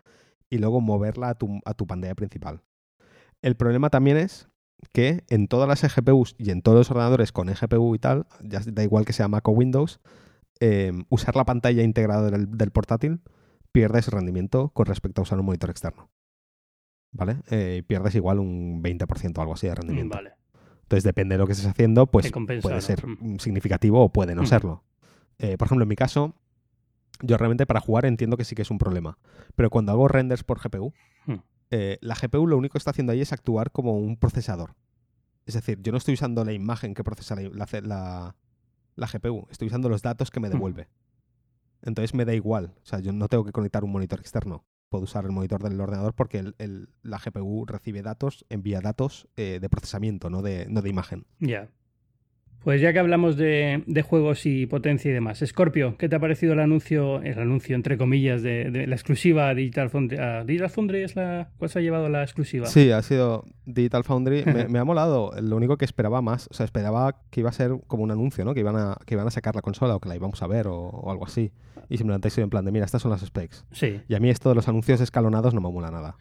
y 0.50 0.58
luego 0.58 0.82
moverla 0.82 1.30
a 1.30 1.34
tu, 1.34 1.60
a 1.64 1.72
tu 1.72 1.86
pantalla 1.86 2.14
principal. 2.14 2.62
El 3.40 3.56
problema 3.56 3.88
también 3.88 4.18
es 4.18 4.50
que 4.92 5.24
en 5.28 5.48
todas 5.48 5.68
las 5.68 5.96
GPUs 5.96 6.34
y 6.38 6.50
en 6.50 6.62
todos 6.62 6.78
los 6.78 6.90
ordenadores 6.90 7.32
con 7.32 7.48
eGPU 7.48 7.94
y 7.94 7.98
tal, 7.98 8.26
ya 8.42 8.60
da 8.66 8.82
igual 8.82 9.04
que 9.04 9.12
sea 9.12 9.28
Mac 9.28 9.46
o 9.48 9.52
Windows, 9.52 10.00
em, 10.60 11.04
usar 11.08 11.36
la 11.36 11.44
pantalla 11.44 11.82
integrada 11.82 12.30
del, 12.30 12.70
portátil 12.70 13.20
pierdes 13.72 14.08
rendimiento 14.08 14.70
con 14.70 14.86
respecto 14.86 15.20
a 15.20 15.24
usar 15.24 15.38
un 15.38 15.46
monitor 15.46 15.70
externo. 15.70 16.10
¿Vale? 17.12 17.38
Eh, 17.50 17.82
pierdes 17.86 18.14
igual 18.14 18.38
un 18.38 18.82
20% 18.82 19.38
o 19.38 19.40
algo 19.40 19.54
así 19.54 19.66
de 19.66 19.74
rendimiento. 19.74 20.16
Vale. 20.16 20.32
Entonces, 20.82 21.04
depende 21.04 21.34
de 21.34 21.38
lo 21.38 21.46
que 21.46 21.52
estés 21.52 21.66
haciendo, 21.66 22.08
pues 22.08 22.32
puede 22.62 22.80
ser 22.80 23.06
mm. 23.06 23.38
significativo 23.38 24.02
o 24.02 24.12
puede 24.12 24.34
no 24.34 24.44
serlo. 24.46 24.84
Eh, 25.38 25.56
por 25.56 25.66
ejemplo, 25.66 25.84
en 25.84 25.88
mi 25.88 25.96
caso, 25.96 26.34
yo 27.22 27.36
realmente 27.36 27.66
para 27.66 27.80
jugar 27.80 28.06
entiendo 28.06 28.36
que 28.36 28.44
sí 28.44 28.54
que 28.54 28.62
es 28.62 28.70
un 28.70 28.78
problema. 28.78 29.18
Pero 29.54 29.70
cuando 29.70 29.92
hago 29.92 30.08
renders 30.08 30.44
por 30.44 30.60
GPU, 30.60 30.92
hmm. 31.26 31.34
Eh, 31.70 31.98
la 32.00 32.14
GPU 32.14 32.46
lo 32.46 32.58
único 32.58 32.72
que 32.72 32.78
está 32.78 32.90
haciendo 32.90 33.12
ahí 33.12 33.20
es 33.20 33.32
actuar 33.32 33.70
como 33.70 33.96
un 33.96 34.16
procesador. 34.16 34.74
Es 35.46 35.54
decir, 35.54 35.80
yo 35.82 35.92
no 35.92 35.98
estoy 35.98 36.14
usando 36.14 36.44
la 36.44 36.52
imagen 36.52 36.94
que 36.94 37.04
procesa 37.04 37.36
la, 37.36 38.34
la, 38.96 39.06
GPU, 39.06 39.46
estoy 39.50 39.68
usando 39.68 39.88
los 39.88 40.02
datos 40.02 40.30
que 40.30 40.40
me 40.40 40.48
devuelve. 40.48 40.88
Entonces 41.82 42.14
me 42.14 42.24
da 42.24 42.34
igual. 42.34 42.74
O 42.82 42.86
sea, 42.86 43.00
yo 43.00 43.12
no 43.12 43.28
tengo 43.28 43.44
que 43.44 43.52
conectar 43.52 43.84
un 43.84 43.92
monitor 43.92 44.20
externo. 44.20 44.64
Puedo 44.90 45.04
usar 45.04 45.24
el 45.24 45.30
monitor 45.30 45.62
del 45.62 45.80
ordenador 45.80 46.14
porque 46.14 46.52
la 47.02 47.18
GPU 47.18 47.64
recibe 47.66 48.02
datos, 48.02 48.44
envía 48.48 48.80
datos 48.80 49.28
eh, 49.36 49.58
de 49.60 49.68
procesamiento, 49.68 50.30
no 50.30 50.42
de, 50.42 50.66
no 50.68 50.82
de 50.82 50.90
imagen. 50.90 51.26
Ya. 51.38 51.70
Pues 52.62 52.82
ya 52.82 52.92
que 52.92 52.98
hablamos 52.98 53.36
de, 53.36 54.04
juegos 54.06 54.44
y 54.44 54.66
potencia 54.66 55.10
y 55.10 55.14
demás, 55.14 55.42
Scorpio, 55.44 55.96
¿qué 55.96 56.10
te 56.10 56.16
ha 56.16 56.20
parecido 56.20 56.52
el 56.52 56.60
anuncio, 56.60 57.22
el 57.22 57.38
anuncio 57.38 57.74
entre 57.74 57.96
comillas, 57.96 58.42
de, 58.42 58.86
la 58.86 58.94
exclusiva 58.94 59.54
Digital 59.54 59.88
Foundry? 59.88 60.18
¿Digital 60.44 60.68
Foundry 60.68 61.02
es 61.02 61.16
la 61.16 61.48
cuál 61.56 61.70
se 61.70 61.78
ha 61.78 61.82
llevado 61.82 62.10
la 62.10 62.22
exclusiva? 62.22 62.66
Sí, 62.66 62.90
ha 62.90 63.00
sido 63.00 63.46
Digital 63.64 64.04
Foundry. 64.04 64.44
me, 64.44 64.78
ha 64.78 64.84
molado. 64.84 65.32
Lo 65.40 65.56
único 65.56 65.78
que 65.78 65.86
esperaba 65.86 66.20
más, 66.20 66.48
o 66.50 66.54
sea, 66.54 66.64
esperaba 66.64 67.16
que 67.30 67.40
iba 67.40 67.48
a 67.48 67.52
ser 67.52 67.72
como 67.86 68.02
un 68.02 68.10
anuncio, 68.10 68.44
¿no? 68.44 68.52
Que 68.52 68.60
iban 68.60 68.76
a, 68.76 68.98
que 69.06 69.14
iban 69.14 69.26
a 69.26 69.30
sacar 69.30 69.54
la 69.54 69.62
consola 69.62 69.96
o 69.96 70.00
que 70.00 70.10
la 70.10 70.16
íbamos 70.16 70.42
a 70.42 70.46
ver 70.46 70.66
o, 70.68 71.10
algo 71.10 71.24
así. 71.24 71.52
Y 71.88 71.96
simplemente 71.96 72.28
he 72.28 72.30
sido 72.30 72.44
en 72.44 72.50
plan 72.50 72.64
de, 72.64 72.72
mira, 72.72 72.84
estas 72.84 73.00
son 73.00 73.10
las 73.10 73.22
specs. 73.22 73.64
Sí. 73.72 74.02
Y 74.06 74.14
a 74.14 74.20
mí 74.20 74.28
esto 74.28 74.50
de 74.50 74.54
los 74.54 74.68
anuncios 74.68 75.00
escalonados 75.00 75.54
no 75.54 75.62
me 75.62 75.72
mola 75.72 75.90
nada. 75.90 76.16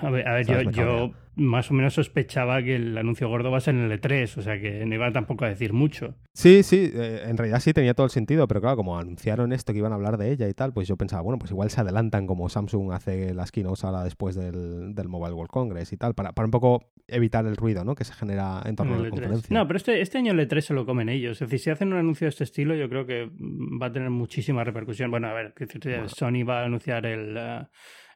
a 0.00 0.10
ver, 0.10 0.46
yo, 0.72 1.12
más 1.34 1.70
o 1.70 1.74
menos 1.74 1.94
sospechaba 1.94 2.62
que 2.62 2.76
el 2.76 2.96
anuncio 2.98 3.28
gordo 3.28 3.50
va 3.50 3.58
a 3.58 3.60
ser 3.60 3.74
en 3.74 3.90
el 3.90 4.00
E3, 4.00 4.36
o 4.36 4.42
sea 4.42 4.60
que 4.60 4.84
no 4.84 4.94
iba 4.94 5.10
tampoco 5.12 5.44
a 5.44 5.48
decir 5.48 5.72
mucho. 5.72 6.14
Sí, 6.34 6.62
sí, 6.62 6.90
eh, 6.92 7.22
en 7.26 7.36
realidad 7.36 7.60
sí 7.60 7.72
tenía 7.72 7.94
todo 7.94 8.04
el 8.04 8.10
sentido, 8.10 8.46
pero 8.46 8.60
claro, 8.60 8.76
como 8.76 8.98
anunciaron 8.98 9.52
esto 9.52 9.72
que 9.72 9.78
iban 9.78 9.92
a 9.92 9.94
hablar 9.94 10.18
de 10.18 10.30
ella 10.30 10.48
y 10.48 10.54
tal, 10.54 10.72
pues 10.72 10.88
yo 10.88 10.96
pensaba, 10.96 11.22
bueno, 11.22 11.38
pues 11.38 11.50
igual 11.50 11.70
se 11.70 11.80
adelantan 11.80 12.26
como 12.26 12.48
Samsung 12.48 12.92
hace 12.92 13.32
las 13.34 13.50
keynotes 13.50 13.84
ahora 13.84 14.04
después 14.04 14.34
del, 14.34 14.92
Mobile 15.08 15.34
World 15.34 15.50
Congress 15.50 15.92
y 15.92 15.96
tal, 15.96 16.14
para, 16.14 16.32
para 16.32 16.46
un 16.46 16.50
poco 16.50 16.90
evitar 17.08 17.44
el 17.46 17.56
ruido 17.56 17.84
¿no? 17.84 17.94
que 17.94 18.04
se 18.04 18.14
genera 18.14 18.62
en 18.64 18.76
torno 18.76 18.94
a 18.94 18.98
la 18.98 19.10
conferencia. 19.10 19.54
No, 19.58 19.66
pero 19.66 19.76
este, 19.76 20.00
este 20.00 20.18
año 20.18 20.32
el 20.32 20.48
E3 20.48 20.60
se 20.60 20.74
lo 20.74 20.86
comen 20.86 21.08
ellos. 21.08 21.32
Es 21.32 21.48
decir, 21.48 21.58
si 21.58 21.70
hacen 21.70 21.92
un 21.92 21.98
anuncio 21.98 22.26
de 22.26 22.30
este 22.30 22.44
estilo, 22.44 22.74
yo 22.74 22.88
creo 22.88 23.04
que 23.06 23.30
va 23.80 23.86
a 23.86 23.92
tener 23.92 24.10
muchísima 24.10 24.64
repercusión. 24.64 25.10
Bueno, 25.10 25.28
a 25.28 25.34
ver, 25.34 25.54
Sony 26.06 26.44
va 26.48 26.60
a 26.60 26.64
anunciar 26.64 27.04
el... 27.06 27.36
Uh, 27.36 27.66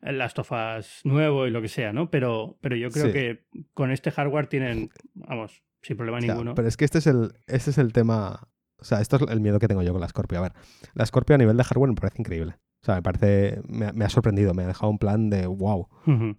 Last 0.02 0.38
of 0.38 0.50
Us 0.52 1.00
nuevo 1.04 1.46
y 1.46 1.50
lo 1.50 1.62
que 1.62 1.68
sea, 1.68 1.92
¿no? 1.92 2.10
Pero, 2.10 2.58
pero 2.60 2.76
yo 2.76 2.90
creo 2.90 3.12
que 3.12 3.44
con 3.74 3.90
este 3.90 4.10
hardware 4.10 4.46
tienen, 4.46 4.90
vamos, 5.14 5.62
sin 5.82 5.96
problema 5.96 6.20
ninguno. 6.20 6.54
Pero 6.54 6.68
es 6.68 6.76
que 6.76 6.84
este 6.84 6.98
es 6.98 7.06
el, 7.06 7.32
este 7.46 7.70
es 7.70 7.78
el 7.78 7.92
tema. 7.92 8.48
O 8.78 8.84
sea, 8.84 9.00
esto 9.00 9.16
es 9.16 9.22
el 9.30 9.40
miedo 9.40 9.58
que 9.58 9.68
tengo 9.68 9.82
yo 9.82 9.92
con 9.92 10.00
la 10.00 10.08
Scorpio. 10.08 10.38
A 10.38 10.42
ver, 10.42 10.52
la 10.94 11.06
Scorpio 11.06 11.34
a 11.34 11.38
nivel 11.38 11.56
de 11.56 11.64
hardware 11.64 11.90
me 11.90 11.94
parece 11.96 12.20
increíble. 12.20 12.56
O 12.82 12.84
sea, 12.84 12.96
me 12.96 13.02
parece. 13.02 13.62
Me, 13.68 14.04
ha 14.04 14.08
sorprendido, 14.08 14.54
me 14.54 14.64
ha 14.64 14.66
dejado 14.66 14.90
un 14.90 14.98
plan 14.98 15.30
de 15.30 15.46
wow. 15.46 15.88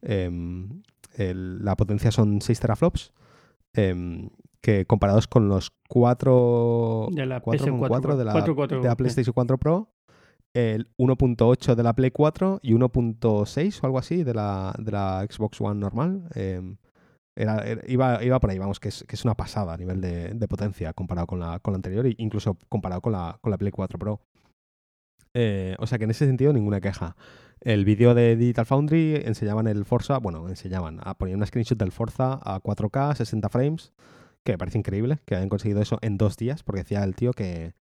Em, 0.02 0.82
la 1.18 1.76
potencia 1.76 2.12
son 2.12 2.42
6 2.42 2.60
teraflops. 2.60 3.14
Em, 3.74 4.30
que 4.62 4.86
comparados 4.86 5.28
con 5.28 5.48
los 5.48 5.72
4, 5.88 7.10
de 7.12 7.26
la, 7.26 7.40
4, 7.40 8.18
de 8.18 8.26
la, 8.26 8.34
de 8.34 8.84
la 8.84 8.96
PlayStation 8.96 9.34
4 9.34 9.58
Pro, 9.58 9.94
el 10.58 10.90
1.8 10.98 11.76
de 11.76 11.84
la 11.84 11.94
Play 11.94 12.10
4 12.10 12.62
y 12.64 12.74
1.6 12.74 13.80
o 13.80 13.86
algo 13.86 14.00
así 14.00 14.24
de 14.24 14.34
la, 14.34 14.74
de 14.80 14.92
la 14.92 15.26
Xbox 15.30 15.62
One 15.62 15.80
normal. 15.80 16.28
Em, 16.34 16.78
era, 17.36 17.64
iba, 17.88 18.24
iba, 18.24 18.40
por 18.40 18.50
ahí, 18.50 18.58
vamos, 18.58 18.80
que 18.80 18.90
es, 18.90 19.06
que 19.08 19.16
es 19.16 19.24
una 19.24 19.36
pasada 19.36 19.76
a 19.76 19.78
nivel 19.78 20.02
de, 20.02 20.30
de, 20.34 20.48
potencia 20.48 20.94
comparado 20.94 21.28
con 21.28 21.40
la, 21.40 21.60
con 21.60 21.74
la 21.74 21.76
anterior 21.76 22.08
e 22.08 22.16
incluso 22.18 22.58
comparado 22.70 23.02
con 23.02 23.12
la, 23.14 23.38
con 23.40 23.52
la 23.52 23.60
Play 23.60 23.72
4 23.72 24.00
Pro. 24.00 24.22
Eh, 25.36 25.76
o 25.78 25.86
sea 25.86 26.00
que 26.00 26.06
en 26.06 26.10
ese 26.10 26.26
sentido 26.26 26.52
ninguna 26.54 26.82
queja. 26.82 27.16
El 27.62 27.86
vídeo 27.86 28.16
de 28.16 28.36
Digital 28.36 28.66
Foundry 28.66 29.16
enseñaban 29.26 29.68
el 29.68 29.86
Forza, 29.86 30.18
bueno, 30.18 30.50
enseñaban, 30.50 31.00
a 31.04 31.16
poner 31.16 31.36
una 31.36 31.46
screenshot 31.46 31.78
del 31.78 31.92
Forza 31.92 32.40
a 32.44 32.60
4K, 32.62 33.16
60 33.16 33.50
frames, 33.50 33.94
que 34.44 34.54
me 34.54 34.58
parece 34.58 34.80
increíble 34.80 35.20
que 35.26 35.36
hayan 35.36 35.50
conseguido 35.50 35.82
eso 35.82 36.00
en 36.02 36.18
dos 36.18 36.38
días, 36.38 36.64
porque 36.64 36.82
decía 36.82 37.04
el 37.04 37.16
tío 37.16 37.34
que, 37.34 37.74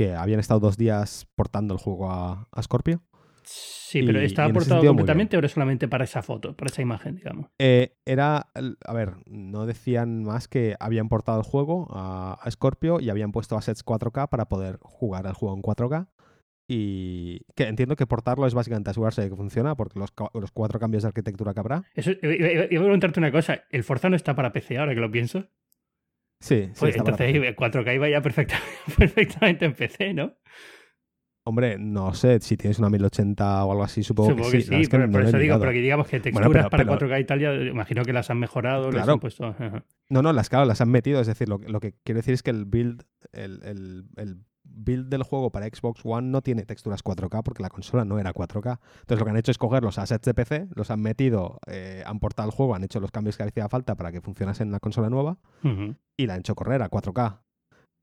que 0.00 0.14
habían 0.14 0.40
estado 0.40 0.60
dos 0.60 0.78
días 0.78 1.28
portando 1.34 1.74
el 1.74 1.78
juego 1.78 2.10
a, 2.10 2.48
Scorpio. 2.62 3.02
Sí, 3.44 4.02
pero 4.02 4.18
¿estaba 4.18 4.50
portado 4.50 4.82
completamente 4.82 5.36
o 5.36 5.40
era 5.40 5.48
solamente 5.48 5.88
para 5.88 6.04
esa 6.04 6.22
foto, 6.22 6.56
para 6.56 6.70
esa 6.70 6.80
imagen, 6.80 7.16
digamos? 7.16 7.48
Eh, 7.58 7.98
era, 8.06 8.46
a 8.86 8.92
ver, 8.94 9.16
no 9.26 9.66
decían 9.66 10.24
más 10.24 10.48
que 10.48 10.74
habían 10.80 11.10
portado 11.10 11.40
el 11.40 11.44
juego 11.44 11.86
a, 11.90 12.38
Scorpio 12.50 12.98
y 12.98 13.10
habían 13.10 13.30
puesto 13.30 13.58
assets 13.58 13.84
4K 13.84 14.30
para 14.30 14.46
poder 14.46 14.78
jugar 14.80 15.26
el 15.26 15.34
juego 15.34 15.54
en 15.54 15.60
4K. 15.60 16.08
Y 16.66 17.40
que 17.54 17.64
entiendo 17.64 17.94
que 17.94 18.06
portarlo 18.06 18.46
es 18.46 18.54
básicamente 18.54 18.88
asegurarse 18.88 19.20
de 19.20 19.28
que 19.28 19.36
funciona, 19.36 19.74
porque 19.74 19.98
los, 19.98 20.14
los 20.32 20.50
cuatro 20.50 20.80
cambios 20.80 21.02
de 21.02 21.08
arquitectura 21.08 21.52
que 21.52 21.60
habrá. 21.60 21.82
Eso, 21.94 22.12
iba, 22.22 22.62
a 22.62 22.68
preguntarte 22.68 23.20
una 23.20 23.32
cosa, 23.32 23.64
¿el 23.68 23.84
Forza 23.84 24.08
no 24.08 24.16
está 24.16 24.34
para 24.34 24.52
PC 24.52 24.78
ahora 24.78 24.94
que 24.94 25.00
lo 25.00 25.10
pienso? 25.10 25.48
Sí, 26.40 26.70
sí. 26.72 26.80
Pues 26.80 26.96
entonces 26.96 27.34
4K 27.34 27.94
iba 27.94 28.08
ya 28.08 28.20
perfectamente 28.98 29.64
en 29.66 29.74
PC, 29.74 30.14
¿no? 30.14 30.34
Hombre, 31.42 31.78
no 31.78 32.12
sé, 32.12 32.38
si 32.40 32.56
tienes 32.56 32.78
una 32.78 32.90
1080 32.90 33.64
o 33.64 33.72
algo 33.72 33.82
así, 33.82 34.02
supongo, 34.02 34.36
que, 34.36 34.44
sí. 34.44 34.62
sí 34.62 34.82
pero, 34.90 35.10
por 35.10 35.22
eso 35.22 35.38
digo, 35.38 35.58
pero 35.58 35.70
aquí 35.70 35.80
digamos 35.80 36.06
que 36.06 36.20
texturas 36.20 36.68
para 36.68 36.84
4K 36.84 37.20
y 37.20 37.24
tal, 37.24 37.40
ya 37.40 37.54
imagino 37.54 38.02
que 38.04 38.12
las 38.12 38.30
han 38.30 38.38
mejorado, 38.38 38.90
claro. 38.90 39.14
han 39.14 39.20
puesto... 39.20 39.54
No, 40.10 40.22
no, 40.22 40.32
las, 40.32 40.50
claro, 40.50 40.66
las 40.66 40.80
han 40.82 40.90
metido, 40.90 41.20
es 41.20 41.26
decir, 41.26 41.48
lo, 41.48 41.58
lo 41.58 41.80
que 41.80 41.94
quiero 42.04 42.18
decir 42.18 42.34
es 42.34 42.42
que 42.42 42.50
el 42.50 42.66
build, 42.66 43.04
el, 43.32 43.62
el, 43.64 44.04
el 44.16 44.36
build 44.72 45.08
del 45.08 45.22
juego 45.22 45.50
para 45.50 45.66
Xbox 45.66 46.00
One 46.04 46.28
no 46.28 46.42
tiene 46.42 46.64
texturas 46.64 47.04
4K 47.04 47.42
porque 47.42 47.62
la 47.62 47.70
consola 47.70 48.04
no 48.04 48.18
era 48.18 48.32
4K. 48.32 48.78
Entonces 49.00 49.18
lo 49.18 49.24
que 49.24 49.30
han 49.30 49.36
hecho 49.36 49.50
es 49.50 49.58
coger 49.58 49.82
los 49.82 49.98
assets 49.98 50.24
de 50.24 50.34
PC, 50.34 50.68
los 50.74 50.90
han 50.90 51.00
metido, 51.00 51.58
eh, 51.66 52.02
han 52.06 52.20
portado 52.20 52.48
el 52.48 52.54
juego, 52.54 52.74
han 52.74 52.84
hecho 52.84 53.00
los 53.00 53.10
cambios 53.10 53.36
que 53.36 53.42
hacía 53.42 53.68
falta 53.68 53.94
para 53.94 54.12
que 54.12 54.20
funcionase 54.20 54.62
en 54.62 54.72
la 54.72 54.80
consola 54.80 55.10
nueva 55.10 55.38
y 56.16 56.26
la 56.26 56.34
han 56.34 56.40
hecho 56.40 56.54
correr 56.54 56.82
a 56.82 56.90
4K. 56.90 57.40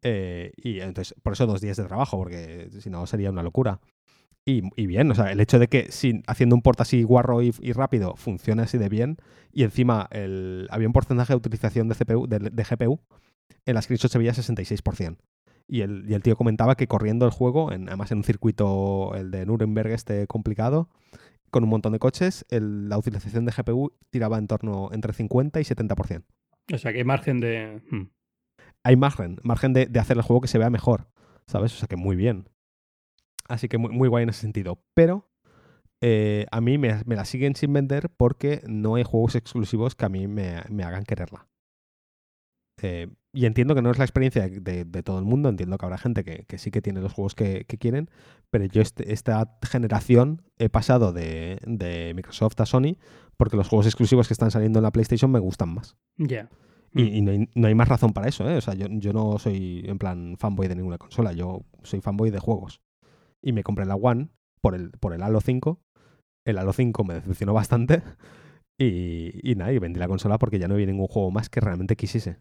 Eh, 0.04 0.52
y 0.58 0.80
entonces, 0.80 1.16
por 1.24 1.34
eso 1.34 1.46
dos 1.46 1.62
días 1.62 1.78
de 1.78 1.86
trabajo, 1.86 2.18
porque 2.18 2.70
si 2.80 2.90
no 2.90 3.06
sería 3.08 3.32
una 3.32 3.44
locura. 3.44 3.80
Y, 4.50 4.62
bien, 4.88 5.12
o 5.12 5.14
sea, 5.14 5.30
el 5.34 5.42
hecho 5.42 5.60
de 5.60 5.68
que 5.68 5.92
sin, 5.92 6.24
haciendo 6.26 6.56
un 6.56 6.62
port 6.62 6.80
así 6.80 7.04
guarro 7.04 7.42
y, 7.42 7.52
rápido 7.74 8.16
funcione 8.16 8.62
así 8.62 8.78
de 8.78 8.88
bien, 8.88 9.18
y 9.52 9.64
encima 9.64 10.08
el, 10.10 10.70
había 10.72 10.88
un 10.88 10.94
porcentaje 10.94 11.34
de 11.34 11.38
utilización 11.38 11.90
de, 11.90 11.96
CPU, 11.96 12.28
de, 12.28 12.64
GPU, 12.64 13.02
en 13.66 13.76
las 13.76 13.84
screenshots 13.84 14.14
se 14.14 14.18
veía 14.18 14.32
66%. 14.32 15.18
Y 15.68 15.82
el, 15.82 16.06
y 16.08 16.14
el 16.14 16.24
tío 16.24 16.36
comentaba 16.38 16.76
que 16.76 16.88
corriendo 16.88 17.26
el 17.26 17.32
juego, 17.32 17.72
en, 17.72 17.88
además 17.88 18.12
en 18.12 18.20
un 18.20 18.24
circuito, 18.24 19.14
el 19.16 19.32
de 19.32 19.46
Nuremberg 19.46 19.92
este 19.92 20.26
complicado, 20.28 20.90
con 21.50 21.64
un 21.64 21.70
montón 21.70 21.94
de 21.94 22.00
coches, 22.00 22.46
la 22.50 22.98
utilización 22.98 23.46
de 23.46 23.52
GPU 23.52 23.94
tiraba 24.10 24.38
en 24.38 24.48
torno 24.48 24.90
entre 24.92 25.14
50 25.14 25.60
y 25.60 25.64
70%. 25.64 26.24
O 26.74 26.78
sea 26.78 26.92
que 26.92 27.00
hay 27.00 27.04
margen 27.04 27.40
de... 27.40 27.82
Hmm. 27.90 28.10
Hay 28.84 28.96
margen, 28.96 29.38
margen 29.44 29.74
de, 29.74 29.86
de, 29.88 30.00
hacer 30.00 30.18
el 30.18 30.24
juego 30.24 30.42
que 30.42 30.48
se 30.48 30.58
vea 30.58 30.70
mejor, 30.70 31.10
¿sabes? 31.48 31.74
O 31.74 31.78
sea 31.78 31.88
que 31.88 31.98
muy 31.98 32.16
bien. 32.16 32.50
Así 33.48 33.68
que 33.68 33.78
muy, 33.78 33.92
muy 33.92 34.08
guay 34.08 34.24
en 34.24 34.30
ese 34.30 34.42
sentido. 34.42 34.82
Pero 34.94 35.30
eh, 36.02 36.46
a 36.52 36.62
mí 36.62 36.78
me, 36.78 37.02
me, 37.06 37.16
la 37.16 37.26
siguen 37.26 37.56
sin 37.56 37.74
vender 37.74 38.10
porque 38.10 38.62
no 38.68 38.96
hay 38.96 39.04
juegos 39.04 39.36
exclusivos 39.36 39.96
que 39.96 40.06
a 40.06 40.10
mí 40.10 40.28
me, 40.28 40.62
me 40.70 40.84
hagan 40.84 41.04
quererla. 41.04 41.48
Eh, 42.82 43.08
y 43.38 43.46
entiendo 43.46 43.76
que 43.76 43.84
no 43.84 43.92
es 43.92 44.00
la 44.00 44.04
experiencia 44.04 44.50
de, 44.50 45.04
todo 45.04 45.20
el 45.20 45.26
mundo, 45.26 45.50
entiendo 45.50 45.78
que 45.78 45.86
habrá 45.86 46.00
gente 46.00 46.24
que, 46.24 46.58
sí 46.58 46.72
que 46.72 46.82
tiene 46.82 47.02
los 47.02 47.14
juegos 47.14 47.36
que, 47.36 47.66
quieren, 47.66 48.10
pero 48.50 48.66
yo 48.66 48.82
este, 48.82 49.14
esta 49.14 49.60
generación 49.62 50.42
he 50.58 50.70
pasado 50.70 51.14
de, 51.14 51.60
Microsoft 52.16 52.60
a 52.62 52.66
Sony 52.66 52.98
porque 53.38 53.56
los 53.56 53.68
juegos 53.68 53.86
exclusivos 53.86 54.28
que 54.28 54.34
están 54.34 54.50
saliendo 54.50 54.80
en 54.80 54.84
la 54.84 54.92
PlayStation 54.92 55.30
me 55.30 55.38
gustan 55.38 55.72
más. 55.72 55.96
Ya. 56.18 56.50
Y, 56.96 57.22
mm. 57.22 57.50
no, 57.54 57.68
hay, 57.68 57.76
más 57.76 57.88
razón 57.88 58.12
para 58.12 58.28
eso, 58.28 58.50
¿eh? 58.50 58.58
O 58.58 58.62
sea, 58.62 58.74
yo, 58.74 58.88
yo 58.90 59.14
no 59.14 59.38
soy 59.38 59.84
en 59.86 60.00
plan 60.00 60.36
fanboy 60.40 60.68
de 60.68 60.76
ninguna 60.76 60.98
consola, 60.98 61.32
yo 61.32 61.64
soy 61.84 62.02
fanboy 62.02 62.32
de 62.32 62.40
juegos. 62.40 62.82
Y 63.40 63.52
me 63.52 63.62
compré 63.62 63.86
la 63.86 63.98
One 63.98 64.30
por 64.62 64.74
el, 64.74 64.90
por 64.90 65.14
el 65.14 65.22
Halo 65.22 65.42
5. 65.42 65.80
El 66.44 66.58
Halo 66.58 66.74
5 66.74 67.04
me 67.04 67.14
decepcionó 67.14 67.54
bastante. 67.54 68.02
Y, 68.80 69.48
y 69.48 69.54
nada, 69.54 69.72
y 69.74 69.78
vendí 69.78 70.00
la 70.00 70.08
consola 70.08 70.40
porque 70.40 70.58
ya 70.58 70.68
no 70.68 70.74
había 70.74 70.88
ningún 70.88 71.08
juego 71.08 71.30
más 71.30 71.50
que 71.50 71.60
realmente 71.60 71.96
quisiese. 71.96 72.40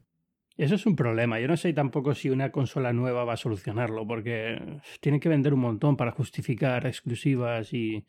Eso 0.57 0.75
es 0.75 0.87
un 0.87 0.97
problema. 0.97 1.39
Yo 1.39 1.49
no 1.49 1.57
sé 1.57 1.73
tampoco 1.73 2.15
si 2.15 2.31
una 2.31 2.51
consola 2.51 2.93
nueva 2.93 3.25
va 3.25 3.35
a 3.35 3.37
solucionarlo, 3.37 4.07
porque 4.07 4.59
tienen 5.01 5.21
que 5.21 5.29
vender 5.29 5.53
un 5.53 5.61
montón 5.61 5.97
para 5.97 6.13
justificar 6.13 6.87
exclusivas 6.87 7.73
y... 7.73 8.07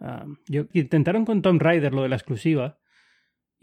Ah, 0.00 0.26
yo, 0.48 0.64
intentaron 0.72 1.24
con 1.24 1.40
Tomb 1.40 1.62
Raider 1.62 1.94
lo 1.94 2.02
de 2.02 2.08
la 2.08 2.16
exclusiva, 2.16 2.78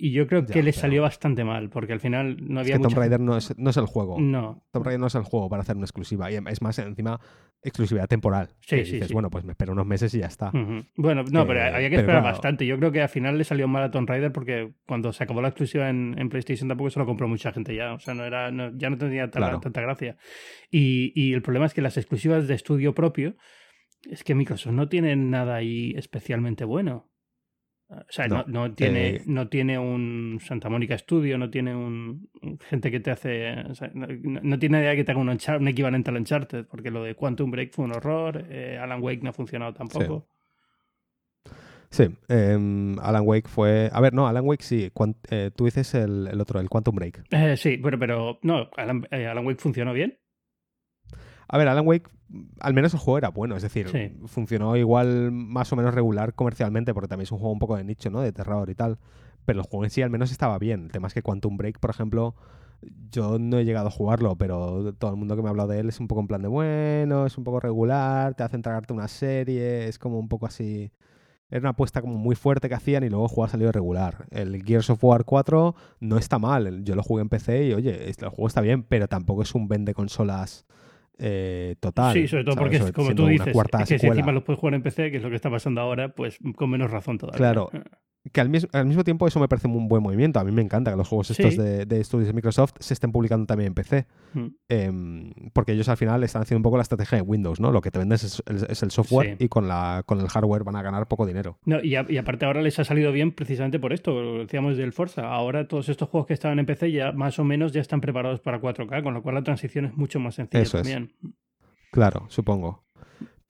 y 0.04 0.14
yo 0.14 0.26
creo 0.26 0.48
que 0.48 0.64
le 0.64 0.72
salió 0.72 1.04
bastante 1.04 1.44
mal, 1.44 1.70
porque 1.70 1.94
al 1.94 2.00
final 2.00 2.36
no 2.42 2.62
había. 2.62 2.74
Es 2.74 2.80
que 2.80 2.88
Tomb 2.88 2.98
Raider 2.98 3.20
no 3.20 3.38
es, 3.38 3.56
no 3.60 3.70
es 3.70 3.78
el 3.78 3.86
juego. 3.86 4.20
No. 4.20 4.64
Tomb 4.72 4.84
Raider 4.84 5.00
no 5.00 5.06
es 5.06 5.14
el 5.14 5.22
juego 5.22 5.48
para 5.48 5.62
hacer 5.62 5.76
una 5.76 5.86
exclusiva. 5.86 6.32
Y 6.32 6.38
es 6.38 6.62
más, 6.64 6.80
encima, 6.80 7.20
exclusividad 7.62 8.08
temporal. 8.08 8.50
Sí, 8.62 8.84
sí, 8.84 8.94
dices, 8.94 9.14
bueno, 9.14 9.30
pues 9.30 9.46
me 9.46 9.52
espero 9.52 9.74
unos 9.74 9.86
meses 9.86 10.12
y 10.16 10.20
ya 10.20 10.26
está. 10.26 10.52
Bueno, 10.96 11.24
no, 11.32 11.46
pero 11.46 11.62
había 11.62 11.92
que 11.92 11.98
esperar 11.98 12.24
bastante. 12.24 12.66
Yo 12.66 12.80
creo 12.80 12.92
que 12.92 13.04
al 13.04 13.10
final 13.10 13.38
le 13.38 13.44
salió 13.44 13.68
mal 13.68 13.84
a 13.84 13.92
Tomb 13.92 14.10
Raider 14.10 14.32
porque 14.32 14.74
cuando 14.88 15.14
se 15.14 15.24
acabó 15.24 15.40
la 15.40 15.50
exclusiva 15.50 15.88
en, 15.88 16.30
PlayStation 16.30 16.68
tampoco 16.68 16.90
se 16.90 16.98
lo 16.98 17.06
compró 17.06 17.28
mucha 17.28 17.52
gente 17.52 17.76
ya. 17.76 17.94
O 17.94 18.00
sea, 18.00 18.16
no 18.16 18.26
era, 18.26 18.50
ya 18.76 18.90
no 18.90 18.98
tenía 18.98 19.30
tanta 19.30 19.82
gracia. 19.82 20.18
Y, 20.72 21.12
y 21.14 21.34
el 21.34 21.44
problema 21.44 21.68
es 21.68 21.76
que 21.76 21.84
las 21.84 21.98
exclusivas 21.98 22.48
de 22.48 22.56
estudio 22.56 22.96
propio 22.96 23.36
es 24.10 24.24
que 24.24 24.34
Microsoft 24.34 24.74
no 24.74 24.90
tiene 24.90 25.16
nada 25.16 25.58
ahí 25.58 25.94
especialmente 25.96 26.66
bueno. 26.66 27.11
O 27.91 28.06
sea, 28.08 28.27
no, 28.27 28.73
tiene, 28.73 29.10
eh, 29.10 29.21
no 29.25 29.49
tiene 29.49 29.77
un 29.77 30.39
Santa 30.41 30.69
Mónica 30.69 30.97
Studio, 30.97 31.38
no 31.38 31.49
tiene 31.49 31.75
un 31.75 32.30
gente 32.69 32.89
que 32.89 33.01
te 33.01 33.12
hace. 33.12 33.54
no, 33.93 34.58
tiene 34.60 34.80
idea 34.80 34.95
que 34.95 35.04
te 35.04 35.12
haga 35.12 35.19
un, 35.19 35.30
un, 35.30 35.67
equivalente 35.67 36.10
al 36.10 36.15
Uncharted, 36.15 36.65
porque 36.67 36.89
lo 36.89 37.04
de 37.04 37.15
Quantum 37.15 37.51
Break 37.51 37.73
fue 37.73 37.84
un 37.84 37.91
horror, 37.91 38.45
eh, 38.49 38.80
Alan 38.82 39.04
Wake 39.04 39.21
no 39.23 39.32
ha 39.32 39.34
funcionado 39.34 39.73
tampoco. 39.73 40.30
Sí, 41.89 42.06
em, 42.30 42.97
Alan 42.99 43.23
Wake 43.25 43.49
fue. 43.49 43.89
A 43.91 43.99
ver, 43.99 44.13
no, 44.13 44.25
Alan 44.25 44.45
Wake 44.45 44.63
sí. 44.63 44.89
Eh, 45.30 45.51
tú 45.54 45.65
dices 45.65 45.93
el, 45.93 46.30
el, 46.32 46.39
otro, 46.39 46.62
el 46.62 46.69
Quantum 46.69 46.95
Break. 46.95 47.23
sí, 47.58 47.75
bueno, 47.75 47.99
pero 47.99 48.39
no, 48.41 48.69
Alan, 48.77 49.06
Alan 49.12 49.45
Wake 49.45 49.60
funcionó 49.60 49.91
bien. 49.91 50.17
A 51.54 51.58
ver, 51.58 51.68
Alan 51.68 51.86
Wake, 51.86 52.10
al 52.62 52.74
menos 52.74 52.94
el 52.94 53.00
juego 53.02 53.18
era 53.18 53.28
bueno, 53.28 53.58
es 53.58 53.62
decir, 53.62 53.90
funcionó 54.28 54.78
igual 54.78 55.34
más 55.34 55.72
o 55.74 55.76
menos 55.76 55.94
regular 55.94 56.34
comercialmente, 56.34 56.94
porque 56.94 57.10
también 57.10 57.25
es 57.25 57.32
un 57.34 57.40
juego 57.40 57.52
un 57.52 57.60
poco 57.60 57.75
de 57.75 57.84
nicho, 57.84 58.10
¿no? 58.10 58.21
De 58.21 58.32
terror 58.32 58.69
y 58.69 58.75
tal. 58.75 59.00
Pero 59.44 59.60
el 59.60 59.65
juego 59.65 59.84
en 59.84 59.90
sí 59.90 60.02
al 60.02 60.10
menos 60.10 60.32
estaba 60.32 60.58
bien. 60.60 60.86
El 60.86 60.92
tema 60.94 61.10
es 61.10 61.13
que 61.13 61.21
Quantum 61.21 61.58
Break, 61.58 61.80
por 61.80 61.90
ejemplo, 61.90 62.36
yo 63.12 63.38
no 63.38 63.60
he 63.60 63.65
llegado 63.65 63.90
a 63.90 63.92
jugarlo, 63.92 64.38
pero 64.38 64.94
todo 64.94 65.12
el 65.12 65.17
mundo 65.17 65.36
que 65.36 65.42
me 65.42 65.50
ha 65.50 65.52
hablado 65.52 65.67
de 65.67 65.80
él 65.80 65.90
es 65.90 66.00
un 66.00 66.08
poco 66.08 66.21
en 66.21 66.28
plan 66.28 66.42
de 66.42 66.48
bueno, 66.48 67.25
es 67.25 67.38
un 67.38 67.44
poco 67.44 67.60
regular, 67.60 68.34
te 68.34 68.44
hacen 68.44 68.62
tragarte 68.62 68.94
una 68.94 69.10
serie, 69.10 69.90
es 69.90 70.00
como 70.00 70.19
un 70.19 70.30
poco 70.30 70.46
así. 70.46 70.94
era 71.50 71.60
una 71.60 71.71
apuesta 71.71 72.00
como 72.00 72.17
muy 72.17 72.38
fuerte 72.38 72.69
que 72.69 72.75
hacían 72.75 73.04
y 73.04 73.10
luego 73.10 73.25
el 73.25 73.30
juego 73.30 73.44
ha 73.44 73.50
salido 73.50 73.73
regular. 73.73 74.25
El 74.32 74.63
Gears 74.63 74.90
of 74.90 75.04
War 75.04 75.25
4 75.25 75.75
no 76.00 76.17
está 76.17 76.40
mal. 76.40 76.86
Yo 76.86 76.96
lo 76.96 77.04
jugué 77.04 77.23
en 77.23 77.28
PC 77.28 77.65
y, 77.67 77.73
oye, 77.73 78.08
el 78.08 78.30
juego 78.30 78.48
está 78.48 78.62
bien, 78.62 78.84
pero 78.84 79.10
tampoco 79.10 79.42
es 79.42 79.54
un 79.54 79.67
vende 79.67 79.94
consolas 79.94 80.65
eh, 81.22 81.76
total. 81.80 82.13
Sí, 82.13 82.28
sobre 82.28 82.44
todo 82.44 82.56
porque, 82.56 82.92
como 82.92 83.13
tú 83.13 83.28
dices, 83.28 83.56
es 83.56 83.88
que 83.88 84.00
si 84.00 84.08
encima 84.08 84.32
lo 84.32 84.44
puedes 84.44 84.60
jugar 84.60 84.74
en 84.74 84.82
PC, 84.82 85.12
que 85.12 85.17
es 85.17 85.24
lo 85.24 85.30
que 85.30 85.36
está 85.36 85.50
pasando 85.50 85.82
ahora, 85.82 86.10
pues 86.10 86.40
con 86.56 86.69
menos 86.69 86.90
razón 86.90 87.17
todavía. 87.17 87.38
Claro. 87.38 87.69
Que 88.32 88.40
al 88.40 88.50
mismo, 88.50 88.69
al 88.74 88.86
mismo 88.86 89.04
tiempo 89.04 89.28
eso 89.28 89.40
me 89.40 89.48
parece 89.48 89.67
un 89.67 89.88
buen 89.88 90.04
movimiento. 90.04 90.40
A 90.40 90.44
mí 90.44 90.52
me 90.52 90.62
encanta 90.62 90.92
que 90.92 90.98
los 90.98 91.08
juegos 91.08 91.32
estos 91.32 91.58
de, 91.58 91.86
de, 91.86 92.00
estudios 92.00 92.28
de 92.28 92.34
Microsoft 92.34 92.74
se 92.80 92.94
estén 92.94 93.12
publicando 93.12 93.48
también 93.48 93.69
en 93.69 93.74
PC. 93.74 94.06
Hmm. 94.34 94.48
Em, 94.69 95.34
porque 95.54 95.72
ellos 95.72 95.90
al 95.90 95.98
final 95.98 96.24
están 96.24 96.44
haciendo 96.44 96.60
un 96.60 96.63
poco 96.63 96.78
la 96.78 96.84
estrategia 96.84 97.17
de 97.17 97.24
Windows, 97.24 97.60
¿no? 97.60 97.72
Lo 97.72 97.82
que 97.82 97.90
te 97.90 97.98
vendes 97.98 98.24
es, 98.24 98.84
el 98.84 98.92
software 98.92 99.38
y 99.40 99.48
con, 99.48 99.67
la, 99.67 100.04
con 100.06 100.19
el 100.19 100.28
hardware 100.28 100.63
van 100.63 100.76
a 100.76 100.84
ganar 100.84 101.08
poco 101.08 101.26
dinero. 101.26 101.58
No, 101.65 101.82
y, 101.82 101.96
aparte 101.96 102.46
ahora 102.46 102.62
les 102.62 102.78
ha 102.78 102.84
salido 102.84 103.12
bien 103.12 103.32
precisamente 103.32 103.80
por 103.80 103.92
esto, 103.92 104.22
lo 104.22 104.40
decíamos 104.40 104.78
del 104.78 104.94
Forza. 104.94 105.28
Ahora 105.28 105.67
todos 105.67 105.90
estos 105.90 106.08
juegos 106.10 106.28
que 106.28 106.36
estaban 106.36 106.60
en 106.60 106.67
PC 106.67 106.92
ya 106.92 107.12
más 107.12 107.40
o 107.40 107.44
menos 107.44 107.72
ya 107.72 107.82
están 107.82 108.02
preparados 108.02 108.40
para 108.40 108.62
4K, 108.62 109.02
con 109.02 109.15
lo 109.15 109.24
cual 109.24 109.36
la 109.36 109.44
transición 109.44 109.86
es 109.86 109.96
mucho 109.96 110.19
más 110.19 110.36
sencilla 110.36 110.63
también. 110.69 111.12
Claro, 111.92 112.26
supongo. 112.30 112.84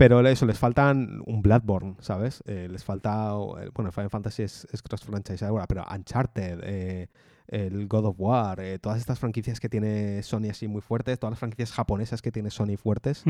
Pero 0.02 0.20
eso, 0.28 0.48
les 0.48 0.58
faltan 0.58 1.22
un 1.28 1.44
Bloodborne, 1.44 1.96
¿sabes? 2.00 2.44
Eh, 2.48 2.68
les 2.72 2.84
falta. 2.84 3.36
Bueno, 3.76 3.92
Final 3.92 4.10
Fantasy 4.10 4.42
es, 4.42 4.66
cross-franchise 4.84 5.46
ahora, 5.46 5.68
pero 5.68 5.86
Uncharted, 5.94 6.60
eh, 6.64 7.08
el 7.48 7.88
God 7.88 8.06
of 8.08 8.16
War, 8.18 8.60
eh, 8.62 8.80
todas 8.80 8.98
estas 8.98 9.20
franquicias 9.20 9.60
que 9.60 9.70
tiene 9.70 10.24
Sony 10.24 10.50
así 10.50 10.68
muy 10.68 10.82
fuertes, 10.82 11.20
todas 11.20 11.34
las 11.34 11.40
franquicias 11.40 11.72
japonesas 11.72 12.24
que 12.24 12.32
tiene 12.32 12.50
Sony 12.50 12.78
fuertes, 12.78 13.24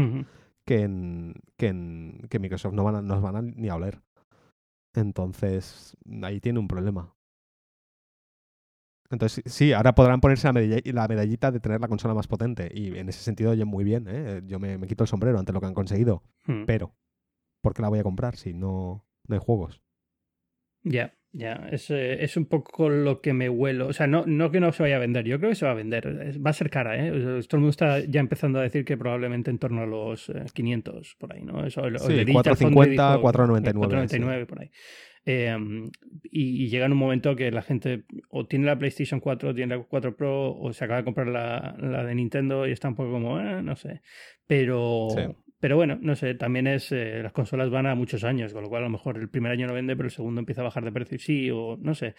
que, 0.66 0.80
en, 0.80 1.34
que, 1.58 2.40
Microsoft 2.40 2.74
no 2.74 2.86
van 2.86 3.06
nos 3.06 3.22
van 3.22 3.36
a 3.36 3.42
ni 3.42 3.68
a 3.68 3.76
oler. 3.76 4.00
Entonces, 4.94 5.98
ahí 6.24 6.40
tiene 6.40 6.60
un 6.60 6.70
problema. 6.70 7.14
Entonces, 9.12 9.44
sí, 9.46 9.74
ahora 9.74 9.94
podrán 9.94 10.22
ponerse 10.22 10.48
la, 10.48 11.08
medallita 11.08 11.52
de 11.52 11.60
tener 11.60 11.82
la 11.82 11.88
consola 11.88 12.14
más 12.14 12.28
potente. 12.28 12.72
Y 12.74 12.98
en 12.98 13.10
ese 13.10 13.22
sentido, 13.22 13.52
oye, 13.52 13.66
muy 13.66 13.84
bien. 13.84 14.06
¿eh? 14.08 14.42
Yo 14.46 14.60
me, 14.60 14.80
quito 14.88 15.04
el 15.04 15.08
sombrero 15.08 15.38
ante 15.38 15.54
lo 15.54 15.60
que 15.60 15.68
han 15.68 15.74
conseguido. 15.74 16.24
Hmm. 16.46 16.64
Pero, 16.66 16.96
¿por 17.62 17.74
qué 17.74 17.82
la 17.82 17.90
voy 17.90 18.00
a 18.00 18.04
comprar 18.04 18.38
si 18.38 18.54
no, 18.54 19.06
no 19.28 19.36
hay 19.36 19.42
juegos? 19.44 19.82
Ya, 20.84 21.14
ya. 21.32 21.68
Es, 21.72 21.92
eh, 21.92 22.24
es, 22.24 22.38
un 22.38 22.46
poco 22.46 22.90
lo 22.90 23.22
que 23.22 23.34
me 23.34 23.50
huelo. 23.50 23.88
O 23.88 23.94
sea, 23.94 24.08
no, 24.08 24.26
no 24.26 24.50
que 24.50 24.60
no 24.60 24.72
se 24.72 24.84
vaya 24.84 24.96
a 24.96 25.00
vender. 25.00 25.26
Yo 25.26 25.38
creo 25.38 25.52
que 25.52 25.56
se 25.56 25.66
va 25.66 25.72
a 25.72 25.76
vender. 25.76 26.40
Va 26.44 26.50
a 26.50 26.54
ser 26.54 26.70
cara, 26.70 26.96
¿eh? 26.96 27.12
todo 27.12 27.58
el 27.58 27.60
mundo 27.60 27.70
está 27.70 28.00
ya 28.00 28.20
empezando 28.20 28.60
a 28.60 28.64
decir 28.64 28.86
que 28.86 28.98
probablemente 28.98 29.52
en 29.52 29.60
torno 29.60 29.82
a 29.82 29.86
los 29.86 30.32
500 30.54 30.96
eh, 30.96 31.16
por 31.20 31.34
ahí, 31.34 31.44
¿no? 31.44 31.66
Eso, 31.66 31.82
sí, 32.00 32.26
450, 32.32 33.20
499. 33.20 33.80
499 33.80 34.46
por 34.46 34.62
ahí. 34.62 34.72
Em, 35.24 35.92
y, 36.24 36.68
llega 36.70 36.88
en 36.88 36.94
un 36.94 36.98
momento 36.98 37.36
que 37.36 37.52
la 37.52 37.62
gente 37.62 38.06
o 38.30 38.48
tiene 38.48 38.66
la 38.66 38.80
PlayStation 38.80 39.20
4, 39.20 39.50
o 39.50 39.54
tiene 39.54 39.76
la 39.76 39.84
4 39.84 40.16
Pro, 40.16 40.56
o 40.56 40.74
se 40.74 40.84
acaba 40.84 41.00
de 41.00 41.06
comprar 41.06 41.28
la, 41.28 41.76
la 41.80 42.04
de 42.04 42.16
Nintendo 42.16 42.68
y 42.68 42.72
está 42.72 42.88
un 42.88 42.96
poco 42.96 43.12
como, 43.12 43.40
eh, 43.40 43.62
no 43.62 43.76
sé. 43.76 44.02
Pero, 44.48 45.10
pero 45.60 45.76
bueno, 45.76 45.98
no 46.02 46.16
sé, 46.16 46.34
también 46.34 46.66
es, 46.68 46.92
eh, 46.92 47.22
las 47.22 47.34
consolas 47.34 47.70
van 47.70 47.86
a 47.86 47.96
muchos 47.96 48.24
años, 48.24 48.52
con 48.52 48.64
lo 48.64 48.70
cual 48.70 48.84
a 48.84 48.86
lo 48.86 48.92
mejor 48.92 49.18
el 49.18 49.30
primer 49.30 49.52
año 49.52 49.68
no 49.68 49.74
vende, 49.74 49.96
pero 49.96 50.08
el 50.08 50.12
segundo 50.12 50.40
empieza 50.40 50.62
a 50.62 50.66
bajar 50.66 50.84
de 50.84 50.92
precio 50.92 51.16
y 51.16 51.20
sí, 51.20 51.52
o 51.52 51.78
no 51.80 51.94
sé. 51.94 52.16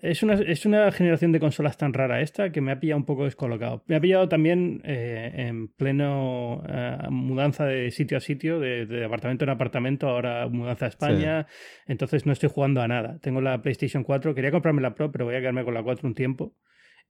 Es 0.00 0.22
una, 0.22 0.34
es 0.34 0.64
una, 0.64 0.92
generación 0.92 1.32
de 1.32 1.40
consolas 1.40 1.76
tan 1.76 1.92
rara 1.92 2.20
esta 2.20 2.52
que 2.52 2.60
me 2.60 2.70
ha 2.70 2.78
pillado 2.78 2.98
un 2.98 3.04
poco 3.04 3.24
descolocado. 3.24 3.82
Me 3.86 3.96
ha 3.96 4.00
pillado 4.00 4.28
también 4.28 4.80
eh, 4.84 5.32
en 5.34 5.68
pleno 5.68 6.62
eh, 6.68 6.98
mudanza 7.10 7.64
de 7.66 7.90
sitio 7.90 8.16
a 8.18 8.20
sitio, 8.20 8.60
de, 8.60 9.04
apartamento 9.04 9.44
en 9.44 9.50
apartamento, 9.50 10.08
ahora 10.08 10.48
mudanza 10.48 10.84
a 10.84 10.88
España. 10.88 11.46
Entonces 11.86 12.26
no 12.26 12.32
estoy 12.32 12.48
jugando 12.48 12.80
a 12.80 12.88
nada. 12.88 13.18
Tengo 13.20 13.40
la 13.40 13.60
PlayStation 13.60 14.04
4, 14.04 14.34
quería 14.34 14.52
comprarme 14.52 14.82
la 14.82 14.94
Pro, 14.94 15.10
pero 15.10 15.24
voy 15.24 15.34
a 15.34 15.40
quedarme 15.40 15.64
con 15.64 15.74
la 15.74 15.82
4 15.82 16.06
un 16.06 16.14
tiempo 16.14 16.54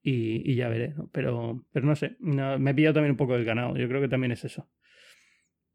y, 0.03 0.55
ya 0.55 0.69
veré. 0.69 0.95
Pero, 1.13 1.63
pero 1.73 1.87
no 1.87 1.95
sé, 1.95 2.17
me 2.21 2.71
ha 2.71 2.75
pillado 2.75 2.95
también 2.95 3.13
un 3.13 3.17
poco 3.19 3.35
del 3.35 3.45
ganado. 3.45 3.77
Yo 3.77 3.87
creo 3.89 4.01
que 4.01 4.09
también 4.09 4.33
es 4.33 4.45
eso. 4.45 4.67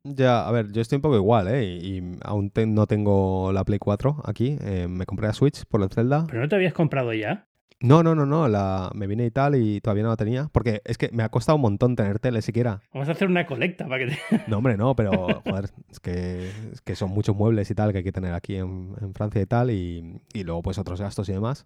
Ya, 0.04 0.48
a 0.48 0.52
ver, 0.52 0.72
yo 0.72 0.82
estoy 0.82 0.96
un 0.96 1.02
poco 1.02 1.16
igual, 1.16 1.48
¿eh? 1.48 1.64
Y, 1.64 2.18
aún 2.24 2.52
no 2.68 2.88
tengo 2.88 3.52
la 3.54 3.64
Play 3.64 3.80
4 3.80 4.24
aquí. 4.26 4.58
Eh, 4.62 4.88
me 4.90 5.06
compré 5.06 5.28
la 5.28 5.34
Switch 5.34 5.66
por 5.66 5.82
el 5.84 5.90
Zelda. 5.90 6.26
¿Pero 6.28 6.42
no 6.42 6.50
te 6.50 6.56
habías 6.56 6.74
comprado 6.74 7.14
ya? 7.14 7.48
No, 7.82 8.02
no, 8.04 8.16
no, 8.16 8.26
no. 8.26 8.48
La, 8.48 8.92
me 8.96 9.06
vine 9.06 9.26
y 9.26 9.32
tal 9.32 9.56
y 9.56 9.80
todavía 9.82 10.04
no 10.04 10.10
la 10.10 10.18
tenía. 10.18 10.50
Porque 10.52 10.82
es 10.86 10.98
que 10.98 11.10
me 11.12 11.24
ha 11.24 11.30
costado 11.30 11.58
un 11.58 11.62
montón 11.62 11.96
tener 11.96 12.20
tele 12.20 12.42
siquiera. 12.42 12.82
Vamos 12.94 13.10
a 13.10 13.12
hacer 13.12 13.28
una 13.28 13.46
colecta 13.46 13.88
para 13.88 14.06
que 14.06 14.12
te... 14.12 14.20
No, 14.48 14.58
hombre, 14.58 14.76
no, 14.76 14.96
pero 14.96 15.42
joder, 15.44 15.70
es 15.90 16.00
que, 16.00 16.50
que 16.84 16.96
son 16.96 17.12
muchos 17.12 17.36
muebles 17.36 17.70
y 17.70 17.76
tal 17.76 17.92
que 17.92 18.00
hay 18.00 18.04
que 18.04 18.12
tener 18.12 18.34
aquí 18.34 18.56
en, 18.56 18.96
Francia 19.14 19.42
y 19.42 19.46
tal. 19.46 19.70
Y, 19.70 20.20
luego 20.34 20.64
pues 20.64 20.80
otros 20.80 21.00
gastos 21.00 21.30
y 21.30 21.34
demás. 21.34 21.66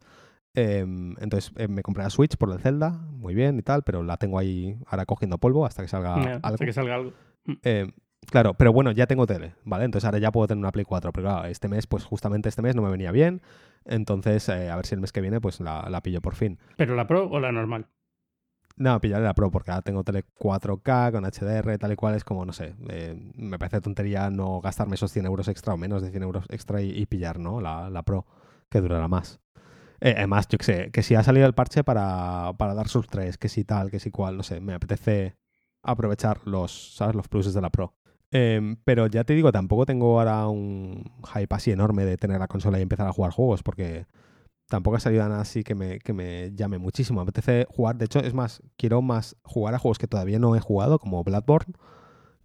Em, 0.55 1.15
entonces 1.19 1.51
eh, 1.57 1.67
me 1.67 1.83
compré 1.83 2.03
la 2.03 2.09
Switch 2.09 2.37
por 2.37 2.49
el 2.51 2.59
Zelda, 2.59 2.91
muy 2.91 3.35
bien 3.35 3.59
y 3.59 3.61
tal, 3.61 3.83
pero 3.83 4.03
la 4.03 4.15
tengo 4.15 4.39
ahí 4.39 4.77
ahora 4.87 5.05
cogiendo 5.05 5.37
polvo 5.37 5.65
hasta 5.65 5.81
que 5.81 5.89
salga 5.89 6.15
algo. 6.15 6.39
Hasta 6.43 6.65
que 6.65 6.73
salga 6.73 6.95
algo. 6.95 7.13
Eh, 7.63 7.91
Claro, 8.29 8.53
pero 8.55 8.73
bueno, 8.73 8.91
ya 8.91 9.07
tengo 9.07 9.27
tele, 9.27 9.55
¿vale? 9.63 9.85
Entonces 9.85 10.05
ahora 10.05 10.19
ya 10.19 10.31
puedo 10.31 10.47
tener 10.47 10.59
una 10.59 10.71
Play 10.71 10.85
4, 10.85 11.11
pero 11.11 11.27
claro, 11.27 11.47
este 11.47 11.67
mes, 11.67 11.87
pues 11.87 12.03
justamente 12.03 12.49
este 12.49 12.61
mes 12.61 12.75
no 12.75 12.81
me 12.81 12.89
venía 12.89 13.11
bien, 13.11 13.41
entonces 13.85 14.47
eh, 14.49 14.69
a 14.69 14.75
ver 14.75 14.85
si 14.85 14.95
el 14.95 15.01
mes 15.01 15.11
que 15.11 15.21
viene 15.21 15.41
pues 15.41 15.59
la, 15.59 15.87
la, 15.89 16.01
pillo 16.01 16.21
por 16.21 16.35
fin. 16.35 16.59
¿Pero 16.77 16.95
la 16.95 17.07
Pro 17.07 17.29
o 17.29 17.39
la 17.39 17.51
normal? 17.51 17.87
No, 18.77 18.99
pillaré 18.99 19.23
la 19.23 19.33
Pro 19.33 19.51
porque 19.51 19.71
ahora 19.71 19.83
tengo 19.83 20.03
tele 20.03 20.25
4K 20.37 21.11
con 21.11 21.23
HDR, 21.23 21.77
tal 21.77 21.93
y 21.93 21.95
cual, 21.95 22.15
es 22.15 22.23
como, 22.25 22.45
no 22.45 22.51
sé, 22.51 22.75
eh, 22.89 23.15
me 23.35 23.57
parece 23.57 23.79
tontería 23.79 24.29
no 24.29 24.59
gastarme 24.59 24.95
esos 24.95 25.11
100 25.11 25.25
euros 25.25 25.47
extra 25.47 25.73
o 25.73 25.77
menos 25.77 26.01
de 26.01 26.11
100 26.11 26.23
euros 26.23 26.45
extra 26.49 26.81
y, 26.81 27.05
pillar, 27.05 27.39
¿no? 27.39 27.61
La, 27.61 27.89
la, 27.89 28.03
Pro, 28.03 28.25
que 28.69 28.81
durará 28.81 29.07
más. 29.07 29.39
Eh, 30.01 30.13
además, 30.17 30.47
yo 30.49 30.57
que 30.57 30.65
sé, 30.65 30.91
que 30.91 31.03
si 31.03 31.15
ha 31.15 31.23
salido 31.23 31.47
el 31.47 31.53
parche 31.53 31.85
para, 31.85 32.51
para 32.57 32.73
Dark 32.73 32.89
Souls 32.89 33.07
3, 33.07 33.37
que 33.37 33.47
si 33.47 33.63
tal, 33.63 33.89
que 33.89 33.99
si 33.99 34.11
cual, 34.11 34.35
no 34.35 34.43
sé, 34.43 34.59
me 34.59 34.73
apetece 34.73 35.37
aprovechar 35.81 36.41
los, 36.45 36.95
¿sabes? 36.95 37.15
Los 37.15 37.29
pluses 37.29 37.53
de 37.53 37.61
la 37.61 37.69
Pro. 37.69 37.93
Em, 38.31 38.75
pero 38.83 39.07
ya 39.07 39.23
te 39.23 39.33
digo, 39.33 39.51
tampoco 39.51 39.85
tengo 39.85 40.19
ahora 40.19 40.47
un 40.47 41.03
hype 41.33 41.55
así 41.55 41.71
enorme 41.71 42.05
de 42.05 42.17
tener 42.17 42.39
la 42.39 42.47
consola 42.47 42.79
y 42.79 42.81
empezar 42.81 43.07
a 43.07 43.13
jugar 43.13 43.31
juegos, 43.31 43.63
porque 43.63 44.07
tampoco 44.67 44.97
ha 44.97 44.99
salido 44.99 45.27
nada 45.27 45.41
así 45.41 45.63
que 45.63 45.75
me, 45.75 45.99
que 45.99 46.13
me 46.13 46.51
llame 46.55 46.77
muchísimo. 46.77 47.21
Apetece 47.21 47.65
jugar, 47.69 47.97
de 47.97 48.05
hecho, 48.05 48.19
es 48.19 48.33
más, 48.33 48.61
quiero 48.77 49.01
más 49.01 49.35
jugar 49.43 49.75
a 49.75 49.79
juegos 49.79 49.99
que 49.99 50.07
todavía 50.07 50.39
no 50.39 50.55
he 50.55 50.59
jugado, 50.59 50.99
como 50.99 51.23
Bloodborne, 51.23 51.73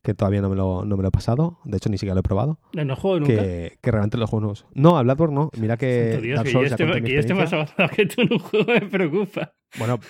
que 0.02 0.14
todavía 0.14 0.40
no 0.40 0.48
me 0.48 0.56
lo, 0.56 0.84
no 0.84 0.96
me 0.96 1.02
lo 1.02 1.08
he 1.08 1.12
pasado. 1.12 1.58
De 1.64 1.76
hecho, 1.76 1.88
ni 1.90 1.98
siquiera 1.98 2.14
lo 2.14 2.20
he 2.20 2.22
probado. 2.22 2.58
¿No 2.72 2.96
juego 2.96 3.20
nunca? 3.20 3.34
Que, 3.34 3.78
que 3.80 3.90
realmente 3.90 4.16
los 4.16 4.30
juegos 4.30 4.66
No, 4.74 4.96
a 4.96 5.02
Bloodborne 5.02 5.34
no. 5.34 5.50
Mira 5.58 5.76
que 5.76 6.20
Dark 6.34 6.48
Souls 6.48 6.74
que 6.74 7.12
yo 7.12 7.20
esté, 7.20 7.34
más 7.34 7.52
avanzado 7.52 7.88
que 7.90 8.06
tú 8.06 8.22
en 8.22 8.32
un 8.32 8.38
juego 8.38 8.72
me 8.72 8.80
preocupa. 8.82 9.52
Bueno, 9.78 10.00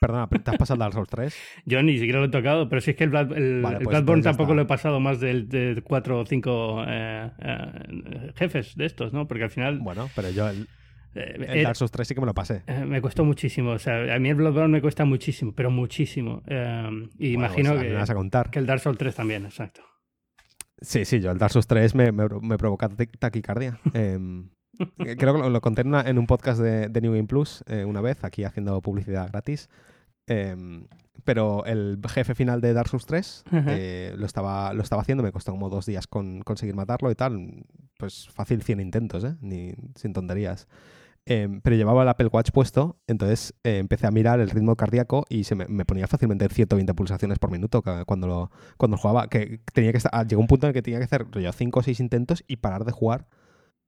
perdona, 0.00 0.28
¿te 0.28 0.50
has 0.50 0.56
pasado 0.58 0.78
Dark 0.78 0.92
Souls 0.92 1.08
3? 1.08 1.34
Yo 1.64 1.82
ni 1.82 1.96
siquiera 1.96 2.20
lo 2.20 2.26
he 2.26 2.30
tocado, 2.30 2.68
pero 2.68 2.82
si 2.82 2.90
es 2.90 2.96
que 2.96 3.04
el, 3.04 3.14
el, 3.14 3.62
pues 3.62 3.88
Bloodborne 3.88 4.22
tampoco 4.22 4.54
lo 4.54 4.62
he 4.62 4.66
pasado 4.66 5.00
más 5.00 5.20
de, 5.20 5.44
de 5.44 5.82
4 5.82 6.20
o 6.20 6.26
5 6.26 6.84
eh, 6.86 7.30
eh, 7.38 8.32
jefes 8.36 8.76
de 8.76 8.84
estos, 8.84 9.14
¿no? 9.14 9.26
Porque 9.26 9.44
al 9.44 9.50
final... 9.50 9.78
Bueno, 9.78 10.10
pero 10.14 10.28
yo... 10.30 10.48
El 10.48 10.68
eh, 11.16 11.46
el 11.48 11.64
Dark 11.64 11.76
Souls 11.76 11.90
3 11.90 12.08
sí 12.08 12.14
que 12.14 12.20
me 12.20 12.26
lo 12.26 12.34
pasé. 12.34 12.62
Eh, 12.66 12.84
me 12.84 13.00
costó 13.00 13.24
muchísimo. 13.24 13.70
O 13.70 13.78
sea, 13.78 14.14
a 14.14 14.18
mí 14.18 14.28
el 14.28 14.34
Bloodborne 14.34 14.68
me 14.68 14.80
cuesta 14.82 15.04
muchísimo, 15.04 15.52
pero 15.52 15.70
muchísimo. 15.70 16.42
Eh, 16.46 17.08
y 17.18 17.32
imagino 17.32 17.72
pues, 17.72 17.84
que, 17.84 17.92
vas 17.94 18.10
a 18.10 18.14
contar. 18.14 18.50
que 18.50 18.58
el 18.58 18.66
Dark 18.66 18.80
Souls 18.80 18.98
3 18.98 19.14
también, 19.14 19.44
exacto. 19.46 19.82
Sí, 20.80 21.06
sí, 21.06 21.20
yo 21.20 21.30
el 21.30 21.38
Dark 21.38 21.52
Souls 21.52 21.66
3 21.66 21.94
me, 21.94 22.12
me, 22.12 22.58
provoca 22.58 22.90
taquicardia. 23.18 23.80
Em, 23.94 24.50
creo 24.98 25.42
que 25.42 25.48
lo, 25.48 25.60
conté 25.62 25.82
en, 25.82 26.18
un 26.18 26.26
podcast 26.26 26.60
de, 26.60 27.00
New 27.00 27.12
Game 27.12 27.26
Plus 27.26 27.64
una 27.86 28.02
vez, 28.02 28.22
aquí 28.24 28.44
haciendo 28.44 28.82
publicidad 28.82 29.30
gratis. 29.30 29.70
Em, 30.26 30.86
pero 31.24 31.64
el 31.64 31.98
jefe 32.08 32.34
final 32.34 32.60
de 32.60 32.74
Dark 32.74 32.88
Souls 32.88 33.06
3 33.06 33.44
lo, 34.16 34.26
estaba, 34.26 34.74
lo 34.74 34.82
estaba 34.82 35.00
haciendo, 35.00 35.24
me 35.24 35.32
costó 35.32 35.52
como 35.52 35.70
dos 35.70 35.86
días 35.86 36.06
con, 36.06 36.42
conseguir 36.42 36.74
matarlo 36.74 37.10
y 37.10 37.14
tal. 37.14 37.64
Pues 37.98 38.28
fácil 38.28 38.62
100 38.62 38.80
intentos, 38.80 39.24
¿eh? 39.24 39.34
Ni, 39.40 39.72
sin 39.94 40.12
tonterías. 40.12 40.68
Em, 41.28 41.60
pero 41.60 41.74
llevaba 41.74 42.04
el 42.04 42.08
Apple 42.08 42.28
Watch 42.32 42.52
puesto, 42.52 43.00
entonces 43.08 43.52
eh, 43.64 43.78
empecé 43.78 44.06
a 44.06 44.12
mirar 44.12 44.38
el 44.38 44.48
ritmo 44.48 44.76
cardíaco 44.76 45.24
y 45.28 45.42
se 45.42 45.56
me, 45.56 45.84
ponía 45.84 46.06
fácilmente 46.06 46.48
120 46.48 46.94
pulsaciones 46.94 47.40
por 47.40 47.50
minuto 47.50 47.82
cuando 48.06 48.28
lo, 48.28 48.50
cuando 48.76 48.96
jugaba. 48.96 49.28
Que 49.28 49.60
tenía 49.74 49.90
que 49.90 49.98
estar, 49.98 50.12
ah, 50.14 50.22
llegó 50.22 50.40
un 50.40 50.46
punto 50.46 50.66
en 50.66 50.68
el 50.68 50.74
que 50.74 50.82
tenía 50.82 51.00
que 51.00 51.04
hacer 51.04 51.26
5 51.52 51.80
o 51.80 51.82
6 51.82 51.98
intentos 51.98 52.44
y 52.46 52.58
parar 52.58 52.84
de 52.84 52.92
jugar 52.92 53.26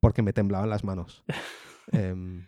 porque 0.01 0.23
me 0.23 0.33
temblaban 0.33 0.69
las 0.69 0.83
manos. 0.85 1.25
Em, 1.91 2.47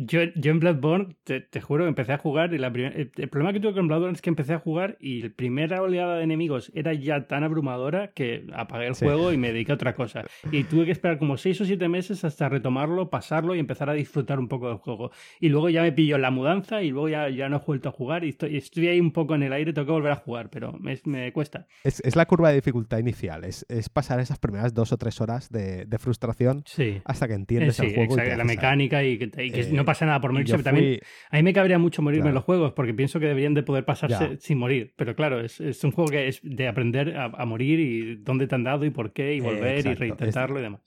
Yo, 0.00 0.20
yo 0.36 0.52
en 0.52 0.60
Bloodborne, 0.60 1.16
te, 1.24 1.40
te 1.40 1.60
juro, 1.60 1.88
empecé 1.88 2.12
a 2.12 2.18
jugar 2.18 2.54
y 2.54 2.58
la 2.58 2.72
primer- 2.72 2.96
el, 2.96 3.10
el 3.16 3.28
problema 3.28 3.52
que 3.52 3.58
tuve 3.58 3.72
con 3.74 3.88
Bloodborne 3.88 4.14
es 4.14 4.22
que 4.22 4.30
empecé 4.30 4.52
a 4.54 4.60
jugar 4.60 4.96
y 5.00 5.22
la 5.22 5.30
primera 5.30 5.82
oleada 5.82 6.16
de 6.18 6.22
enemigos 6.22 6.70
era 6.72 6.94
ya 6.94 7.26
tan 7.26 7.42
abrumadora 7.42 8.12
que 8.12 8.46
apagué 8.54 8.86
el 8.86 8.94
Sí. 8.94 9.04
juego 9.04 9.32
y 9.32 9.36
me 9.38 9.52
dediqué 9.52 9.72
a 9.72 9.74
otra 9.74 9.96
cosa. 9.96 10.24
Y 10.52 10.62
tuve 10.64 10.84
que 10.84 10.92
esperar 10.92 11.18
como 11.18 11.36
seis 11.36 11.60
o 11.60 11.64
siete 11.64 11.88
meses 11.88 12.24
hasta 12.24 12.48
retomarlo, 12.48 13.10
pasarlo 13.10 13.56
y 13.56 13.58
empezar 13.58 13.90
a 13.90 13.94
disfrutar 13.94 14.38
un 14.38 14.46
poco 14.46 14.68
del 14.68 14.76
juego. 14.78 15.10
Y 15.40 15.48
luego 15.48 15.68
ya 15.68 15.82
me 15.82 15.90
pilló 15.90 16.16
la 16.16 16.30
mudanza 16.30 16.80
y 16.80 16.90
luego 16.90 17.08
ya, 17.08 17.28
ya 17.28 17.48
no 17.48 17.56
he 17.56 17.60
vuelto 17.66 17.88
a 17.88 17.92
jugar 17.92 18.22
y 18.24 18.28
estoy, 18.28 18.56
estoy 18.56 18.86
ahí 18.86 19.00
un 19.00 19.10
poco 19.10 19.34
en 19.34 19.42
el 19.42 19.52
aire, 19.52 19.72
tengo 19.72 19.86
que 19.86 19.92
volver 19.92 20.12
a 20.12 20.16
jugar, 20.16 20.48
pero 20.48 20.74
me, 20.74 20.96
me 21.06 21.32
cuesta. 21.32 21.66
Es, 21.82 22.00
es 22.04 22.14
la 22.14 22.26
curva 22.26 22.50
de 22.50 22.54
dificultad 22.54 22.98
inicial, 22.98 23.42
es, 23.42 23.66
es 23.68 23.88
pasar 23.88 24.20
esas 24.20 24.38
primeras 24.38 24.74
dos 24.74 24.92
o 24.92 24.96
tres 24.96 25.20
horas 25.20 25.50
de, 25.50 25.86
de 25.86 25.98
frustración 25.98 26.62
Sí. 26.66 27.00
hasta 27.04 27.26
que 27.26 27.34
entiendes 27.34 27.74
sí, 27.74 27.86
el 27.86 27.94
juego. 27.96 28.12
y 28.12 28.16
te 28.16 28.22
exacto, 28.22 28.38
la 28.38 28.44
mecánica 28.44 29.02
y 29.02 29.18
que, 29.18 29.24
y 29.44 29.50
que 29.50 29.60
Eh, 29.62 29.70
no 29.72 29.84
pasa 29.88 30.06
nada 30.06 30.20
por 30.20 30.30
Y 30.30 30.34
morirse. 30.34 30.52
pero 30.54 30.64
también 30.64 30.98
fui- 30.98 31.08
A 31.30 31.36
mí 31.36 31.42
me 31.42 31.52
cabría 31.52 31.78
mucho 31.78 32.02
morirme 32.02 32.22
Claro. 32.22 32.30
en 32.30 32.34
los 32.36 32.44
juegos 32.44 32.72
porque 32.74 32.94
pienso 32.94 33.18
que 33.20 33.26
deberían 33.26 33.54
de 33.54 33.62
poder 33.62 33.84
pasarse 33.84 34.30
Ya. 34.34 34.36
sin 34.40 34.58
morir. 34.58 34.92
Pero 34.96 35.14
claro, 35.16 35.40
es, 35.40 35.60
es 35.60 35.82
un 35.84 35.92
juego 35.92 36.10
que 36.10 36.28
es 36.28 36.40
de 36.42 36.68
aprender 36.68 37.16
a, 37.16 37.24
a 37.24 37.44
morir 37.44 37.80
y 37.80 38.16
dónde 38.16 38.46
te 38.46 38.54
han 38.54 38.64
dado 38.64 38.84
y 38.84 38.90
por 38.90 39.12
qué 39.12 39.34
y 39.34 39.38
Eh, 39.38 39.42
volver 39.42 39.76
y 39.76 39.78
exacto. 39.80 40.00
reintentarlo 40.00 40.58
y 40.58 40.62
demás. 40.62 40.80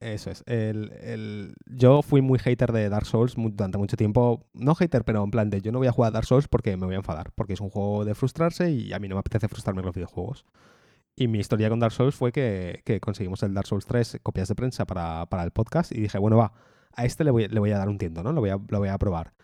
Eso 0.00 0.30
es. 0.32 0.42
El, 0.46 0.90
el- 1.00 1.54
Yo 1.66 2.02
fui 2.02 2.20
muy 2.20 2.38
hater 2.40 2.72
de 2.72 2.88
Dark 2.88 3.06
Souls 3.06 3.34
durante 3.36 3.78
mucho 3.78 3.96
tiempo. 3.96 4.48
No 4.52 4.74
hater, 4.74 5.04
pero 5.04 5.22
en 5.22 5.30
plan 5.30 5.48
de 5.48 5.60
yo 5.60 5.70
no 5.70 5.78
voy 5.78 5.86
a 5.86 5.92
jugar 5.92 6.08
a 6.08 6.14
Dark 6.14 6.26
Souls 6.26 6.48
porque 6.48 6.76
me 6.76 6.86
voy 6.86 6.94
a 6.94 6.98
enfadar. 6.98 7.30
Porque 7.36 7.52
es 7.52 7.60
un 7.60 7.70
juego 7.70 8.04
de 8.04 8.14
frustrarse 8.16 8.70
y 8.72 8.92
a 8.92 8.98
mí 8.98 9.06
no 9.08 9.14
me 9.14 9.20
apetece 9.20 9.46
frustrarme 9.48 9.82
en 9.82 9.86
los 9.86 9.94
videojuegos. 9.94 10.44
Y 11.14 11.28
mi 11.28 11.38
historia 11.38 11.68
con 11.68 11.78
Dark 11.78 11.92
Souls 11.92 12.14
fue 12.16 12.32
que, 12.32 12.82
que 12.84 12.98
conseguimos 13.00 13.42
el 13.44 13.54
Dark 13.54 13.66
Souls 13.68 13.86
3 13.86 14.18
copias 14.22 14.48
de 14.48 14.54
prensa 14.56 14.86
para, 14.86 15.24
para 15.26 15.44
el 15.44 15.50
podcast 15.52 15.92
y 15.92 16.00
dije, 16.00 16.18
bueno, 16.18 16.36
va, 16.36 16.52
a 16.96 17.04
este 17.04 17.24
le 17.24 17.30
voy, 17.30 17.48
le 17.48 17.60
voy 17.60 17.70
a 17.70 17.78
dar 17.78 17.88
un 17.88 17.98
tiento, 17.98 18.22
¿no? 18.22 18.32
Lo 18.32 18.40
voy 18.40 18.50
a, 18.50 18.58
lo 18.68 18.78
voy 18.78 18.88
a 18.88 18.98
probar. 18.98 19.34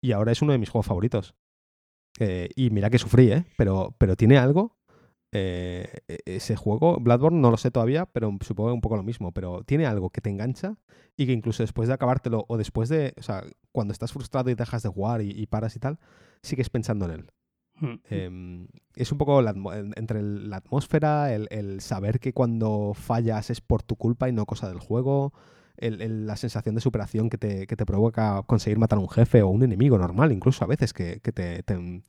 Y 0.00 0.12
ahora 0.12 0.32
es 0.32 0.42
uno 0.42 0.52
de 0.52 0.58
mis 0.58 0.70
juegos 0.70 0.86
favoritos. 0.86 1.34
Eh, 2.18 2.48
y 2.56 2.70
mira 2.70 2.90
que 2.90 2.98
sufrí, 2.98 3.30
¿eh? 3.32 3.44
Pero, 3.56 3.94
pero 3.98 4.16
tiene 4.16 4.38
algo 4.38 4.76
eh, 5.32 6.00
e- 6.08 6.18
ese 6.24 6.56
juego, 6.56 6.98
Bloodborne, 6.98 7.40
no 7.40 7.50
lo 7.50 7.56
sé 7.56 7.70
todavía, 7.70 8.06
pero 8.06 8.36
supongo 8.40 8.74
un 8.74 8.80
poco 8.80 8.96
lo 8.96 9.02
mismo, 9.02 9.32
pero 9.32 9.62
tiene 9.64 9.86
algo 9.86 10.10
que 10.10 10.20
te 10.20 10.30
engancha 10.30 10.76
y 11.16 11.26
que 11.26 11.32
incluso 11.32 11.62
después 11.62 11.88
de 11.88 11.94
acabártelo 11.94 12.44
o 12.48 12.56
después 12.56 12.88
de, 12.88 13.14
o 13.18 13.22
sea, 13.22 13.44
cuando 13.72 13.92
estás 13.92 14.12
frustrado 14.12 14.50
y 14.50 14.54
dejas 14.54 14.82
de 14.82 14.88
jugar 14.88 15.22
y, 15.22 15.30
y 15.30 15.46
paras 15.46 15.76
y 15.76 15.78
tal, 15.78 15.98
sigues 16.42 16.68
pensando 16.68 17.04
en 17.04 17.10
él. 17.12 17.30
Mm. 17.74 17.94
Eh, 18.10 18.66
es 18.96 19.12
un 19.12 19.18
poco 19.18 19.40
la 19.40 19.54
entre 19.96 20.22
la 20.22 20.56
atmósfera, 20.56 21.32
el, 21.32 21.46
el 21.50 21.80
saber 21.80 22.20
que 22.20 22.32
cuando 22.32 22.92
fallas 22.94 23.50
es 23.50 23.60
por 23.60 23.82
tu 23.82 23.96
culpa 23.96 24.28
y 24.28 24.32
no 24.32 24.46
cosa 24.46 24.68
del 24.68 24.80
juego, 24.80 25.32
el- 25.80 26.00
el- 26.02 26.26
la 26.26 26.36
sensación 26.36 26.74
de 26.74 26.80
superación 26.80 27.28
que 27.30 27.38
te, 27.38 27.66
que 27.66 27.76
te 27.76 27.84
provoca 27.86 28.42
conseguir 28.46 28.78
matar 28.78 28.98
a 28.98 29.02
un 29.02 29.08
jefe 29.10 29.42
o 29.42 29.48
un 29.48 29.62
enemigo 29.62 29.98
normal, 29.98 30.30
incluso 30.32 30.64
a 30.64 30.68
veces 30.68 30.92
que, 30.92 31.20
que 31.22 31.32
te, 31.32 31.62
te 31.62 31.74
en- 31.74 32.04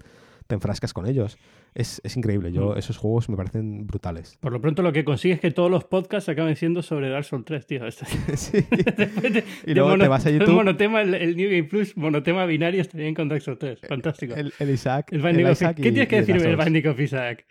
te 0.48 0.56
enfrascas 0.56 0.92
con 0.94 1.06
ellos. 1.08 1.38
Es, 1.74 2.02
es 2.04 2.18
increíble, 2.18 2.52
yo 2.52 2.74
Mm. 2.74 2.78
esos 2.80 2.98
juegos 2.98 3.30
me 3.30 3.38
parecen 3.38 3.88
brutales. 3.88 4.38
Por 4.42 4.52
lo 4.52 4.60
pronto 4.60 4.82
lo 4.82 4.92
que 4.92 5.06
consigues 5.06 5.36
es 5.38 5.42
que 5.42 5.52
todos 5.52 5.72
los 5.72 5.86
podcasts 5.86 6.28
acaben 6.28 6.58
siendo 6.58 6.82
sobre 6.82 7.08
Dark 7.10 7.24
Souls 7.24 7.46
3, 7.46 7.66
tío. 7.66 7.86
Esto- 7.88 8.06
Sí. 8.36 8.66
Después 8.98 9.34
de- 9.34 9.44
Y 9.64 9.68
de 9.68 9.76
luego 9.76 9.98
te 9.98 10.10
vas 10.10 10.26
a 10.26 10.30
YouTube. 10.32 10.56
monotema, 10.56 11.02
el, 11.02 11.14
el 11.14 11.38
New 11.38 11.50
Game 11.50 11.64
Plus, 11.64 11.96
monotema 11.96 12.46
binario 12.46 12.82
está 12.82 12.98
bien 12.98 13.14
con 13.16 13.30
Dark 13.30 13.42
Souls 13.42 13.60
3. 13.60 13.80
Fantástico. 13.88 14.36
El, 14.36 14.52
el 14.60 14.70
Isaac. 14.72 15.14
El 15.14 15.26
el 15.26 15.50
Isaac 15.52 15.78
¿Qué 15.78 15.84
tienes 15.84 16.10
que 16.10 16.18
el 16.18 16.26
decirme 16.26 16.42
del 16.58 16.88
of 16.90 17.00
Isaac? 17.00 17.46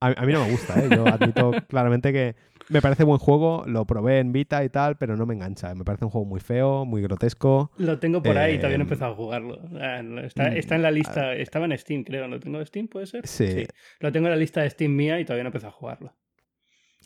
A, 0.00 0.08
a 0.08 0.26
mí 0.26 0.32
no 0.32 0.44
me 0.44 0.50
gusta, 0.50 0.78
¿eh? 0.84 0.88
Yo 0.90 1.06
admito 1.06 1.52
claramente 1.68 2.12
que 2.12 2.34
me 2.68 2.82
parece 2.82 3.04
buen 3.04 3.18
juego, 3.18 3.64
lo 3.66 3.84
probé 3.86 4.18
en 4.18 4.32
Vita 4.32 4.64
y 4.64 4.68
tal, 4.68 4.96
pero 4.96 5.16
no 5.16 5.24
me 5.26 5.34
engancha. 5.34 5.74
Me 5.74 5.84
parece 5.84 6.04
un 6.04 6.10
juego 6.10 6.26
muy 6.26 6.40
feo, 6.40 6.84
muy 6.84 7.02
grotesco. 7.02 7.70
Lo 7.78 7.98
tengo 7.98 8.22
por 8.22 8.36
ahí 8.38 8.54
y 8.54 8.56
todavía 8.58 8.78
no 8.78 8.82
he 8.82 8.86
Eh, 8.86 8.88
empezado 8.88 9.12
a 9.12 9.16
jugarlo. 9.16 9.60
Ah, 9.80 10.00
Está, 10.24 10.50
mm, 10.50 10.56
está 10.56 10.74
en 10.76 10.82
la 10.82 10.90
lista, 10.90 11.34
estaba 11.34 11.66
en 11.66 11.78
Steam, 11.78 12.04
creo. 12.04 12.26
¿Lo 12.28 12.40
tengo 12.40 12.58
en 12.58 12.66
Steam, 12.66 12.88
puede 12.88 13.06
ser? 13.06 13.26
Sí. 13.26 13.66
Lo 14.00 14.10
tengo 14.12 14.26
en 14.26 14.32
la 14.32 14.36
lista 14.38 14.62
de 14.62 14.70
Steam 14.70 14.94
mía 14.96 15.20
y 15.20 15.24
todavía 15.24 15.44
no 15.44 15.48
he 15.48 15.50
empezado 15.50 15.70
a 15.70 15.76
jugarlo. 15.76 16.12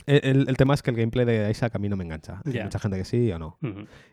El, 0.07 0.21
el- 0.25 0.49
el 0.49 0.57
tema 0.57 0.73
es 0.75 0.83
que 0.83 0.91
el 0.91 0.97
gameplay 0.97 1.27
de 1.27 1.51
Isaac 1.51 1.75
a 1.75 1.79
mí 1.79 1.89
no 1.91 1.97
me 1.97 2.05
engancha. 2.05 2.41
Hay 2.47 2.63
mucha 2.63 2.79
gente 2.79 2.97
que 2.97 3.05
sí 3.05 3.31
o 3.33 3.39
no. 3.39 3.59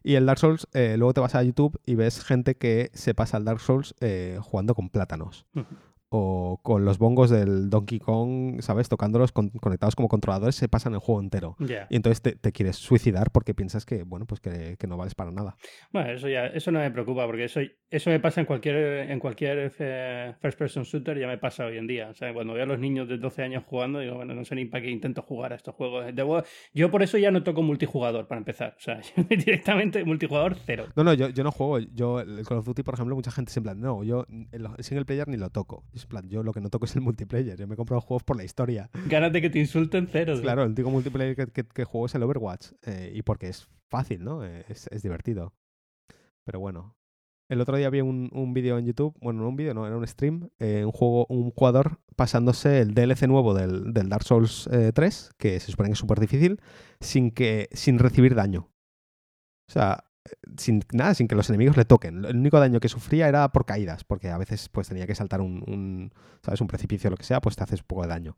Y 0.03 0.15
el 0.15 0.25
Dark 0.25 0.37
Souls, 0.39 0.67
eh, 0.73 0.95
luego 0.97 1.13
te 1.13 1.21
vas 1.21 1.33
a 1.35 1.43
YouTube 1.43 1.79
y 1.85 1.95
ves 1.95 2.23
gente 2.25 2.55
que 2.55 2.89
se 2.93 3.13
pasa 3.13 3.37
al 3.37 3.45
Dark 3.45 3.61
Souls 3.61 3.95
eh, 4.01 4.37
jugando 4.41 4.75
con 4.75 4.89
plátanos. 4.89 5.45
O 6.09 6.59
con 6.63 6.85
los 6.85 6.99
bongos 6.99 7.29
del 7.29 7.69
Donkey 7.69 7.99
Kong, 7.99 8.61
¿sabes? 8.61 8.87
Tocándolos 8.87 9.33
con- 9.33 9.49
conectados 9.49 9.95
como 9.95 10.07
controladores, 10.07 10.55
se 10.55 10.69
pasan 10.69 10.93
el 10.93 10.99
juego 10.99 11.19
entero. 11.21 11.55
Y 11.89 11.97
entonces 11.97 12.21
te, 12.21 12.31
te 12.35 12.53
quieres 12.53 12.77
suicidar 12.77 13.29
porque 13.31 13.53
piensas 13.53 13.85
que, 13.85 14.03
bueno, 14.03 14.25
pues 14.25 14.39
que, 14.39 14.77
que 14.79 14.87
no 14.87 14.95
vales 14.95 15.15
para 15.15 15.31
nada. 15.31 15.57
Bueno, 15.91 16.09
eso 16.11 16.29
ya, 16.29 16.47
eso 16.47 16.71
no 16.71 16.79
me 16.79 16.89
preocupa, 16.91 17.25
porque 17.25 17.43
eso, 17.43 17.59
eso 17.89 18.09
me 18.09 18.21
pasa 18.21 18.39
en 18.39 18.45
cualquier, 18.47 19.11
en 19.11 19.19
cualquier 19.19 19.73
eh, 19.79 20.33
first 20.39 20.57
person 20.57 20.83
shooter, 20.83 21.19
ya 21.19 21.27
me 21.27 21.37
pasa 21.37 21.65
hoy 21.65 21.77
en 21.77 21.87
día. 21.87 22.07
O 22.09 22.13
sea, 22.13 22.33
cuando 22.33 22.53
veo 22.53 22.63
a 22.63 22.67
los 22.67 22.79
niños 22.79 23.09
de 23.09 23.17
12 23.17 23.43
años 23.43 23.63
jugando, 23.67 23.99
digo, 23.99 24.15
bueno, 24.15 24.33
no 24.33 24.45
sé 24.45 24.55
ni 24.55 24.63
para 24.63 24.83
qué 24.83 24.89
intento 24.91 25.21
jugar 25.23 25.51
a 25.51 25.55
estos 25.57 25.75
juegos. 25.75 26.05
Debo- 26.15 26.43
yo 26.73 26.89
por 26.89 27.03
eso 27.03 27.17
ya 27.17 27.31
no 27.31 27.43
toco 27.43 27.63
multijugador 27.63 28.27
para 28.27 28.39
empezar. 28.39 28.75
O 28.77 28.81
sea, 28.81 29.01
yo 29.17 29.23
directamente 29.23 30.05
multijugador 30.05 30.55
cero. 30.65 30.85
No, 30.95 31.03
no, 31.03 31.13
yo, 31.13 31.27
yo 31.29 31.43
no 31.43 31.51
juego. 31.51 31.79
Yo, 31.79 32.21
el 32.21 32.45
Call 32.47 32.59
of 32.59 32.65
Duty, 32.65 32.83
por 32.83 32.93
ejemplo, 32.93 33.13
mucha 33.15 33.31
gente 33.31 33.51
se 33.51 33.59
en 33.59 33.63
plan, 33.63 33.81
no, 33.81 34.03
yo 34.05 34.25
el 34.51 34.67
single 34.79 35.03
player 35.03 35.27
ni 35.27 35.35
lo 35.35 35.49
toco. 35.49 35.83
Es 35.97 36.05
plan, 36.05 36.27
yo 36.29 36.43
lo 36.43 36.53
que 36.53 36.61
no 36.61 36.69
toco 36.69 36.85
es 36.85 36.95
el 36.95 37.01
multiplayer. 37.01 37.57
Yo 37.57 37.67
me 37.67 37.75
compro 37.75 37.99
juegos 38.01 38.23
por 38.23 38.37
la 38.37 38.43
historia. 38.43 38.89
Ganas 39.07 39.31
de 39.33 39.41
que 39.41 39.49
te 39.49 39.59
insulten 39.59 40.07
cero. 40.11 40.35
Claro, 40.41 40.63
el 40.63 40.71
único 40.71 40.89
multiplayer 40.89 41.35
que, 41.35 41.47
que- 41.47 41.63
que 41.67 41.83
juego 41.83 42.05
es 42.05 42.15
el 42.15 42.23
Overwatch. 42.23 42.71
eh, 42.85 43.11
y 43.13 43.21
porque 43.23 43.49
es 43.49 43.67
fácil, 43.89 44.23
¿no? 44.23 44.45
Eh, 44.45 44.65
Es, 44.69 44.87
es 44.87 45.01
divertido. 45.03 45.53
Pero 46.45 46.59
bueno. 46.59 46.95
El 47.49 47.61
otro 47.61 47.77
día 47.77 47.89
vi 47.89 48.01
un, 48.01 48.29
un 48.33 48.53
vídeo 48.53 48.77
en 48.77 48.85
YouTube, 48.85 49.15
bueno, 49.21 49.41
no 49.41 49.47
un 49.47 49.55
vídeo, 49.55 49.73
no, 49.73 49.87
era 49.87 49.95
un 49.95 50.05
stream, 50.05 50.49
eh, 50.59 50.83
un 50.83 50.91
juego, 50.91 51.25
un 51.29 51.49
jugador 51.51 52.01
pasándose 52.17 52.81
el 52.81 52.93
DLC 52.93 53.25
nuevo 53.25 53.53
del, 53.53 53.93
del 53.93 54.09
Dark 54.09 54.23
Souls 54.25 54.67
eh, 54.73 54.91
3, 54.93 55.31
que 55.37 55.57
se 55.61 55.71
supone 55.71 55.87
que 55.87 55.93
es 55.93 55.97
súper 55.99 56.19
difícil, 56.19 56.59
sin 56.99 57.31
que, 57.31 57.69
sin 57.71 57.99
recibir 57.99 58.35
daño. 58.35 58.69
O 59.69 59.71
sea, 59.71 60.03
sin 60.57 60.83
nada, 60.91 61.13
sin 61.13 61.27
que 61.27 61.35
los 61.35 61.49
enemigos 61.49 61.77
le 61.77 61.85
toquen. 61.85 62.25
El 62.25 62.37
único 62.37 62.59
daño 62.59 62.79
que 62.79 62.89
sufría 62.89 63.27
era 63.27 63.47
por 63.49 63.65
caídas, 63.65 64.03
porque 64.03 64.29
a 64.29 64.37
veces 64.37 64.69
pues 64.69 64.87
tenía 64.87 65.07
que 65.07 65.15
saltar 65.15 65.41
un, 65.41 65.63
un, 65.67 66.13
¿sabes? 66.41 66.61
un 66.61 66.67
precipicio 66.67 67.09
o 67.09 67.11
lo 67.11 67.17
que 67.17 67.23
sea, 67.23 67.41
pues 67.41 67.55
te 67.55 67.63
haces 67.63 67.83
poco 67.83 68.03
de 68.03 68.09
daño. 68.09 68.37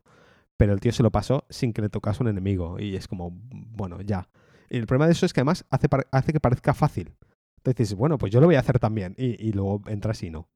Pero 0.58 0.74
el 0.74 0.80
tío 0.80 0.92
se 0.92 1.04
lo 1.04 1.12
pasó 1.12 1.46
sin 1.50 1.72
que 1.72 1.82
le 1.82 1.90
tocase 1.90 2.22
un 2.22 2.30
enemigo. 2.30 2.80
Y 2.80 2.96
es 2.96 3.08
como, 3.08 3.32
bueno, 3.32 4.02
ya. 4.02 4.28
Y 4.70 4.78
el 4.78 4.88
problema 4.88 5.06
de 5.06 5.14
eso 5.14 5.26
es 5.26 5.34
que 5.34 5.40
además 5.40 5.66
hace, 5.70 5.88
hace 6.12 6.34
que 6.34 6.40
parezca 6.40 6.74
fácil. 6.74 7.16
Entonces 7.58 7.78
dices, 7.78 7.98
bueno, 7.98 8.18
pues 8.18 8.32
yo 8.32 8.42
lo 8.42 8.46
voy 8.46 8.56
a 8.56 8.60
hacer 8.60 8.80
también. 8.80 9.16
Y, 9.18 9.42
y 9.48 9.54
luego 9.54 9.82
entras 9.88 10.22
y 10.24 10.30
no. 10.30 10.50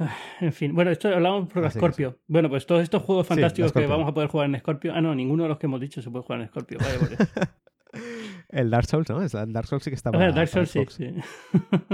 En 0.40 0.52
fin, 0.52 0.74
bueno, 0.74 0.90
esto 0.90 1.08
hablamos 1.08 1.48
por 1.48 1.64
Así 1.64 1.78
Scorpio. 1.78 2.18
Bueno, 2.26 2.48
pues 2.48 2.66
todos 2.66 2.82
estos 2.82 3.02
juegos 3.02 3.26
Sí, 3.26 3.34
fantásticos 3.34 3.72
que 3.72 3.86
vamos 3.86 4.08
a 4.08 4.14
poder 4.14 4.28
jugar 4.28 4.48
en 4.48 4.58
Scorpio. 4.58 4.92
Ah, 4.94 5.00
no, 5.00 5.14
ninguno 5.14 5.44
de 5.44 5.48
los 5.48 5.58
que 5.58 5.66
hemos 5.66 5.80
dicho 5.80 6.00
se 6.02 6.10
puede 6.10 6.24
jugar 6.24 6.40
en 6.40 6.48
Scorpio. 6.48 6.78
Por 6.78 7.08
Dios. 7.08 7.20
El 8.52 8.70
Dark 8.70 8.86
Souls, 8.86 9.08
¿no? 9.08 9.22
El 9.22 9.52
Dark 9.52 9.66
Souls 9.66 9.82
sí 9.84 9.90
que 9.90 9.94
está 9.96 10.10
A 10.10 10.12
para, 10.12 10.26
ver, 10.26 10.34
Dark 10.34 10.48
Souls 10.48 10.70
sí, 10.70 10.84
sí. 10.88 11.14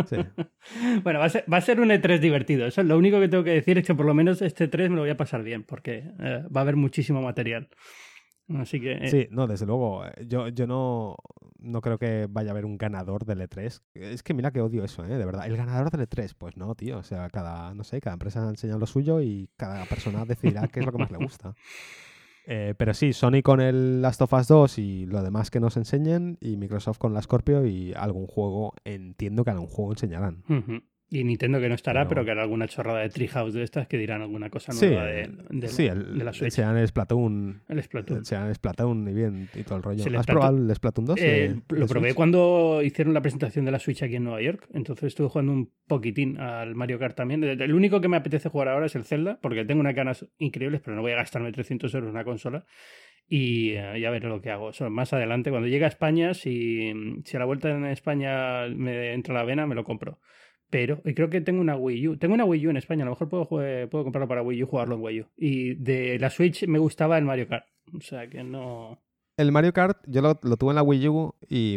Sí. 0.06 0.16
Bueno, 1.02 1.18
va 1.20 1.26
a, 1.26 1.28
ser, 1.28 1.44
va 1.52 1.58
a 1.58 1.60
ser 1.60 1.80
un 1.80 1.88
E3 1.90 2.18
divertido. 2.18 2.66
Eso 2.66 2.80
es 2.80 2.86
lo 2.86 2.96
único 2.98 3.20
que 3.20 3.28
tengo 3.28 3.44
que 3.44 3.50
decir 3.50 3.78
es 3.78 3.86
que 3.86 3.94
por 3.94 4.06
lo 4.06 4.14
menos 4.14 4.42
este 4.42 4.66
3 4.68 4.90
me 4.90 4.96
lo 4.96 5.02
voy 5.02 5.10
a 5.10 5.16
pasar 5.16 5.42
bien, 5.42 5.62
porque 5.64 6.10
eh, 6.18 6.42
va 6.54 6.60
a 6.60 6.62
haber 6.62 6.76
muchísimo 6.76 7.22
material. 7.22 7.68
Así 8.58 8.80
que 8.80 8.92
eh, 8.92 9.08
Sí, 9.08 9.26
no, 9.30 9.46
desde 9.46 9.66
luego. 9.66 10.06
eh, 10.06 10.24
Yo, 10.26 10.48
yo 10.48 10.66
no, 10.66 11.16
no 11.58 11.80
creo 11.80 11.98
que 11.98 12.26
vaya 12.30 12.50
a 12.50 12.52
haber 12.52 12.64
un 12.64 12.78
ganador 12.78 13.24
del 13.24 13.40
E3. 13.40 13.80
Es 13.94 14.22
que 14.22 14.34
mira 14.34 14.50
que 14.52 14.60
odio 14.60 14.84
eso, 14.84 15.04
¿eh? 15.04 15.18
De 15.18 15.24
verdad. 15.26 15.46
El 15.46 15.56
ganador 15.56 15.90
del 15.90 16.08
E3, 16.08 16.34
pues 16.38 16.56
no, 16.56 16.74
tío. 16.74 16.98
O 16.98 17.02
sea, 17.02 17.28
cada, 17.28 17.74
no 17.74 17.82
sé, 17.84 18.00
cada 18.00 18.14
empresa 18.14 18.48
enseña 18.48 18.76
lo 18.78 18.86
suyo 18.86 19.20
y 19.20 19.50
cada 19.56 19.84
persona 19.86 20.24
decidirá 20.24 20.68
qué 20.68 20.80
es 20.80 20.86
lo 20.86 20.92
que 20.92 20.98
más 20.98 21.10
le 21.10 21.18
gusta. 21.18 21.54
Eh, 22.48 22.74
pero 22.78 22.94
sí, 22.94 23.12
Sony 23.12 23.42
con 23.42 23.60
el 23.60 24.00
Last 24.00 24.22
of 24.22 24.32
Us 24.32 24.46
2 24.46 24.78
y 24.78 25.06
lo 25.06 25.22
demás 25.22 25.50
que 25.50 25.58
nos 25.58 25.76
enseñen, 25.76 26.38
y 26.40 26.56
Microsoft 26.56 26.98
con 26.98 27.12
la 27.12 27.20
Scorpio 27.20 27.66
y 27.66 27.92
algún 27.94 28.28
juego, 28.28 28.74
entiendo 28.84 29.44
que 29.44 29.50
algún 29.50 29.66
juego 29.66 29.92
enseñarán. 29.92 30.44
Y 31.08 31.22
Nintendo 31.22 31.60
que 31.60 31.68
no 31.68 31.76
estará, 31.76 32.00
Pero- 32.00 32.08
pero, 32.08 32.24
que 32.24 32.30
hará 32.32 32.42
alguna 32.42 32.66
chorrada 32.66 33.00
de 33.00 33.10
Treehouse 33.10 33.54
de 33.54 33.62
estas 33.62 33.86
que 33.86 33.96
dirán 33.96 34.22
alguna 34.22 34.50
cosa 34.50 34.72
Sí, 34.72 34.86
nueva 34.86 35.04
de, 35.04 35.30
de, 35.50 35.68
sí, 35.68 35.86
la, 35.86 35.92
el, 35.92 36.18
de 36.18 36.24
la 36.24 36.32
Switch. 36.32 36.58
el 36.58 36.88
Splatoon. 36.88 37.62
El 37.68 37.82
Splatoon. 37.84 38.18
El 38.48 38.54
Splatoon 38.56 39.08
y 39.08 39.12
bien, 39.14 39.48
y 39.54 39.62
todo 39.62 39.76
el 39.76 39.82
rollo. 39.84 40.02
Sí, 40.02 40.08
el 40.08 40.16
¿Has 40.16 40.26
Splatoon- 40.26 40.32
probado 40.32 40.56
el 40.58 40.74
Splatoon 40.74 41.06
2? 41.06 41.20
Eh, 41.20 41.22
de- 41.68 41.78
lo 41.78 41.86
probé 41.86 42.08
Switch? 42.08 42.16
cuando 42.16 42.80
hicieron 42.82 43.14
la 43.14 43.20
presentación 43.22 43.64
de 43.64 43.70
la 43.70 43.78
Switch 43.78 44.02
aquí 44.02 44.16
en 44.16 44.24
Nueva 44.24 44.42
York. 44.42 44.66
Entonces 44.74 45.04
estuve 45.06 45.28
jugando 45.28 45.52
un 45.52 45.70
poquitín 45.86 46.40
al 46.40 46.74
Mario 46.74 46.98
Kart 46.98 47.14
también. 47.16 47.44
El 47.44 47.72
único 47.72 48.00
que 48.00 48.08
me 48.08 48.16
apetece 48.16 48.48
jugar 48.48 48.66
ahora 48.68 48.86
es 48.86 48.96
el 48.96 49.04
Zelda, 49.04 49.38
porque 49.40 49.64
tengo 49.64 49.80
unas 49.82 49.94
ganas 49.94 50.26
increíbles, 50.38 50.80
pero 50.84 50.96
no 50.96 51.02
voy 51.02 51.12
a 51.12 51.16
gastarme 51.16 51.52
300 51.52 51.94
euros 51.94 52.08
en 52.08 52.14
una 52.16 52.24
consola. 52.24 52.64
Y 53.28 53.70
eh, 53.74 54.00
ya 54.00 54.10
veré 54.10 54.28
lo 54.28 54.40
que 54.40 54.50
hago. 54.50 54.70
Eso, 54.70 54.90
más 54.90 55.12
adelante, 55.12 55.50
cuando 55.50 55.68
llegue 55.68 55.84
a 55.84 55.88
España, 55.88 56.34
si, 56.34 56.92
si 57.24 57.36
a 57.36 57.40
la 57.40 57.44
vuelta 57.46 57.70
en 57.70 57.84
España 57.86 58.66
me 58.68 59.14
entra 59.14 59.34
la 59.34 59.44
vena, 59.44 59.66
me 59.68 59.76
lo 59.76 59.84
compro. 59.84 60.18
Pero, 60.70 61.00
y 61.04 61.14
creo 61.14 61.30
que 61.30 61.40
tengo 61.40 61.60
una 61.60 61.76
Wii 61.76 62.08
U. 62.08 62.16
Tengo 62.16 62.34
una 62.34 62.44
Wii 62.44 62.66
U 62.66 62.70
en 62.70 62.76
España, 62.76 63.02
a 63.02 63.06
lo 63.06 63.12
mejor 63.12 63.28
puedo, 63.28 63.46
jue- 63.46 63.88
puedo 63.88 64.04
comprarlo 64.04 64.28
para 64.28 64.42
Wii 64.42 64.62
U 64.62 64.66
y 64.66 64.68
jugarlo 64.68 64.96
en 64.96 65.02
Wii 65.02 65.20
U. 65.20 65.26
Y 65.36 65.74
de 65.74 66.18
la 66.18 66.30
Switch 66.30 66.66
me 66.66 66.78
gustaba 66.78 67.16
el 67.18 67.24
Mario 67.24 67.46
Kart. 67.48 67.64
O 67.96 68.00
sea 68.00 68.28
que 68.28 68.42
no. 68.42 68.98
el 69.36 69.52
Mario 69.52 69.72
Kart 69.72 69.98
yo 70.08 70.22
lo, 70.22 70.34
tuve 70.34 70.70
en 70.70 70.76
la 70.76 70.82
Wii 70.82 71.08
U 71.08 71.34
y, 71.48 71.76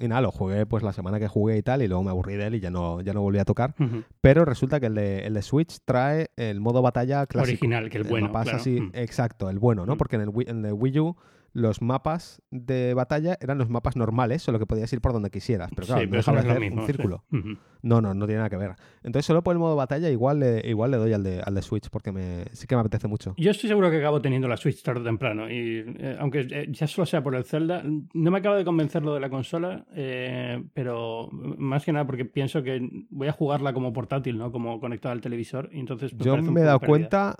nada, 0.00 0.20
lo 0.20 0.32
jugué 0.32 0.66
pues 0.66 0.82
la 0.82 0.92
semana 0.92 1.20
que 1.20 1.28
jugué 1.28 1.58
y 1.58 1.62
tal 1.62 1.82
y 1.82 1.86
luego 1.86 2.02
me 2.02 2.10
aburrí 2.10 2.34
de 2.34 2.46
él 2.48 2.54
y 2.56 2.60
ya 2.60 2.70
no, 2.70 3.00
ya 3.02 3.12
no 3.12 3.22
volví 3.22 3.38
a 3.38 3.44
tocar. 3.44 3.74
Pero 4.20 4.44
resulta 4.44 4.80
que 4.80 4.86
el 4.86 4.94
de, 4.96 5.18
el 5.26 5.34
de, 5.34 5.42
Switch 5.42 5.78
trae 5.84 6.30
el 6.36 6.60
modo 6.60 6.82
batalla 6.82 7.26
clásico. 7.26 7.52
Original, 7.52 7.88
que 7.88 7.98
el 7.98 8.04
bueno. 8.04 8.32
Claro. 8.32 8.56
Así, 8.56 8.80
Exacto, 8.94 9.48
el 9.48 9.60
bueno, 9.60 9.86
¿no? 9.86 9.96
Porque 9.96 10.16
en 10.16 10.22
el, 10.22 10.30
en 10.48 10.64
el 10.64 10.72
Wii 10.72 10.98
U 10.98 11.16
los 11.54 11.80
mapas 11.80 12.42
de 12.50 12.94
batalla 12.94 13.38
eran 13.40 13.58
los 13.58 13.70
mapas 13.70 13.96
normales, 13.96 14.42
solo 14.42 14.58
que 14.58 14.66
podías 14.66 14.92
ir 14.92 15.00
por 15.00 15.12
donde 15.12 15.30
quisieras. 15.30 15.70
Pero 15.74 15.86
claro, 15.86 16.06
no 16.06 16.16
dejaba 16.16 16.42
de 16.42 16.50
hacer 16.50 16.72
un 16.72 16.86
círculo. 16.86 17.24
No, 17.84 18.00
no, 18.00 18.14
no 18.14 18.24
tiene 18.24 18.38
nada 18.38 18.48
que 18.48 18.56
ver. 18.56 18.76
Entonces, 19.02 19.26
solo 19.26 19.42
por 19.42 19.52
el 19.52 19.58
modo 19.58 19.76
batalla, 19.76 20.08
igual 20.08 20.40
le, 20.40 20.66
igual 20.66 20.90
le 20.90 20.96
doy 20.96 21.12
al 21.12 21.22
de, 21.22 21.42
al 21.44 21.54
de 21.54 21.60
Switch, 21.60 21.90
porque 21.90 22.12
me, 22.12 22.46
sí 22.52 22.66
que 22.66 22.76
me 22.76 22.80
apetece 22.80 23.08
mucho. 23.08 23.34
Yo 23.36 23.50
estoy 23.50 23.68
seguro 23.68 23.90
que 23.90 23.98
acabo 23.98 24.22
teniendo 24.22 24.48
la 24.48 24.56
Switch 24.56 24.82
tarde 24.82 25.02
o 25.02 25.04
temprano. 25.04 25.50
Y 25.50 25.84
eh, 25.98 26.16
aunque 26.18 26.46
eh, 26.50 26.66
ya 26.70 26.86
solo 26.86 27.04
sea 27.04 27.22
por 27.22 27.34
el 27.34 27.44
Zelda, 27.44 27.82
no 27.84 28.30
me 28.30 28.38
acaba 28.38 28.56
de 28.56 28.64
convencer 28.64 29.02
lo 29.02 29.12
de 29.12 29.20
la 29.20 29.28
consola, 29.28 29.84
eh, 29.94 30.64
pero 30.72 31.28
más 31.30 31.84
que 31.84 31.92
nada 31.92 32.06
porque 32.06 32.24
pienso 32.24 32.62
que 32.62 32.80
voy 33.10 33.28
a 33.28 33.32
jugarla 33.32 33.74
como 33.74 33.92
portátil, 33.92 34.38
¿no? 34.38 34.50
Como 34.50 34.80
conectada 34.80 35.12
al 35.12 35.20
televisor. 35.20 35.68
Y 35.70 35.80
entonces, 35.80 36.16
Yo 36.16 36.38
me 36.38 36.62
he 36.62 36.64
dado 36.64 36.80
cuenta 36.80 37.36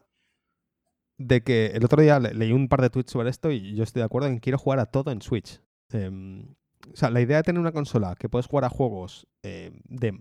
de 1.19 1.43
que 1.43 1.67
el 1.67 1.85
otro 1.85 2.03
día 2.03 2.19
leí 2.19 2.53
un 2.53 2.69
par 2.69 2.83
de 2.83 2.91
tweets 2.91 3.13
sobre 3.13 3.31
esto 3.31 3.51
y 3.51 3.75
yo 3.75 3.85
estoy 3.85 4.01
de 4.01 4.07
acuerdo 4.07 4.29
en 4.29 4.35
que 4.35 4.41
quiero 4.41 4.59
jugar 4.59 4.79
a 4.81 4.87
todo 4.87 5.11
en 5.11 5.23
Switch. 5.23 5.61
Em, 5.91 6.55
o 6.93 6.97
sea, 6.97 7.11
la 7.11 7.21
idea 7.21 7.39
de 7.39 7.43
tener 7.45 7.61
una 7.61 7.73
consola 7.73 8.15
que 8.17 8.29
puedes 8.29 8.47
jugar 8.47 8.65
a 8.65 8.71
juegos 8.71 9.27
eh, 9.43 9.73
de, 9.85 10.13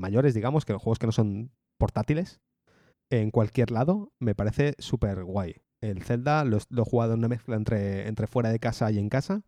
mayores, 0.00 0.34
digamos, 0.34 0.64
que 0.64 0.72
los 0.72 0.82
juegos 0.82 0.98
que 0.98 1.06
no 1.06 1.12
son 1.12 1.52
portátiles, 1.78 2.40
en 3.10 3.30
cualquier 3.30 3.70
lado, 3.70 4.12
me 4.18 4.34
parece 4.34 4.74
súper 4.78 5.24
guay. 5.24 5.56
El 5.80 6.02
Zelda 6.02 6.44
lo, 6.44 6.58
lo, 6.68 6.82
he 6.82 6.84
jugado 6.84 7.14
en 7.14 7.20
una 7.20 7.28
mezcla 7.28 7.56
entre, 7.56 8.06
entre 8.06 8.26
fuera 8.26 8.50
de 8.50 8.58
casa 8.58 8.90
y 8.90 8.98
en 8.98 9.08
casa. 9.08 9.42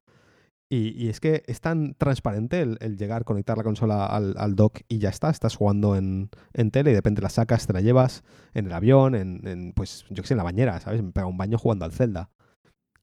Y, 0.74 1.10
es 1.10 1.20
que 1.20 1.42
es 1.48 1.60
tan 1.60 1.92
transparente 1.98 2.62
el, 2.62 2.96
llegar, 2.96 3.24
conectar 3.26 3.58
la 3.58 3.62
consola 3.62 4.06
al, 4.06 4.56
dock 4.56 4.80
y 4.88 5.00
ya 5.00 5.10
está. 5.10 5.28
Estás 5.28 5.54
jugando 5.54 5.96
en, 5.96 6.30
tele 6.70 6.92
y 6.92 6.94
de 6.94 7.20
la 7.20 7.28
sacas, 7.28 7.66
te 7.66 7.74
la 7.74 7.82
llevas 7.82 8.24
en 8.54 8.64
el 8.64 8.72
avión, 8.72 9.14
en, 9.14 9.74
pues 9.76 10.06
yo 10.08 10.22
qué 10.22 10.28
sé, 10.28 10.32
en 10.32 10.38
la 10.38 10.44
bañera, 10.44 10.80
¿sabes? 10.80 11.02
Me 11.02 11.12
pega 11.12 11.26
un 11.26 11.36
baño 11.36 11.58
jugando 11.58 11.84
al 11.84 11.92
Zelda. 11.92 12.30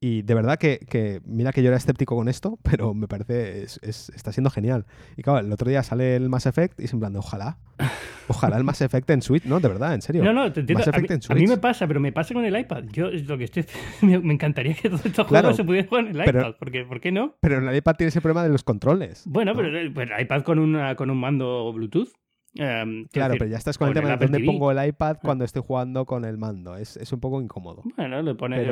Y 0.02 0.22
de 0.22 0.32
verdad 0.32 0.58
que, 0.58 1.20
mira 1.26 1.52
que 1.52 1.62
yo 1.62 1.68
era 1.68 1.76
escéptico 1.76 2.16
con 2.16 2.28
esto, 2.28 2.58
pero 2.62 2.94
me 2.94 3.06
parece, 3.06 3.64
es, 3.64 3.78
está 3.82 4.32
siendo 4.32 4.48
genial. 4.48 4.86
Y 5.16 5.22
claro, 5.22 5.46
el 5.46 5.52
otro 5.52 5.68
día 5.68 5.82
sale 5.82 6.16
el 6.16 6.30
Mass 6.30 6.46
Effect 6.46 6.80
y 6.80 6.84
es 6.84 6.92
en 6.94 7.00
plan 7.00 7.12
de 7.12 7.18
ojalá, 7.18 7.58
ojalá 8.28 8.56
el 8.56 8.64
Mass 8.64 8.80
Effect 8.80 9.10
en 9.10 9.20
Switch, 9.20 9.44
¿no? 9.44 9.60
De 9.60 9.68
verdad, 9.68 9.92
en 9.92 10.00
serio. 10.00 10.24
No, 10.24 10.32
no, 10.32 10.50
te 10.50 10.60
entiendo. 10.60 10.84
A 11.28 11.34
mí, 11.34 11.46
me 11.46 11.58
pasa, 11.58 11.86
pero 11.86 12.00
me 12.00 12.12
pasa 12.12 12.32
con 12.32 12.44
el 12.46 12.58
iPad. 12.58 12.84
Yo 12.92 13.10
lo 13.10 13.36
que 13.36 13.44
estoy, 13.44 13.66
me, 14.00 14.14
encantaría 14.14 14.74
que 14.74 14.88
todos 14.88 15.04
estos 15.04 15.26
juegos 15.26 15.56
se 15.56 15.64
pudieran 15.64 15.88
jugar 15.88 16.06
en 16.06 16.18
el 16.18 16.28
iPad, 16.28 16.54
porque 16.58 16.84
¿por 16.84 17.00
qué 17.00 17.12
no? 17.12 17.36
Pero 17.40 17.58
en 17.58 17.68
el 17.68 17.76
iPad 17.76 17.96
tiene 17.96 18.08
ese 18.08 18.22
problema 18.22 18.42
de 18.42 18.48
los 18.48 18.64
controles. 18.64 19.24
Bueno, 19.26 19.54
pero 19.54 19.68
el, 19.68 19.94
el 19.96 20.20
iPad 20.22 20.42
con, 20.42 20.58
una, 20.58 20.94
con 20.94 21.10
un 21.10 21.18
mando 21.18 21.70
Bluetooth. 21.74 22.10
Em, 22.54 23.06
claro, 23.12 23.34
pero 23.38 23.48
ya 23.48 23.58
estás 23.58 23.78
con 23.78 23.88
el 23.88 23.94
tema 23.94 24.16
de 24.16 24.16
dónde 24.16 24.40
pongo 24.40 24.72
el 24.72 24.88
iPad 24.88 25.16
ah. 25.18 25.20
cuando 25.22 25.44
estoy 25.44 25.62
jugando 25.64 26.04
con 26.04 26.24
el 26.24 26.36
mando. 26.36 26.76
Es, 26.76 26.96
un 27.12 27.20
poco 27.20 27.40
incómodo. 27.40 27.82
Bueno, 27.96 28.22
le 28.22 28.34
pones 28.34 28.66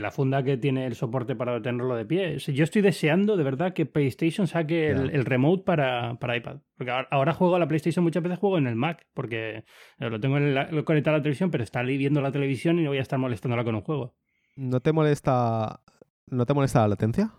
la 0.00 0.10
funda 0.10 0.42
que 0.42 0.56
tiene 0.56 0.86
el 0.86 0.94
soporte 0.94 1.36
para 1.36 1.60
tenerlo 1.60 1.94
de 1.94 2.06
pie. 2.06 2.38
Yo 2.38 2.64
estoy 2.64 2.82
deseando 2.82 3.36
de 3.36 3.44
verdad 3.44 3.74
que 3.74 3.86
PlayStation 3.86 4.46
saque 4.46 4.90
el, 4.90 5.24
remote 5.24 5.64
para, 5.64 6.18
para, 6.18 6.36
iPad. 6.36 6.58
Porque 6.76 6.92
ahora, 7.10 7.32
juego 7.32 7.56
a 7.56 7.58
la 7.58 7.68
PlayStation, 7.68 8.04
muchas 8.04 8.22
veces 8.22 8.38
juego 8.38 8.58
en 8.58 8.66
el 8.66 8.76
Mac, 8.76 9.06
porque 9.14 9.64
lo 9.98 10.20
tengo 10.20 10.36
conectado 10.84 11.16
a 11.16 11.18
la 11.18 11.22
televisión, 11.22 11.50
pero 11.50 11.64
está 11.64 11.80
ahí 11.80 11.98
viendo 11.98 12.20
la 12.20 12.32
televisión 12.32 12.78
y 12.78 12.84
no 12.84 12.90
voy 12.90 12.98
a 12.98 13.02
estar 13.02 13.18
molestándola 13.18 13.64
con 13.64 13.74
un 13.74 13.82
juego. 13.82 14.14
¿No 14.56 14.80
te 14.80 14.92
molesta, 14.92 15.80
¿no 16.26 16.46
te 16.46 16.54
molesta 16.54 16.80
la 16.80 16.88
latencia? 16.88 17.32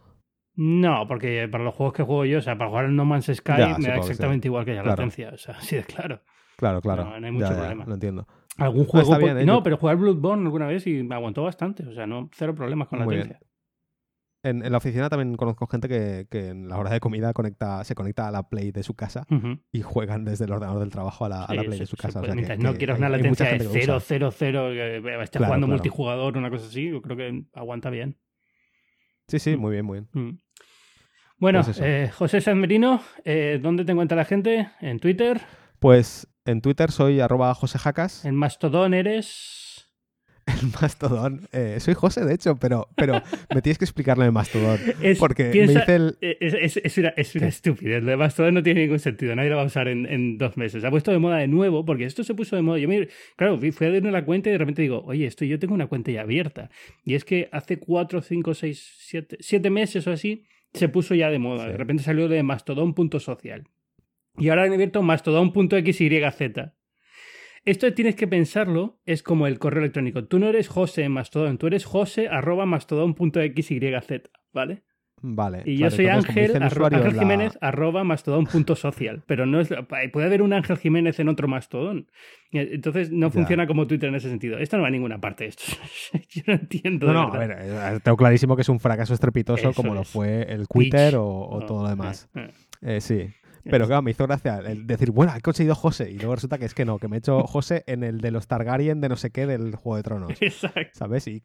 No, 0.62 1.08
porque 1.08 1.48
para 1.50 1.64
los 1.64 1.74
juegos 1.74 1.94
que 1.94 2.04
juego 2.04 2.26
yo, 2.26 2.40
o 2.40 2.42
sea, 2.42 2.58
para 2.58 2.70
jugar 2.70 2.86
en 2.86 2.98
No 2.98 3.06
Man's 3.06 3.32
Sky 3.34 3.54
me 3.78 3.88
da 3.88 3.96
exactamente 3.96 4.50
igual 4.50 4.66
que 4.66 4.74
la 4.74 4.84
latencia. 4.84 5.32
O 5.34 5.38
sea, 5.38 5.56
así 5.58 5.78
de 5.78 5.84
claro. 5.86 6.22
Claro, 6.58 6.82
claro. 6.82 7.06
No, 7.18 7.26
hay 7.26 7.32
mucho 7.32 7.48
problema. 7.48 7.86
lo 7.86 7.94
entiendo. 7.94 8.28
Algún 8.58 8.84
juego. 8.84 9.16
¿eh? 9.16 9.46
no, 9.46 9.64
pero 9.64 9.78
jugar 9.78 9.96
Bloodborne 9.96 10.44
alguna 10.44 10.68
vez 10.68 10.86
y 10.86 11.02
me 11.02 11.16
aguantó 11.16 11.44
bastante. 11.44 11.88
O 11.88 11.94
sea, 11.94 12.06
no, 12.06 12.30
cero 12.34 12.54
problemas 12.56 12.90
con 12.90 13.00
la 13.00 13.06
latencia. 13.06 13.40
En, 14.44 14.66
en, 14.66 14.70
la 14.70 14.80
oficina 14.80 15.08
también 15.08 15.36
conozco 15.36 15.66
gente 15.66 15.88
que, 15.88 16.28
que, 16.30 16.50
en 16.50 16.68
la 16.68 16.78
hora 16.78 16.92
de 16.92 17.00
comida 17.00 17.32
conecta, 17.32 17.82
se 17.86 17.96
conecta 17.96 18.28
a 18.28 18.32
la 18.32 18.50
Play 18.50 18.74
de 18.74 18.84
su 18.84 18.96
casa 18.96 19.26
y 19.72 19.82
juegan 19.82 20.26
desde 20.26 20.44
el 20.44 20.52
ordenador 20.52 20.82
del 20.82 20.90
trabajo 20.90 21.24
a 21.24 21.30
la, 21.30 21.46
a 21.46 21.54
la 21.54 21.64
Play 21.64 21.80
de 21.80 21.86
su 21.86 21.96
casa. 21.96 22.20
O 22.20 22.26
sea, 22.26 22.36
que, 22.36 22.58
no 22.58 22.74
quiero 22.74 22.98
una 22.98 23.08
latencia 23.08 23.46
de 23.50 23.60
0, 23.60 24.00
0, 24.02 24.32
0, 24.32 24.70
que 24.72 25.22
esté 25.24 25.40
jugando 25.40 25.68
multijugador 25.68 26.36
o 26.36 26.40
una 26.40 26.50
cosa 26.50 26.68
así, 26.68 26.90
yo 26.90 27.02
creo 27.02 27.16
que 27.16 27.46
aguanta 27.54 27.90
bien. 27.90 28.18
Sí, 29.30 29.38
sí, 29.38 29.56
mm. 29.56 29.60
muy 29.60 29.72
bien, 29.72 29.86
muy 29.86 30.00
bien. 30.00 30.10
Mm. 30.14 30.40
Bueno, 31.40 31.62
pues 31.64 31.80
eh, 31.82 32.12
José 32.14 32.42
San 32.42 32.60
Merino, 32.60 33.02
eh, 33.24 33.60
¿dónde 33.62 33.86
te 33.86 33.94
encuentra 33.94 34.18
la 34.18 34.26
gente? 34.26 34.68
¿En 34.82 35.00
Twitter? 35.00 35.40
Pues 35.80 36.28
en 36.44 36.60
Twitter 36.60 36.92
soy 36.92 37.22
arroba 37.22 37.54
josejacas. 37.54 38.26
¿En 38.26 38.36
Mastodon 38.36 38.94
eres? 38.94 39.88
En 40.62 40.72
Mastodon. 40.82 41.48
Eh, 41.54 41.78
soy 41.80 41.94
José, 41.94 42.26
de 42.26 42.34
hecho, 42.34 42.58
pero, 42.58 42.90
pero 42.98 43.22
me 43.54 43.62
tienes 43.62 43.78
que 43.78 43.86
explicarlo 43.86 44.26
de 44.26 44.32
Mastodon. 44.32 44.80
porque 45.20 45.44
me 45.46 45.74
dice 45.74 45.96
el... 45.96 46.18
Es, 46.20 46.76
es, 46.76 46.98
una, 46.98 47.10
es 47.10 47.36
una 47.36 47.48
estupidez. 47.48 48.04
Lo 48.04 48.10
de 48.10 48.18
Mastodon 48.18 48.56
no 48.56 48.64
tiene 48.64 48.82
ningún 48.82 49.00
sentido. 49.00 49.34
Nadie 49.34 49.52
lo 49.52 49.58
va 49.58 49.62
a 49.62 49.68
usar 49.68 49.88
en, 49.88 50.08
en, 50.08 50.38
dos 50.38 50.58
meses. 50.58 50.82
Se 50.82 50.88
ha 50.88 50.92
puesto 50.92 51.12
de 51.12 51.20
moda 51.20 51.38
de 51.38 51.48
nuevo 51.48 51.86
porque 51.86 52.04
esto 52.04 52.24
se 52.24 52.34
puso 52.34 52.58
de 52.58 52.64
moda. 52.64 52.80
Yo 52.80 52.90
me, 52.90 53.08
claro, 53.38 53.58
fui 53.60 53.88
a 53.88 53.92
darle 53.92 54.12
la 54.12 54.26
cuenta 54.26 54.50
y 54.50 54.54
de 54.54 54.58
repente 54.58 54.82
digo, 54.82 55.04
oye, 55.06 55.26
esto 55.28 55.46
yo 55.46 55.60
tengo 55.60 55.76
una 55.76 55.88
cuenta 55.88 56.12
ya 56.12 56.22
abierta. 56.22 56.70
Y 57.06 57.14
es 57.14 57.24
que 57.24 57.48
hace 57.54 57.78
cuatro, 57.78 58.22
cinco, 58.22 58.54
seis, 58.56 58.96
siete, 58.98 59.38
siete 59.40 59.70
meses 59.70 60.06
o 60.08 60.12
así 60.12 60.44
se 60.74 60.90
puso 60.90 61.16
ya 61.16 61.30
de 61.30 61.40
moda. 61.40 61.68
De 61.68 61.78
repente 61.78 62.04
salió 62.04 62.28
de 62.28 62.44
mastodon.social. 62.44 63.66
Y 64.38 64.50
ahora 64.50 64.64
han 64.64 64.74
abierto 64.74 65.02
mastodon.xyz. 65.02 66.72
Esto 67.66 67.94
tienes 67.94 68.16
que 68.16 68.28
pensarlo, 68.28 69.02
es 69.06 69.22
como 69.22 69.46
el 69.46 69.60
correo 69.60 69.82
electrónico. 69.82 70.26
Tú 70.26 70.40
no 70.40 70.48
eres 70.48 70.70
José 70.70 71.04
en 71.04 71.12
Mastodon, 71.12 71.58
tú 71.58 71.68
eres 71.68 71.86
José 71.86 72.30
arroba 72.30 72.66
mastodon.xyz, 72.66 73.82
¿vale? 74.54 74.84
Vale. 75.22 75.64
Y 75.66 75.78
yo 75.78 75.90
soy 75.92 76.08
Ángel, 76.08 76.62
Ángel 76.62 77.14
Jiménez, 77.14 77.58
arroba 77.62 78.04
mastodon.social. 78.04 79.24
Pero 79.26 79.46
no 79.46 79.60
es, 79.60 79.70
puede 80.12 80.26
haber 80.26 80.42
un 80.42 80.54
Ángel 80.54 80.78
Jiménez 80.78 81.20
en 81.20 81.30
otro 81.30 81.48
mastodón. 81.48 82.08
Entonces 82.52 83.12
no 83.12 83.30
funciona 83.30 83.68
como 83.68 83.88
Twitter 83.88 84.10
en 84.10 84.16
ese 84.16 84.30
sentido. 84.30 84.58
Esto 84.58 84.78
no 84.78 84.84
va 84.84 84.88
a 84.88 84.92
ninguna 84.92 85.20
parte. 85.20 85.46
Esto. 85.46 85.64
yo 86.30 86.44
no 86.48 86.54
entiendo. 86.54 87.08
No, 87.08 87.14
no, 87.14 87.34
a 87.34 87.38
ver, 87.38 87.58
eh, 87.60 88.00
tengo 88.04 88.18
clarísimo 88.18 88.56
que 88.56 88.64
es 88.64 88.70
un 88.70 88.80
fracaso 88.80 89.14
estrepitoso 89.14 89.74
como 89.74 89.94
lo 89.94 90.04
fue 90.04 90.44
el 90.50 90.68
Twitter 90.68 91.16
o, 91.18 91.64
todo 91.68 91.84
lo 91.84 91.90
demás. 91.90 92.30
Eh, 92.36 92.52
eh. 92.82 93.02
sí. 93.02 93.30
Pero 93.64 93.88
claro, 93.88 94.02
me 94.02 94.12
hizo 94.12 94.26
gracia 94.26 94.60
el 94.66 94.88
decir, 94.88 95.12
bueno, 95.12 95.34
he 95.36 95.42
conseguido 95.42 95.76
José. 95.76 96.10
Y 96.10 96.18
luego 96.18 96.36
resulta 96.36 96.58
que 96.58 96.66
es 96.66 96.74
que 96.74 96.86
no, 96.86 96.98
que 96.98 97.08
me 97.08 97.18
he 97.18 97.20
hecho 97.20 97.44
José 97.44 97.84
en 97.88 98.04
el 98.04 98.20
de 98.20 98.32
los 98.32 98.48
Targaryen 98.48 99.02
de 99.02 99.10
no 99.10 99.16
sé 99.16 99.32
qué 99.32 99.46
del 99.46 99.76
Juego 99.76 99.98
de 99.98 100.04
Tronos. 100.04 100.32
Exacto. 100.42 100.92
¿Sabes? 100.94 101.28
Y, 101.28 101.42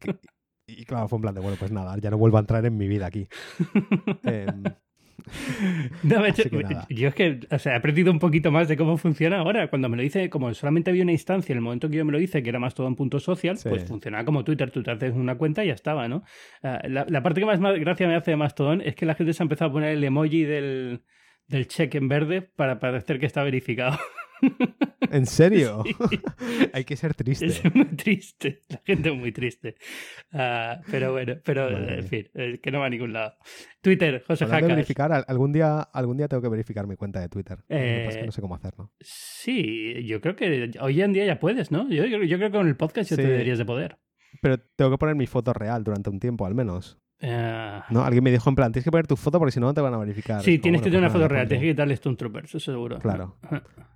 y 0.67 0.85
claro, 0.85 1.07
fue 1.07 1.17
un 1.17 1.21
plan 1.21 1.35
de, 1.35 1.41
bueno, 1.41 1.57
pues 1.59 1.71
nada, 1.71 1.95
ya 1.99 2.09
no 2.09 2.17
vuelvo 2.17 2.37
a 2.37 2.41
entrar 2.41 2.65
en 2.65 2.77
mi 2.77 2.87
vida 2.87 3.05
aquí. 3.05 3.27
Em, 4.23 4.63
no, 6.03 6.21
yo 6.89 7.07
es 7.07 7.15
que, 7.15 7.39
o 7.49 7.59
sea, 7.59 7.73
he 7.73 7.75
aprendido 7.77 8.11
un 8.11 8.19
poquito 8.19 8.51
más 8.51 8.67
de 8.67 8.77
cómo 8.77 8.97
funciona 8.97 9.39
ahora. 9.39 9.69
Cuando 9.69 9.89
me 9.89 9.97
lo 9.97 10.03
dice, 10.03 10.29
como 10.29 10.53
solamente 10.53 10.91
había 10.91 11.03
una 11.03 11.11
instancia, 11.11 11.53
en 11.53 11.57
el 11.57 11.63
momento 11.63 11.89
que 11.89 11.97
yo 11.97 12.05
me 12.05 12.11
lo 12.11 12.19
hice, 12.19 12.43
que 12.43 12.49
era 12.49 12.59
más 12.59 12.75
todo 12.75 12.87
un 12.87 12.95
punto 12.95 13.19
social, 13.19 13.57
pues 13.63 13.85
funcionaba 13.85 14.23
como 14.25 14.43
Twitter. 14.43 14.71
Tú 14.71 14.83
te 14.83 14.91
haces 14.91 15.13
una 15.13 15.37
cuenta 15.37 15.63
y 15.63 15.67
ya 15.67 15.73
estaba, 15.73 16.07
¿no? 16.07 16.23
Ah, 16.61 16.81
la, 16.87 17.23
parte 17.23 17.39
que 17.39 17.45
más, 17.45 17.59
gracia 17.59 18.07
me 18.07 18.15
hace 18.15 18.31
de 18.31 18.37
Mastodon 18.37 18.81
es 18.81 18.95
que 18.95 19.05
la 19.05 19.15
gente 19.15 19.33
se 19.33 19.41
ha 19.41 19.45
empezado 19.45 19.71
a 19.71 19.73
poner 19.73 19.91
el 19.91 20.03
emoji 20.03 20.43
del, 20.43 21.03
del 21.47 21.67
check 21.67 21.95
en 21.95 22.07
verde 22.07 22.41
para 22.41 22.79
parecer 22.79 23.19
que 23.19 23.25
está 23.25 23.43
verificado. 23.43 23.97
¿En 25.11 25.25
serio? 25.25 25.83
Hay 26.73 26.83
que 26.83 26.95
ser 26.95 27.13
triste. 27.13 27.45
Es 27.45 27.75
muy 27.75 27.85
triste. 27.95 28.61
La 28.69 28.81
gente 28.85 29.09
es 29.09 29.15
muy 29.15 29.31
triste. 29.31 29.75
Ah, 30.31 30.81
pero 30.89 31.11
bueno, 31.11 31.35
pero 31.43 31.69
en 31.69 32.07
fin, 32.07 32.27
que 32.61 32.71
no 32.71 32.79
va 32.79 32.87
a 32.87 32.89
ningún 32.89 33.13
lado. 33.13 33.35
Twitter, 33.81 34.23
José 34.25 34.45
Jacas. 34.45 34.67
verificar, 34.67 35.25
algún 35.27 35.51
día, 35.51 35.79
algún 35.79 36.17
día 36.17 36.27
tengo 36.27 36.41
que 36.41 36.49
verificar 36.49 36.87
mi 36.87 36.95
cuenta 36.95 37.19
de 37.19 37.29
Twitter. 37.29 37.59
Eh, 37.69 38.23
no 38.25 38.31
sé 38.31 38.41
cómo 38.41 38.55
hacerlo. 38.55 38.91
Sí, 38.99 40.03
yo 40.05 40.21
creo 40.21 40.35
que 40.35 40.71
hoy 40.79 41.01
en 41.01 41.13
día 41.13 41.25
ya 41.25 41.39
puedes, 41.39 41.71
¿no? 41.71 41.89
Yo, 41.89 42.05
yo 42.05 42.37
creo 42.37 42.51
que 42.51 42.57
con 42.57 42.67
el 42.67 42.75
podcast 42.75 43.09
ya 43.09 43.15
te 43.15 43.23
deberías 43.27 43.57
de 43.57 43.65
poder. 43.65 43.97
Pero 44.41 44.57
tengo 44.75 44.91
que 44.91 44.97
poner 44.97 45.15
mi 45.15 45.27
foto 45.27 45.53
real 45.53 45.83
durante 45.83 46.09
un 46.09 46.19
tiempo, 46.19 46.45
al 46.45 46.55
menos. 46.55 46.99
Eh, 47.19 47.81
no, 47.89 48.03
alguien 48.03 48.23
me 48.23 48.31
dijo 48.31 48.49
en 48.49 48.55
plan, 48.55 48.71
tienes 48.71 48.83
que 48.83 48.91
poner 48.91 49.07
tu 49.07 49.15
foto 49.15 49.39
porque 49.39 49.51
si 49.51 49.59
no, 49.59 49.67
no 49.67 49.73
te 49.73 49.81
van 49.81 49.93
a 49.93 49.97
verificar. 49.97 50.41
Sí, 50.43 50.59
tienes 50.59 50.81
que 50.81 50.89
tener 50.89 50.99
una 50.99 51.09
foto 51.09 51.27
real, 51.27 51.47
tienes 51.47 51.63
que 51.63 51.71
quitarle 51.71 51.93
Stone 51.93 52.17
Troopers, 52.17 52.49
eso 52.49 52.59
seguro. 52.59 52.99
Claro. 52.99 53.37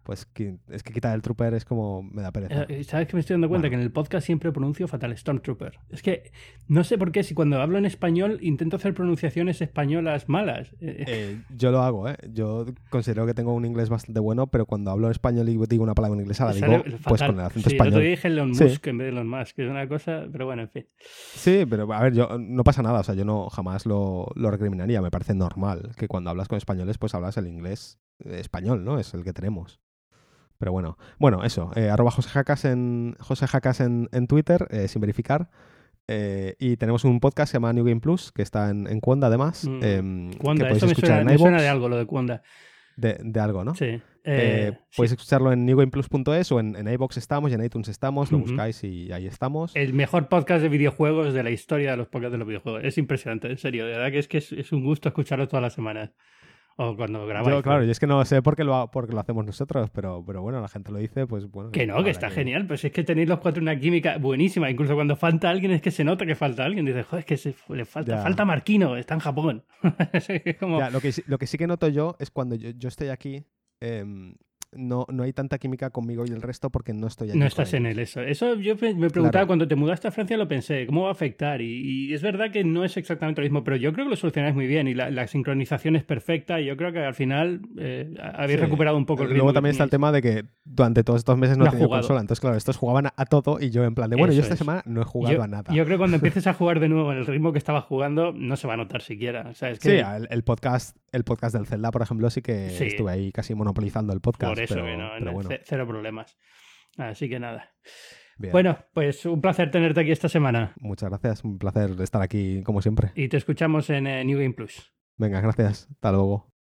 Pues 0.09 0.28
es 0.70 0.82
que 0.82 0.91
quitar 0.91 1.13
el 1.13 1.22
Trooper 1.22 1.53
es 1.53 1.65
como 1.65 2.01
me 2.01 2.24
da 2.24 2.32
pereza. 2.32 2.63
Eh, 2.67 2.84
¿Sabes 2.84 3.07
que 3.07 3.15
me 3.15 3.20
estoy 3.20 3.36
dando 3.36 3.47
cuenta? 3.47 3.70
Que 3.70 3.76
en 3.76 3.82
el 3.82 3.91
podcast 3.91 4.26
siempre 4.26 4.51
pronuncio 4.51 4.88
fatal 4.88 5.15
Stormtrooper. 5.15 5.78
Es 5.91 6.01
que 6.01 6.32
no 6.67 6.84
sé 6.84 6.97
por 6.97 7.11
qué, 7.11 7.22
si 7.22 7.36
cuando 7.36 7.61
hablo 7.61 7.78
en 7.78 7.86
español 7.86 8.39
intento 8.41 8.78
hacer 8.78 8.95
pronunciaciones 8.95 9.61
españolas 9.61 10.28
malas. 10.28 10.76
Eh, 11.11 11.41
yo 11.55 11.72
lo 11.72 11.82
hago, 11.82 12.09
¿eh? 12.09 12.17
Yo 12.34 12.65
considero 12.89 13.26
que 13.26 13.34
tengo 13.34 13.53
un 13.53 13.65
inglés 13.65 13.89
bastante 13.89 14.20
bueno, 14.20 14.47
pero 14.47 14.65
cuando 14.65 14.91
hablo 14.91 15.07
en 15.07 15.11
español 15.11 15.47
y 15.47 15.57
digo 15.67 15.84
una 15.84 15.93
palabra 15.93 16.15
en 16.15 16.22
inglés, 16.22 16.39
la 16.39 16.51
digo 16.51 16.84
pues 17.03 17.22
con 17.22 17.39
el 17.39 17.45
acento 17.45 17.70
sí, 17.70 17.76
español. 17.76 18.01
Yo 18.01 18.09
dije 18.09 18.28
Elon 18.28 18.49
Musk 18.49 18.88
en 18.88 18.97
vez 18.97 19.05
de 19.05 19.11
Elon 19.11 19.30
Musk, 19.30 19.55
que 19.55 19.65
es 19.65 19.70
una 19.70 19.88
cosa, 19.88 20.26
pero 20.32 20.45
bueno, 20.45 20.63
en 20.63 20.70
fin. 20.70 20.86
Sí, 20.99 21.65
pero 21.70 21.91
a 21.93 22.03
ver, 22.03 22.13
yo 22.13 22.38
no 22.39 22.63
pasa 22.63 22.82
nada. 22.82 23.03
sea, 23.03 23.09
yo 23.14 23.26
no 23.26 23.49
jamás 23.49 23.86
lo, 23.86 24.28
lo 24.36 24.51
recriminaría. 24.51 25.01
Me 25.01 25.12
parece 25.12 25.34
normal 25.34 25.91
que 25.97 26.07
cuando 26.07 26.30
hablas 26.30 26.47
con 26.47 26.57
españoles, 26.57 26.97
pues 26.97 27.14
hablas 27.16 27.38
el 27.38 27.47
inglés 27.47 27.99
español, 28.20 28.84
¿no? 28.84 28.99
Es 28.99 29.14
el 29.14 29.24
que 29.24 29.34
tenemos. 29.34 29.80
Pero 30.57 30.74
bueno, 30.74 30.97
bueno, 31.18 31.43
eso. 31.43 31.72
Eh, 31.76 31.89
arroba 31.89 32.12
José 32.12 32.30
Jacas 32.30 32.66
en, 32.66 33.16
José 33.20 33.47
Jacas 33.47 33.80
en, 33.80 34.10
en 34.12 34.28
Twitter, 34.28 34.68
eh, 34.72 34.88
sin 34.89 35.01
verificar. 35.01 35.49
Eh, 36.07 36.55
y 36.60 36.76
tenemos 36.76 37.05
un 37.05 37.20
podcast 37.20 37.47
que 37.47 37.51
se 37.51 37.55
llama 37.57 37.72
New 37.72 37.86
Game 37.86 38.01
Plus, 38.01 38.32
que 38.34 38.41
está 38.41 38.70
en, 38.70 38.88
en 38.88 38.99
Cuonda 38.99 39.28
además. 39.28 39.66
Mm. 39.66 39.84
em, 39.84 40.32
que 40.32 40.38
Cuonda, 40.38 40.66
podéis 40.66 40.84
eso 40.84 40.88
me 40.88 40.95
suena, 40.95 41.20
en 41.22 41.26
me 41.28 41.38
suena 41.38 41.57
iVoox. 41.57 41.62
de 41.62 41.70
algo 41.70 41.89
lo 41.89 41.97
de 41.97 42.05
Cuonda. 42.05 42.41
De, 42.97 43.18
de 43.24 43.39
algo, 43.39 43.64
¿no? 43.64 43.74
Sí. 43.76 44.01
Eh, 44.26 44.70
Eh, 44.74 44.80
podéis 44.95 45.11
sí. 45.11 45.15
escucharlo 45.15 45.51
en 45.51 45.65
newgameplus.es 45.65 46.51
o 46.51 46.59
en, 46.59 46.76
en 46.76 46.88
iVoox 46.88 47.17
estamos 47.17 47.51
y 47.51 47.55
en 47.55 47.63
iTunes 47.63 47.88
estamos, 47.88 48.32
lo 48.32 48.39
buscáis 48.39 48.84
y 48.84 49.11
ahí 49.11 49.26
estamos. 49.28 49.76
El 49.76 49.93
mejor 49.93 50.28
podcast 50.30 50.61
de 50.61 50.70
videojuegos 50.70 51.34
de 51.34 51.43
la 51.43 51.51
historia 51.51 51.91
de 51.91 51.97
los 51.97 52.07
podcasts 52.07 52.34
de 52.34 52.38
los 52.38 52.47
videojuegos. 52.47 52.84
Es 52.84 52.97
impresionante, 52.97 53.47
en 53.49 53.57
serio. 53.57 53.86
De 53.86 53.91
verdad 53.93 54.11
que 54.11 54.20
es 54.20 54.28
que 54.28 54.39
es, 54.39 54.51
es 54.51 54.72
un 54.72 54.84
gusto 54.84 55.09
escucharlo 55.09 55.47
todas 55.47 55.61
las 55.63 55.74
semanas. 55.74 56.11
O 56.82 56.95
cuando 56.95 57.28
grabáis. 57.28 57.53
Yo, 57.57 57.61
claro, 57.61 57.84
y 57.84 57.89
es 57.89 57.99
que 57.99 58.07
no 58.07 58.24
sé 58.24 58.41
por 58.41 58.55
qué 58.55 58.63
lo, 58.63 58.74
ha- 58.74 58.89
por 58.89 59.05
qué 59.05 59.13
lo 59.13 59.20
hacemos 59.20 59.45
nosotros, 59.45 59.89
pero, 59.89 60.24
pero 60.26 60.41
bueno, 60.41 60.61
la 60.61 60.70
gente 60.70 60.93
lo 60.93 60.97
dice, 60.99 61.28
pues 61.28 61.45
bueno. 61.51 61.72
Que 61.72 61.86
no, 61.86 62.01
que 62.05 62.09
está 62.09 62.30
genial. 62.30 62.67
Pues 62.67 62.86
es 62.86 62.93
que 62.93 63.03
tenéis 63.03 63.28
los 63.28 63.39
cuatro 63.39 63.61
una 63.61 63.78
química 63.78 64.17
buenísima. 64.17 64.70
Incluso 64.72 64.95
cuando 64.95 65.17
falta 65.17 65.49
alguien 65.49 65.72
es 65.74 65.82
que 65.82 65.91
se 65.91 66.05
nota 66.05 66.26
que 66.26 66.36
falta 66.36 66.63
alguien. 66.63 66.86
Dices, 66.86 67.05
joder, 67.05 67.20
es 67.20 67.26
que 67.26 67.36
se- 67.36 67.55
le 67.67 67.84
falta, 67.84 68.15
Ya. 68.15 68.22
falta 68.22 68.45
Marquino, 68.45 68.95
está 68.95 69.13
en 69.15 69.20
Japón. 69.20 69.65
Es 70.13 70.55
como- 70.57 70.80
Ya, 70.80 70.89
lo, 70.89 71.01
que, 71.01 71.11
sí- 71.11 71.24
lo 71.28 71.38
que 71.38 71.47
sí 71.47 71.57
que 71.57 71.67
noto 71.67 71.89
yo 71.89 72.15
es 72.17 72.32
cuando 72.32 72.55
yo, 72.55 72.70
yo 72.70 72.88
estoy 72.88 73.09
aquí, 73.09 73.43
Øhm, 73.82 74.36
no, 74.72 75.05
no 75.09 75.24
hay 75.24 75.34
tanta 75.34 75.57
química 75.57 75.89
conmigo 75.89 76.26
y 76.28 76.32
el 76.32 76.41
resto 76.41 76.70
porque 76.70 76.93
no 76.93 77.07
estoy 77.07 77.30
aquí. 77.32 77.39
No 77.39 77.45
estás 77.47 77.74
en 77.74 77.86
él, 77.86 77.99
eso. 77.99 78.22
Eso 78.22 78.55
yo 78.55 78.76
me 78.76 79.09
preguntaba 79.09 79.30
Claro. 79.32 79.47
cuando 79.47 79.67
te 79.67 79.76
mudaste 79.76 80.07
a 80.07 80.11
Francia, 80.11 80.38
lo 80.38 80.47
pensé, 80.47 80.86
¿cómo 80.86 81.03
va 81.03 81.09
a 81.09 81.11
afectar? 81.11 81.61
Y, 81.61 82.09
y 82.09 82.13
es 82.13 82.22
verdad 82.22 82.51
que 82.51 82.63
no 82.63 82.84
es 82.84 82.95
exactamente 82.97 83.41
lo 83.41 83.45
mismo, 83.45 83.63
pero 83.63 83.78
yo 83.78 83.93
creo 83.93 84.05
que 84.05 84.11
lo 84.11 84.15
solucionáis 84.15 84.53
muy 84.55 84.67
bien 84.67 84.88
y 84.88 84.93
la, 84.93 85.09
la 85.09 85.28
sincronización 85.28 85.95
es 85.95 86.03
perfecta 86.03 86.61
y 86.61 86.65
yo 86.65 86.78
creo 86.78 86.91
que 86.93 86.99
al 86.99 87.13
final 87.15 87.61
eh, 87.78 88.13
habéis 88.34 88.59
Sí. 88.59 88.65
recuperado 88.65 88.97
un 88.97 89.05
poco 89.05 89.24
el 89.24 89.30
ritmo. 89.30 89.43
Luego 89.43 89.53
también 89.53 89.72
está 89.72 89.84
el 89.84 89.89
tema 89.89 90.11
de 90.11 90.22
que 90.22 90.43
durante 90.65 91.03
todos 91.03 91.20
estos 91.22 91.38
meses 91.38 91.57
no, 91.57 91.63
No 91.65 91.70
he 91.70 91.72
tenido 91.72 91.89
consola. 91.89 92.20
Entonces, 92.22 92.39
claro, 92.41 92.55
estos 92.57 92.78
jugaban 92.78 93.07
a, 93.07 93.13
a 93.15 93.26
todo 93.26 93.57
y 93.59 93.70
yo 93.72 93.84
en 93.84 93.95
plan 93.95 94.09
de, 94.09 94.15
bueno, 94.17 94.34
yo 94.34 94.41
esta 94.41 94.53
es. 94.53 94.59
semana 94.59 94.84
no 94.86 95.01
he 95.01 95.05
jugado 95.05 95.36
yo, 95.36 95.43
a 95.43 95.47
nada. 95.47 95.74
yo 95.74 95.84
creo 95.86 95.97
que 95.97 95.99
cuando 95.99 96.15
empieces 96.17 96.45
a 96.47 96.53
jugar 96.53 96.80
de 96.80 96.89
nuevo 96.89 97.11
en 97.11 97.20
el 97.20 97.26
ritmo 97.26 97.51
que 97.53 97.57
estabas 97.57 97.86
jugando, 97.86 98.32
no 98.34 98.55
se 98.55 98.67
va 98.67 98.74
a 98.76 98.78
notar 98.78 99.01
siquiera. 99.01 99.47
O 99.49 99.53
sea, 99.53 99.72
es 99.72 99.80
que 99.80 99.89
Sí, 99.89 99.95
el, 99.97 100.28
el 100.30 100.43
podcast, 100.43 100.95
el 101.11 101.24
podcast 101.24 101.55
del 101.55 101.65
Zelda, 101.65 101.89
por 101.91 102.01
ejemplo, 102.01 102.30
sí 102.30 102.41
que 102.41 102.70
Sí. 102.70 102.86
estuve 102.86 103.11
ahí 103.11 103.32
casi 103.32 103.55
monopolizando 103.55 104.13
el 104.13 104.20
podcast. 104.22 104.59
Por 104.60 104.64
eso 104.66 104.76
pero, 104.76 104.86
que 104.86 104.97
no, 104.97 105.10
pero 105.14 105.26
no, 105.26 105.32
bueno, 105.34 105.49
ce- 105.49 105.62
cero 105.66 105.88
problemas. 105.88 106.38
Así 106.97 107.30
que 107.30 107.39
nada. 107.39 107.72
bien. 108.38 108.51
Bueno, 108.51 108.78
pues 108.93 109.26
un 109.26 109.41
placer 109.41 109.72
tenerte 109.72 110.01
aquí 110.01 110.12
esta 110.12 110.28
semana 110.30 110.74
Muchas 110.80 111.10
gracias, 111.10 111.43
un 111.43 111.57
placer 111.57 111.91
estar 112.01 112.22
aquí 112.22 112.62
como 112.64 112.82
siempre. 112.82 113.12
y 113.16 113.28
te 113.30 113.38
escuchamos 113.38 113.89
en 113.89 114.07
eh, 114.07 114.24
New 114.26 114.39
Game 114.39 114.53
Plus. 114.53 114.93
Venga, 115.18 115.41
gracias. 115.41 115.88
Hasta 115.91 116.12
luego. 116.12 116.51